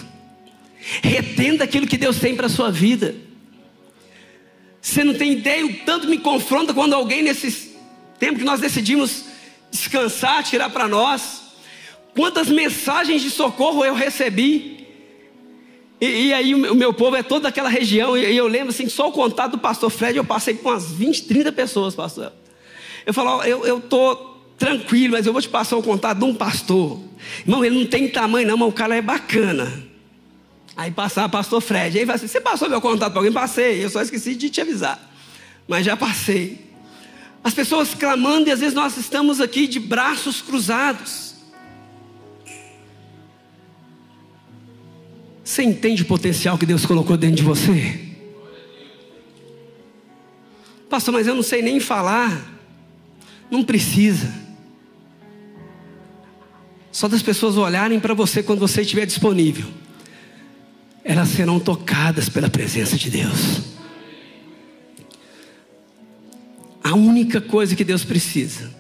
retendo 1.03 1.62
aquilo 1.62 1.86
que 1.86 1.97
Deus 1.97 2.18
tem 2.18 2.34
para 2.34 2.47
a 2.47 2.51
sua 2.51 2.70
vida. 2.70 3.14
Você 4.80 5.05
não 5.05 5.14
tem 5.14 5.32
ideia 5.32 5.66
o 5.66 5.74
tanto 5.84 6.09
me 6.09 6.18
confronta 6.18 6.72
quando 6.72 6.95
alguém, 6.95 7.22
nesse 7.22 7.76
tempo 8.18 8.39
que 8.39 8.45
nós 8.45 8.61
decidimos 8.61 9.24
descansar, 9.70 10.43
tirar 10.45 10.70
para 10.70 10.89
nós, 10.89 11.49
Quantas 12.18 12.49
mensagens 12.49 13.22
de 13.22 13.30
socorro 13.30 13.84
eu 13.84 13.95
recebi. 13.95 14.84
E, 16.01 16.07
e, 16.07 16.34
aí 16.34 16.53
o 16.53 16.74
meu 16.74 16.93
povo 16.93 17.14
é 17.14 17.22
toda 17.22 17.47
aquela 17.47 17.68
região. 17.68 18.18
E, 18.18 18.36
eu 18.36 18.49
lembro 18.49 18.70
assim, 18.70 18.89
só 18.89 19.09
o 19.09 19.12
contato 19.12 19.53
do 19.53 19.59
pastor 19.59 19.89
Fred, 19.89 20.18
eu 20.18 20.24
passei 20.24 20.55
com 20.55 20.68
umas 20.68 20.91
20, 20.91 21.22
30 21.22 21.53
pessoas, 21.53 21.95
pastor. 21.95 22.32
Eu 23.07 23.14
falo, 23.14 23.45
eu 23.45 23.78
estou 23.78 24.36
tranquilo, 24.59 25.12
mas 25.12 25.26
eu 25.26 25.32
vou 25.32 25.41
te 25.41 25.49
passar 25.49 25.76
o 25.76 25.82
contato 25.82 26.18
de 26.18 26.24
um 26.24 26.34
pastor. 26.34 26.99
Irmão, 27.47 27.64
ele 27.64 27.78
não 27.78 27.86
tem 27.86 28.09
tamanho 28.09 28.49
não, 28.49 28.57
mas 28.57 28.68
o 28.68 28.72
cara 28.72 28.97
é 28.97 29.03
bacana. 29.03 29.88
Aí 30.79 30.93
passava 30.93 31.29
pastor 31.29 31.61
Fred. 31.61 31.99
Aí 31.99 32.09
assim, 32.09 32.29
você 32.29 32.41
passou 32.41 32.68
meu 32.68 32.81
contato 32.81 33.11
para 33.11 33.18
alguém? 33.18 33.33
Passei, 33.33 33.85
eu 33.85 33.91
só 33.91 34.01
esqueci 34.01 34.37
de 34.37 34.49
te 34.49 34.61
avisar. 34.61 35.11
Mas 35.66 35.85
já 35.85 35.97
passei. 35.97 36.72
As 37.43 37.53
pessoas 37.53 37.95
clamando 37.95 38.49
e 38.49 38.53
às 38.53 38.61
vezes 38.61 38.76
nós 38.76 38.97
estamos 38.97 39.41
aqui 39.41 39.66
de 39.66 39.81
braços 39.81 40.41
cruzados. 40.41 41.35
Você 45.43 45.64
entende 45.64 46.03
o 46.03 46.07
potencial 46.07 46.57
que 46.57 46.64
Deus 46.64 46.87
colocou 46.87 47.16
dentro 47.16 47.39
de 47.39 47.43
você? 47.43 48.01
Pastor, 50.89 51.12
mas 51.12 51.26
eu 51.26 51.35
não 51.35 51.43
sei 51.43 51.61
nem 51.61 51.81
falar. 51.81 52.41
Não 53.51 53.64
precisa. 53.64 54.33
Só 56.93 57.09
das 57.09 57.20
pessoas 57.20 57.57
olharem 57.57 57.99
para 57.99 58.14
você 58.14 58.45
quando 58.45 58.61
você 58.61 58.83
estiver 58.83 59.07
disponível. 59.07 59.66
Elas 61.09 61.31
serão 61.31 61.59
tocadas 61.59 62.29
pela 62.29 62.51
presença 62.51 62.99
de 62.99 63.09
Deus. 63.09 63.63
A 66.85 66.95
única 66.95 67.41
coisa 67.41 67.75
que 67.75 67.83
Deus 67.83 68.05
precisa 68.05 68.71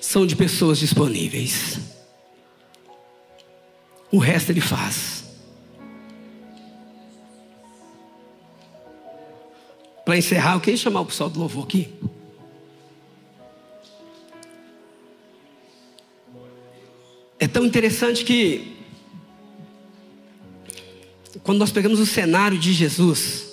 são 0.00 0.26
de 0.26 0.34
pessoas 0.34 0.80
disponíveis. 0.80 1.78
O 4.10 4.18
resto 4.18 4.50
Ele 4.50 4.60
faz. 4.60 5.22
Para 10.04 10.18
encerrar, 10.18 10.54
eu 10.54 10.60
queria 10.60 10.76
chamar 10.76 11.02
o 11.02 11.06
pessoal 11.06 11.30
do 11.30 11.38
louvor 11.38 11.62
aqui. 11.62 11.94
É 17.38 17.46
tão 17.46 17.64
interessante 17.64 18.24
que 18.24 18.81
quando 21.42 21.58
nós 21.58 21.72
pegamos 21.72 21.98
o 21.98 22.06
cenário 22.06 22.58
de 22.58 22.72
Jesus, 22.72 23.50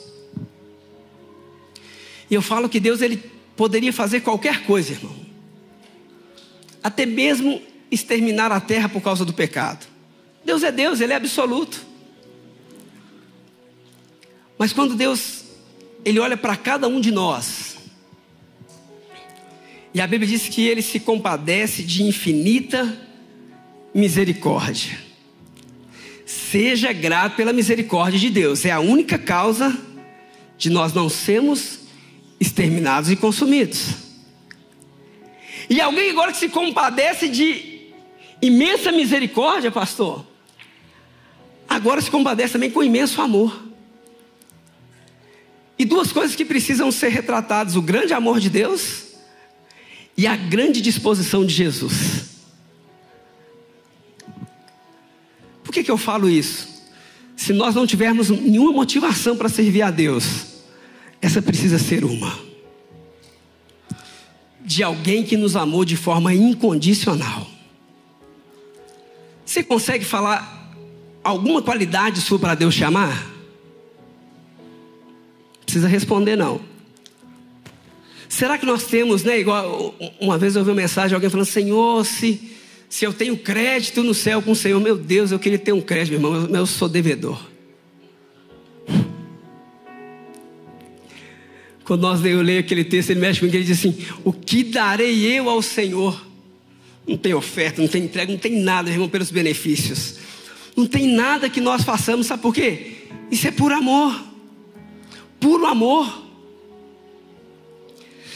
e 2.29 2.35
eu 2.35 2.41
falo 2.41 2.69
que 2.69 2.79
Deus 2.79 3.01
ele 3.01 3.17
poderia 3.55 3.91
fazer 3.91 4.21
qualquer 4.21 4.63
coisa, 4.63 4.91
irmão. 4.91 5.15
Até 6.83 7.05
mesmo 7.05 7.61
exterminar 7.89 8.51
a 8.51 8.59
terra 8.59 8.87
por 8.87 9.01
causa 9.01 9.25
do 9.25 9.33
pecado. 9.33 9.87
Deus 10.45 10.63
é 10.63 10.71
Deus, 10.71 11.01
ele 11.01 11.11
é 11.11 11.15
absoluto. 11.15 11.85
Mas 14.57 14.71
quando 14.71 14.95
Deus 14.95 15.45
ele 16.05 16.19
olha 16.19 16.37
para 16.37 16.55
cada 16.55 16.87
um 16.87 17.01
de 17.01 17.11
nós. 17.11 17.77
E 19.93 19.99
a 19.99 20.07
Bíblia 20.07 20.29
diz 20.29 20.47
que 20.47 20.67
ele 20.67 20.81
se 20.81 20.99
compadece 20.99 21.83
de 21.83 22.03
infinita 22.03 22.97
misericórdia. 23.93 25.09
Seja 26.30 26.93
grato 26.93 27.36
pela 27.36 27.51
misericórdia 27.51 28.19
de 28.19 28.30
Deus. 28.30 28.63
É 28.63 28.69
a 28.69 28.80
única 28.80 29.17
causa 29.17 29.75
de 30.59 30.69
nós 30.69 30.93
não 30.93 31.09
sermos 31.09 31.80
exterminados 32.39 33.09
e 33.09 33.15
consumidos. 33.15 33.95
E 35.67 35.82
alguém 35.82 36.11
agora 36.11 36.32
que 36.32 36.38
se 36.38 36.47
compadece 36.47 37.27
de 37.30 37.89
imensa 38.39 38.91
misericórdia, 38.91 39.71
pastor, 39.71 40.23
agora 41.67 41.99
se 41.99 42.11
compadece 42.11 42.53
também 42.53 42.69
com 42.69 42.84
imenso 42.84 43.19
amor. 43.23 43.63
E 45.80 45.84
duas 45.84 46.11
coisas 46.11 46.36
que 46.36 46.45
precisam 46.45 46.91
ser 46.91 47.09
retratadas: 47.09 47.75
o 47.75 47.82
grande 47.82 48.13
amor 48.13 48.39
de 48.39 48.51
Deus 48.51 49.15
e 50.15 50.27
a 50.27 50.36
grande 50.36 50.80
disposição 50.80 51.43
de 51.43 51.55
Jesus. 51.55 52.38
Por 55.70 55.74
que, 55.74 55.84
que 55.84 55.91
eu 55.91 55.99
falo 55.99 56.28
isso? 56.28 56.67
Se 57.38 57.53
nós 57.53 57.76
não 57.76 57.86
tivermos 57.86 58.32
nenhuma 58.32 58.72
motivação 58.72 59.38
para 59.38 59.47
servir 59.47 59.84
a 59.84 59.91
Deus, 59.91 60.63
essa 61.22 61.43
precisa 61.43 61.78
ser 61.78 62.03
uma. 62.03 62.39
De 64.65 64.82
alguém 64.82 65.24
que 65.24 65.38
nos 65.38 65.55
amou 65.55 65.86
de 65.86 65.95
forma 65.95 66.34
incondicional. 66.34 67.45
Você 69.45 69.61
consegue 69.61 70.03
falar 70.03 70.74
alguma 71.24 71.61
qualidade 71.61 72.20
sua 72.20 72.39
para 72.39 72.55
Deus 72.55 72.74
te 72.74 72.84
amar? 72.84 73.30
Precisa 75.63 75.88
responder 75.88 76.36
não. 76.36 76.61
Será 78.28 78.57
que 78.57 78.65
nós 78.65 78.86
temos, 78.86 79.24
né? 79.24 79.39
Igual 79.39 79.93
uma 80.20 80.36
vez 80.36 80.55
eu 80.55 80.61
ouvi 80.61 80.72
uma 80.72 80.82
mensagem 80.82 81.13
alguém 81.13 81.30
falando, 81.30 81.45
Senhor, 81.45 82.03
se 82.03 82.57
se 82.89 83.05
eu 83.05 83.13
tenho 83.13 83.37
crédito 83.37 84.01
no 84.01 84.15
céu 84.15 84.41
com 84.41 84.51
o 84.51 84.55
Senhor, 84.55 84.81
meu 84.81 84.97
Deus, 84.97 85.31
eu 85.31 85.37
queria 85.37 85.59
ter 85.59 85.71
um 85.71 85.79
crédito, 85.79 86.19
meu 86.19 86.33
irmão, 86.33 86.49
eu, 86.49 86.55
eu 86.55 86.65
sou 86.65 86.89
devedor. 86.89 87.39
Quando 91.85 92.01
nós 92.01 92.23
eu 92.25 92.41
leio 92.41 92.59
aquele 92.59 92.83
texto, 92.83 93.11
ele 93.11 93.19
mexe 93.19 93.39
comigo 93.39 93.55
ele 93.55 93.63
diz 93.63 93.79
assim: 93.79 93.95
O 94.23 94.33
que 94.33 94.63
darei 94.63 95.25
eu 95.25 95.49
ao 95.49 95.61
Senhor? 95.61 96.23
Não 97.07 97.17
tem 97.17 97.33
oferta, 97.33 97.81
não 97.81 97.87
tem 97.87 98.03
entrega, 98.03 98.31
não 98.31 98.39
tem 98.39 98.59
nada, 98.59 98.89
irmão, 98.89 99.09
pelos 99.09 99.31
benefícios. 99.31 100.17
Não 100.75 100.85
tem 100.85 101.07
nada 101.07 101.49
que 101.49 101.59
nós 101.61 101.83
façamos, 101.83 102.27
sabe 102.27 102.41
por 102.41 102.53
quê? 102.53 102.93
Isso 103.31 103.47
é 103.47 103.51
por 103.51 103.71
amor. 103.71 104.19
Puro 105.39 105.65
amor. 105.65 106.25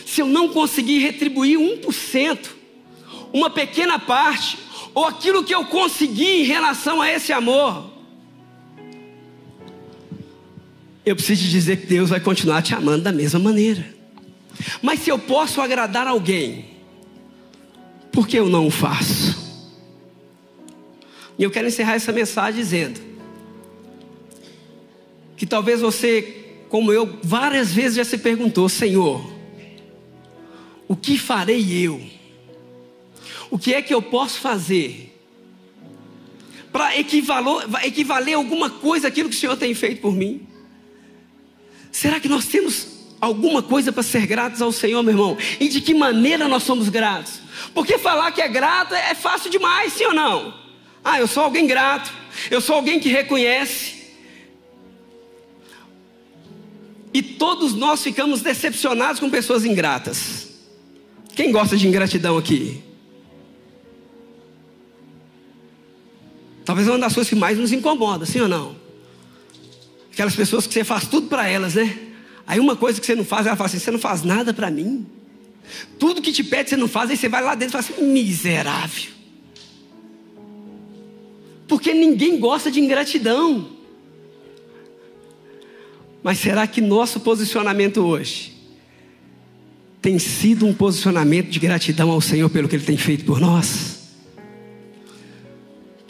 Se 0.06 0.22
eu 0.22 0.28
não 0.28 0.49
conseguir 0.49 0.99
retribuir 0.99 1.58
1%, 1.58 2.39
uma 3.34 3.50
pequena 3.50 3.98
parte, 3.98 4.60
ou 4.94 5.06
aquilo 5.06 5.44
que 5.44 5.54
eu 5.54 5.66
consegui 5.66 6.42
em 6.42 6.44
relação 6.44 7.02
a 7.02 7.12
esse 7.12 7.34
amor, 7.34 7.92
eu 11.04 11.16
preciso 11.16 11.50
dizer 11.50 11.78
que 11.82 11.88
Deus 11.88 12.12
vai 12.12 12.20
continuar 12.20 12.62
te 12.62 12.74
amando 12.74 13.04
da 13.04 13.12
mesma 13.12 13.40
maneira. 13.40 13.94
Mas 14.82 15.00
se 15.00 15.10
eu 15.10 15.18
posso 15.18 15.60
agradar 15.60 16.08
alguém, 16.08 16.66
por 18.12 18.28
que 18.28 18.38
eu 18.38 18.48
não 18.48 18.68
o 18.68 18.72
faço? 18.72 19.44
E 21.38 21.44
eu 21.44 21.50
quero 21.50 21.68
encerrar 21.68 21.96
essa 21.96 22.12
mensagem 22.12 22.62
dizendo 22.62 23.02
que 25.36 25.46
talvez 25.46 25.82
você, 25.82 26.22
como 26.70 26.94
eu, 26.94 27.20
várias 27.24 27.74
vezes 27.74 27.96
já 27.96 28.06
se 28.06 28.18
perguntou: 28.20 28.70
Senhor, 28.70 29.28
o 30.88 30.96
que 30.96 31.18
farei 31.18 31.86
eu? 31.86 32.00
O 33.54 33.60
que 33.60 33.72
é 33.72 33.84
que 33.84 33.93
eu 33.93 34.01
posso 34.01 34.39
fazer 34.39 35.16
para 36.72 36.97
equivaler 36.97 38.34
alguma 38.34 38.68
coisa 38.68 39.08
aquilo 39.08 39.30
que 39.30 39.36
o 39.36 39.39
Senhor 39.39 39.56
tem 39.56 39.76
feito 39.76 40.01
por 40.01 40.12
mim? 40.12 40.47
Será 41.91 42.20
que 42.20 42.28
nós 42.28 42.47
temos 42.47 42.88
alguma 43.22 43.62
coisa 43.62 43.91
para 43.91 44.01
ser 44.01 44.26
gratos 44.26 44.60
ao 44.60 44.72
Senhor, 44.72 45.04
meu 45.04 45.14
irmão? 45.14 45.38
E 45.60 45.70
de 45.70 45.82
que 45.82 45.93
maneira 45.93 46.47
nós 46.47 46.64
somos 46.64 46.89
gratos? 46.89 47.41
Porque 47.76 47.99
falar 47.99 48.32
que 48.32 48.41
é 48.41 48.47
grato 48.47 48.95
é 48.95 49.14
fácil 49.14 49.51
demais, 49.51 49.93
sim 49.93 50.06
ou 50.06 50.16
não? 50.16 50.51
Ah, 51.04 51.20
eu 51.20 51.28
sou 51.28 51.43
alguém 51.43 51.68
grato, 51.68 52.12
eu 52.49 52.60
sou 52.60 52.78
alguém 52.78 52.99
que 52.99 53.08
reconhece. 53.08 54.16
E 57.14 57.22
todos 57.22 57.76
nós 57.76 58.01
ficamos 58.01 58.41
decepcionados 58.41 59.20
com 59.20 59.30
pessoas 59.30 59.64
ingratas. 59.64 60.47
Quem 61.36 61.51
gosta 61.51 61.78
de 61.78 61.88
ingratidão 61.88 62.36
aqui? 62.36 62.91
Talvez 66.66 66.88
uma 66.88 66.97
das 66.97 67.14
coisas 67.14 67.30
que 67.30 67.36
mais 67.36 67.57
nos 67.57 67.72
incomoda, 67.72 68.26
sim 68.26 68.39
ou 68.39 68.47
não? 68.47 68.76
Aquelas 70.11 70.36
pessoas 70.36 70.66
que 70.68 70.74
você 70.74 70.84
faz 70.84 71.07
tudo 71.07 71.28
para 71.28 71.47
elas, 71.47 71.74
né? 71.74 71.97
Aí 72.45 72.59
uma 72.59 72.76
coisa 72.76 72.99
que 72.99 73.05
você 73.05 73.16
não 73.16 73.26
faz, 73.26 73.47
ela 73.47 73.55
fala 73.55 73.68
assim: 73.68 73.80
você 73.80 73.91
não 73.91 73.99
faz 73.99 74.24
nada 74.24 74.53
para 74.53 74.70
mim. 74.70 75.05
Tudo 75.97 76.22
que 76.22 76.32
te 76.32 76.43
pede 76.43 76.70
você 76.70 76.78
não 76.78 76.88
faz, 76.88 77.09
aí 77.09 77.18
você 77.18 77.30
vai 77.30 77.41
lá 77.41 77.55
dentro 77.55 77.78
e 77.78 77.82
fala 77.82 77.97
assim: 77.97 78.11
miserável. 78.11 79.11
Porque 81.68 81.93
ninguém 81.93 82.39
gosta 82.39 82.70
de 82.70 82.80
ingratidão. 82.80 83.70
Mas 86.22 86.39
será 86.39 86.66
que 86.68 86.80
nosso 86.80 87.20
posicionamento 87.20 87.97
hoje 87.97 88.53
tem 90.01 90.20
sido 90.20 90.66
um 90.66 90.74
posicionamento 90.74 91.49
de 91.49 91.59
gratidão 91.59 92.11
ao 92.11 92.22
Senhor 92.22 92.49
pelo 92.49 92.70
que 92.70 92.76
Ele 92.76 92.86
tem 92.86 92.97
feito 92.97 93.26
por 93.26 93.39
nós? 93.39 93.93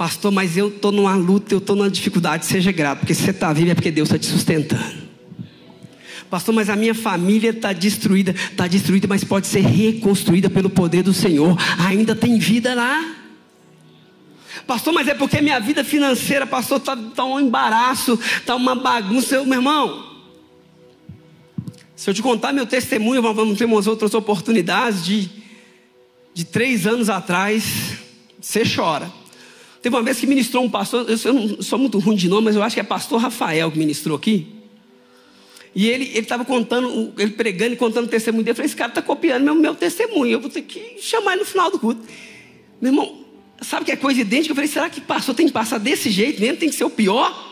Pastor, 0.04 0.34
mas 0.34 0.58
eu 0.58 0.68
estou 0.68 0.92
numa 0.92 1.16
luta, 1.16 1.54
eu 1.54 1.60
estou 1.60 1.78
numa 1.78 1.90
dificuldade. 1.90 2.46
Seja 2.46 2.74
grato, 2.74 3.00
porque 3.00 3.14
se 3.14 3.24
você 3.24 3.32
está 3.32 3.54
vivo 3.54 3.72
é 3.72 3.74
porque 3.74 3.90
Deus 3.90 4.10
está 4.10 4.20
te 4.20 4.26
sustentando. 4.26 4.98
Pastor, 6.30 6.54
mas 6.54 6.70
a 6.70 6.76
minha 6.76 6.94
família 6.94 7.52
está 7.52 7.72
destruída. 7.72 8.32
Está 8.32 8.68
destruída, 8.68 9.08
mas 9.08 9.24
pode 9.24 9.48
ser 9.48 9.62
reconstruída 9.62 10.50
pelo 10.50 10.70
poder 10.70 11.04
do 11.04 11.14
Senhor. 11.14 11.58
Ainda 11.88 12.14
tem 12.14 12.38
vida 12.38 12.76
lá. 12.76 13.16
Pastor, 14.68 14.92
mas 14.92 15.08
é 15.08 15.14
porque 15.14 15.40
minha 15.40 15.58
vida 15.62 15.86
financeira, 15.86 16.46
pastor, 16.46 16.80
está 16.80 16.98
tá 16.98 17.24
um 17.24 17.40
embaraço, 17.40 18.20
está 18.40 18.58
uma 18.58 18.76
bagunça. 18.76 19.42
Meu 19.46 19.60
irmão, 19.60 20.04
se 21.96 22.10
eu 22.10 22.14
te 22.14 22.22
contar 22.22 22.52
meu 22.52 22.66
testemunho, 22.66 23.22
vamos 23.22 23.58
ter 23.58 23.64
umas 23.64 23.88
outras 23.88 24.14
oportunidades 24.14 25.06
de, 25.06 25.30
de 26.34 26.44
três 26.44 26.86
anos 26.86 27.10
atrás, 27.10 28.00
você 28.42 28.64
chora. 28.66 29.23
Teve 29.84 29.98
uma 29.98 30.02
vez 30.02 30.18
que 30.18 30.26
ministrou 30.26 30.64
um 30.64 30.70
pastor, 30.70 31.06
eu 31.10 31.34
não 31.34 31.62
sou 31.62 31.78
muito 31.78 32.00
ruim 32.00 32.16
de 32.16 32.30
nome, 32.30 32.46
mas 32.46 32.56
eu 32.56 32.64
acho 32.64 32.74
que 32.74 32.80
é 32.80 32.84
pastor 32.84 33.20
Rafael 33.20 33.70
que 33.70 33.78
ministrou 33.78 34.16
aqui. 34.16 34.48
E 35.76 35.90
ele 35.90 36.06
estava 36.18 36.46
contando, 36.46 37.14
ele 37.18 37.32
pregando 37.32 37.74
e 37.74 37.76
contando 37.76 38.06
o 38.06 38.08
testemunho 38.08 38.46
dele. 38.46 38.52
Eu 38.52 38.56
falei, 38.56 38.68
esse 38.68 38.78
cara 38.78 38.92
está 38.92 39.02
copiando 39.02 39.44
meu, 39.44 39.54
meu 39.56 39.76
testemunho. 39.76 40.32
Eu 40.32 40.40
vou 40.40 40.50
ter 40.50 40.62
que 40.62 41.02
chamar 41.02 41.34
ele 41.34 41.42
no 41.42 41.46
final 41.46 41.70
do 41.70 41.78
culto. 41.78 42.02
Meu 42.80 42.94
irmão, 42.94 43.26
sabe 43.62 43.84
que 43.84 43.92
é 43.92 43.98
coisa 43.98 44.22
idêntica? 44.22 44.52
Eu 44.52 44.56
falei, 44.56 44.70
será 44.70 44.90
que 44.90 45.02
pastor 45.02 45.36
tem 45.36 45.48
que 45.48 45.52
passar 45.52 45.80
desse 45.80 46.10
jeito 46.10 46.40
mesmo? 46.40 46.56
Tem 46.56 46.70
que 46.70 46.76
ser 46.76 46.86
o 46.86 46.90
pior? 46.90 47.52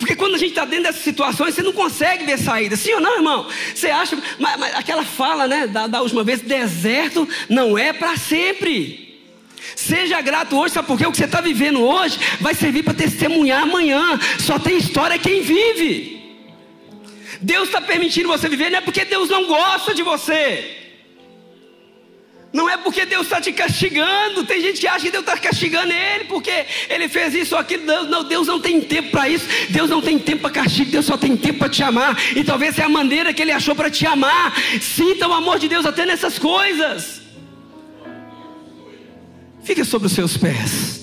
Porque 0.00 0.16
quando 0.16 0.34
a 0.34 0.38
gente 0.38 0.50
está 0.50 0.64
dentro 0.64 0.86
dessas 0.86 1.02
situações, 1.02 1.54
você 1.54 1.62
não 1.62 1.72
consegue 1.72 2.24
ver 2.24 2.40
saída. 2.40 2.74
Sim 2.74 2.94
ou 2.94 3.00
não, 3.00 3.14
irmão? 3.18 3.46
Você 3.72 3.86
acha. 3.86 4.20
Mas, 4.40 4.58
mas 4.58 4.74
aquela 4.74 5.04
fala, 5.04 5.46
né, 5.46 5.68
da, 5.68 5.86
da 5.86 6.02
última 6.02 6.24
vez: 6.24 6.40
deserto 6.40 7.28
não 7.48 7.78
é 7.78 7.92
para 7.92 8.16
sempre. 8.16 9.03
Seja 9.76 10.20
grato 10.20 10.56
hoje, 10.56 10.74
sabe 10.74 10.86
por 10.86 10.98
quê? 10.98 11.06
O 11.06 11.10
que 11.10 11.18
você 11.18 11.24
está 11.24 11.40
vivendo 11.40 11.80
hoje 11.82 12.18
vai 12.40 12.54
servir 12.54 12.82
para 12.82 12.94
testemunhar 12.94 13.62
amanhã. 13.62 14.18
Só 14.38 14.58
tem 14.58 14.76
história 14.76 15.18
quem 15.18 15.42
vive. 15.42 16.22
Deus 17.40 17.68
está 17.68 17.80
permitindo 17.80 18.28
você 18.28 18.48
viver, 18.48 18.70
não 18.70 18.78
é 18.78 18.80
porque 18.80 19.04
Deus 19.04 19.28
não 19.28 19.46
gosta 19.46 19.94
de 19.94 20.02
você. 20.02 20.82
Não 22.54 22.70
é 22.70 22.76
porque 22.76 23.04
Deus 23.04 23.24
está 23.24 23.40
te 23.40 23.52
castigando. 23.52 24.44
Tem 24.44 24.60
gente 24.60 24.80
que 24.80 24.86
acha 24.86 25.06
que 25.06 25.10
Deus 25.10 25.24
está 25.24 25.36
castigando 25.36 25.92
ele 25.92 26.24
porque 26.26 26.64
ele 26.88 27.08
fez 27.08 27.34
isso 27.34 27.56
ou 27.56 27.60
aquilo. 27.60 27.84
Não, 27.84 28.22
Deus 28.22 28.46
não 28.46 28.60
tem 28.60 28.80
tempo 28.80 29.10
para 29.10 29.28
isso. 29.28 29.44
Deus 29.70 29.90
não 29.90 30.00
tem 30.00 30.20
tempo 30.20 30.42
para 30.42 30.62
castigo. 30.62 30.92
Deus 30.92 31.04
só 31.04 31.16
tem 31.16 31.36
tempo 31.36 31.58
para 31.58 31.68
te 31.68 31.82
amar. 31.82 32.16
E 32.36 32.44
talvez 32.44 32.78
é 32.78 32.84
a 32.84 32.88
maneira 32.88 33.34
que 33.34 33.42
ele 33.42 33.50
achou 33.50 33.74
para 33.74 33.90
te 33.90 34.06
amar. 34.06 34.54
Sinta 34.80 35.26
o 35.26 35.32
amor 35.32 35.58
de 35.58 35.66
Deus 35.66 35.84
até 35.84 36.06
nessas 36.06 36.38
coisas. 36.38 37.23
Fique 39.64 39.82
sobre 39.82 40.06
os 40.06 40.12
seus 40.12 40.36
pés. 40.36 41.00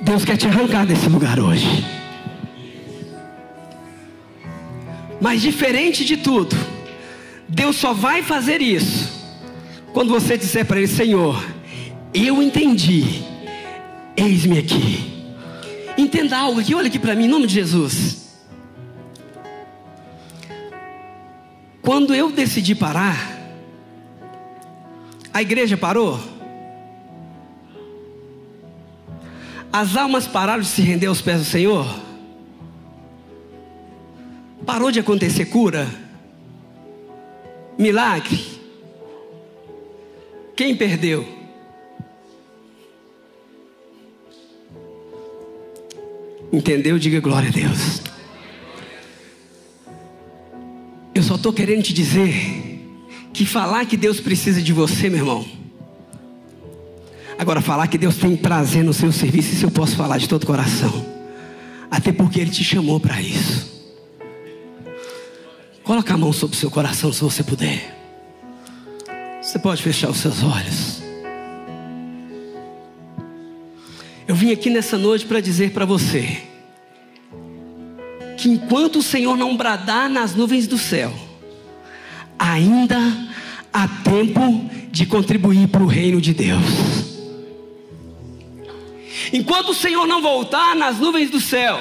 Deus 0.00 0.24
quer 0.24 0.36
te 0.36 0.46
arrancar 0.46 0.86
desse 0.86 1.08
lugar 1.08 1.40
hoje. 1.40 1.84
Mas 5.20 5.42
diferente 5.42 6.04
de 6.04 6.16
tudo, 6.16 6.54
Deus 7.48 7.76
só 7.76 7.92
vai 7.92 8.22
fazer 8.22 8.62
isso 8.62 9.10
quando 9.92 10.10
você 10.10 10.38
disser 10.38 10.64
para 10.64 10.78
Ele: 10.78 10.86
Senhor, 10.86 11.44
eu 12.12 12.40
entendi, 12.40 13.22
eis-me 14.16 14.58
aqui. 14.58 15.12
Entenda 15.98 16.38
algo 16.38 16.60
aqui, 16.60 16.74
olha 16.74 16.86
aqui 16.86 16.98
para 16.98 17.16
mim, 17.16 17.24
em 17.24 17.28
nome 17.28 17.46
de 17.46 17.54
Jesus. 17.54 18.23
Quando 21.84 22.14
eu 22.14 22.32
decidi 22.32 22.74
parar, 22.74 23.34
a 25.32 25.42
igreja 25.42 25.76
parou. 25.76 26.18
As 29.70 29.94
almas 29.94 30.26
pararam 30.26 30.62
de 30.62 30.68
se 30.68 30.80
render 30.80 31.06
aos 31.06 31.20
pés 31.20 31.40
do 31.40 31.44
Senhor. 31.44 31.86
Parou 34.64 34.90
de 34.90 35.00
acontecer 35.00 35.44
cura, 35.46 35.86
milagre. 37.76 38.40
Quem 40.56 40.74
perdeu? 40.74 41.28
Entendeu? 46.50 46.98
Diga 46.98 47.20
glória 47.20 47.50
a 47.50 47.52
Deus. 47.52 48.13
Eu 51.14 51.22
só 51.22 51.36
estou 51.36 51.52
querendo 51.52 51.84
te 51.84 51.92
dizer 51.92 52.34
que 53.32 53.46
falar 53.46 53.86
que 53.86 53.96
Deus 53.96 54.18
precisa 54.18 54.60
de 54.60 54.72
você, 54.72 55.08
meu 55.08 55.20
irmão. 55.20 55.46
Agora, 57.38 57.60
falar 57.60 57.86
que 57.86 57.96
Deus 57.96 58.16
tem 58.16 58.36
prazer 58.36 58.82
no 58.82 58.92
seu 58.92 59.12
serviço, 59.12 59.54
isso 59.54 59.64
eu 59.64 59.70
posso 59.70 59.96
falar 59.96 60.18
de 60.18 60.28
todo 60.28 60.44
coração. 60.44 61.06
Até 61.90 62.12
porque 62.12 62.40
Ele 62.40 62.50
te 62.50 62.64
chamou 62.64 62.98
para 62.98 63.20
isso. 63.20 63.72
Coloca 65.84 66.14
a 66.14 66.16
mão 66.16 66.32
sobre 66.32 66.56
o 66.56 66.58
seu 66.58 66.70
coração 66.70 67.12
se 67.12 67.20
você 67.20 67.44
puder. 67.44 67.94
Você 69.40 69.58
pode 69.58 69.82
fechar 69.82 70.10
os 70.10 70.16
seus 70.16 70.42
olhos. 70.42 71.02
Eu 74.26 74.34
vim 74.34 74.50
aqui 74.50 74.70
nessa 74.70 74.96
noite 74.96 75.26
para 75.26 75.40
dizer 75.40 75.70
para 75.70 75.84
você 75.84 76.53
que 78.44 78.48
enquanto 78.50 78.96
o 78.96 79.02
Senhor 79.02 79.38
não 79.38 79.56
bradar 79.56 80.10
nas 80.10 80.34
nuvens 80.34 80.66
do 80.66 80.76
céu, 80.76 81.10
ainda 82.38 82.98
há 83.72 83.88
tempo 83.88 84.70
de 84.90 85.06
contribuir 85.06 85.66
para 85.68 85.82
o 85.82 85.86
reino 85.86 86.20
de 86.20 86.34
Deus. 86.34 86.62
Enquanto 89.32 89.70
o 89.70 89.74
Senhor 89.74 90.06
não 90.06 90.20
voltar 90.20 90.76
nas 90.76 90.98
nuvens 90.98 91.30
do 91.30 91.40
céu, 91.40 91.80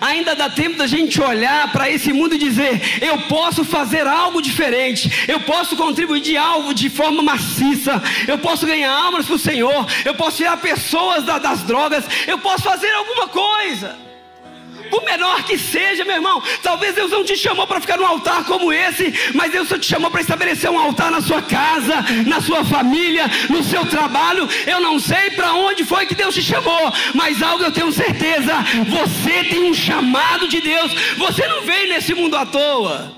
ainda 0.00 0.34
dá 0.34 0.48
tempo 0.48 0.78
da 0.78 0.86
gente 0.86 1.20
olhar 1.20 1.70
para 1.72 1.90
esse 1.90 2.10
mundo 2.10 2.36
e 2.36 2.38
dizer: 2.38 3.02
eu 3.02 3.18
posso 3.28 3.62
fazer 3.62 4.06
algo 4.06 4.40
diferente, 4.40 5.26
eu 5.28 5.40
posso 5.40 5.76
contribuir 5.76 6.22
de 6.22 6.38
algo 6.38 6.72
de 6.72 6.88
forma 6.88 7.22
maciça, 7.22 8.02
eu 8.26 8.38
posso 8.38 8.66
ganhar 8.66 8.90
almas 8.90 9.26
para 9.26 9.34
o 9.34 9.38
Senhor, 9.38 9.86
eu 10.06 10.14
posso 10.14 10.38
tirar 10.38 10.56
pessoas 10.56 11.26
das 11.26 11.64
drogas, 11.64 12.02
eu 12.26 12.38
posso 12.38 12.62
fazer 12.62 12.90
alguma 12.92 13.28
coisa 13.28 14.07
por 14.88 15.04
menor 15.04 15.42
que 15.44 15.58
seja, 15.58 16.04
meu 16.04 16.16
irmão. 16.16 16.42
Talvez 16.62 16.94
Deus 16.94 17.10
não 17.10 17.24
te 17.24 17.36
chamou 17.36 17.66
para 17.66 17.80
ficar 17.80 17.96
num 17.96 18.06
altar 18.06 18.44
como 18.44 18.72
esse, 18.72 19.32
mas 19.34 19.52
Deus 19.52 19.68
te 19.68 19.86
chamou 19.86 20.10
para 20.10 20.20
estabelecer 20.20 20.70
um 20.70 20.78
altar 20.78 21.10
na 21.10 21.20
sua 21.20 21.42
casa, 21.42 22.04
na 22.26 22.40
sua 22.40 22.64
família, 22.64 23.26
no 23.48 23.62
seu 23.62 23.84
trabalho. 23.86 24.48
Eu 24.66 24.80
não 24.80 24.98
sei 24.98 25.30
para 25.30 25.54
onde 25.54 25.84
foi 25.84 26.06
que 26.06 26.14
Deus 26.14 26.34
te 26.34 26.42
chamou, 26.42 26.92
mas 27.14 27.42
algo 27.42 27.64
eu 27.64 27.72
tenho 27.72 27.92
certeza: 27.92 28.54
você 28.88 29.44
tem 29.44 29.70
um 29.70 29.74
chamado 29.74 30.48
de 30.48 30.60
Deus. 30.60 30.92
Você 31.16 31.46
não 31.46 31.62
veio 31.62 31.88
nesse 31.88 32.14
mundo 32.14 32.36
à 32.36 32.46
toa. 32.46 33.17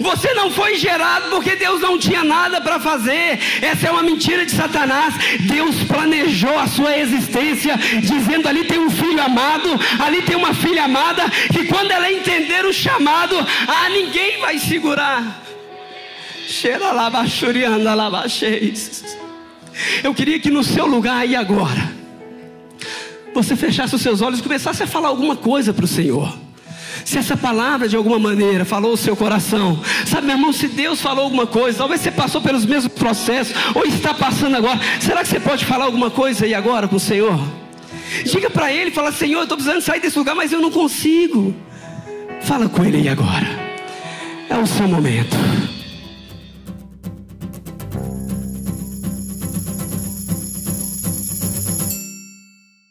Você 0.00 0.32
não 0.34 0.50
foi 0.50 0.76
gerado 0.76 1.30
porque 1.30 1.56
Deus 1.56 1.80
não 1.80 1.98
tinha 1.98 2.22
nada 2.22 2.60
para 2.60 2.78
fazer. 2.78 3.38
Essa 3.60 3.88
é 3.88 3.90
uma 3.90 4.02
mentira 4.02 4.44
de 4.44 4.52
Satanás. 4.52 5.14
Deus 5.40 5.76
planejou 5.84 6.58
a 6.58 6.66
sua 6.66 6.96
existência, 6.98 7.76
dizendo: 8.00 8.48
ali 8.48 8.64
tem 8.64 8.78
um 8.78 8.90
filho 8.90 9.20
amado, 9.22 9.68
ali 9.98 10.22
tem 10.22 10.36
uma 10.36 10.54
filha 10.54 10.84
amada, 10.84 11.24
que 11.52 11.64
quando 11.66 11.90
ela 11.90 12.10
entender 12.10 12.64
o 12.64 12.72
chamado, 12.72 13.36
ah, 13.38 13.88
ninguém 13.88 14.40
vai 14.40 14.58
segurar. 14.58 15.42
Cheira 16.46 16.92
lá, 16.92 17.08
baixurianda 17.08 17.94
lá, 17.94 18.24
Eu 20.04 20.14
queria 20.14 20.38
que 20.38 20.50
no 20.50 20.62
seu 20.62 20.86
lugar 20.86 21.16
aí 21.16 21.34
agora, 21.34 21.92
você 23.34 23.56
fechasse 23.56 23.94
os 23.94 24.02
seus 24.02 24.20
olhos 24.20 24.40
e 24.40 24.42
começasse 24.42 24.82
a 24.82 24.86
falar 24.86 25.08
alguma 25.08 25.34
coisa 25.34 25.72
para 25.72 25.84
o 25.84 25.88
Senhor. 25.88 26.41
Se 27.04 27.18
essa 27.18 27.36
palavra 27.36 27.88
de 27.88 27.96
alguma 27.96 28.18
maneira 28.18 28.64
falou 28.64 28.92
o 28.92 28.96
seu 28.96 29.16
coração, 29.16 29.80
sabe, 30.06 30.26
meu 30.26 30.36
irmão, 30.36 30.52
se 30.52 30.68
Deus 30.68 31.00
falou 31.00 31.24
alguma 31.24 31.46
coisa, 31.46 31.78
talvez 31.78 32.00
você 32.00 32.10
passou 32.10 32.40
pelos 32.40 32.64
mesmos 32.64 32.92
processos, 32.92 33.54
ou 33.74 33.84
está 33.84 34.14
passando 34.14 34.56
agora, 34.56 34.78
será 35.00 35.22
que 35.22 35.28
você 35.28 35.40
pode 35.40 35.64
falar 35.64 35.86
alguma 35.86 36.10
coisa 36.10 36.44
aí 36.44 36.54
agora 36.54 36.88
com 36.88 36.96
o 36.96 37.00
Senhor? 37.00 37.40
Diga 38.24 38.50
para 38.50 38.72
Ele, 38.72 38.90
fala, 38.90 39.10
Senhor, 39.10 39.38
eu 39.38 39.42
estou 39.44 39.56
precisando 39.56 39.80
sair 39.80 40.00
desse 40.00 40.18
lugar, 40.18 40.34
mas 40.34 40.52
eu 40.52 40.60
não 40.60 40.70
consigo. 40.70 41.54
Fala 42.42 42.68
com 42.68 42.84
Ele 42.84 42.98
aí 42.98 43.08
agora. 43.08 43.46
É 44.48 44.56
o 44.58 44.66
seu 44.66 44.86
momento. 44.86 45.36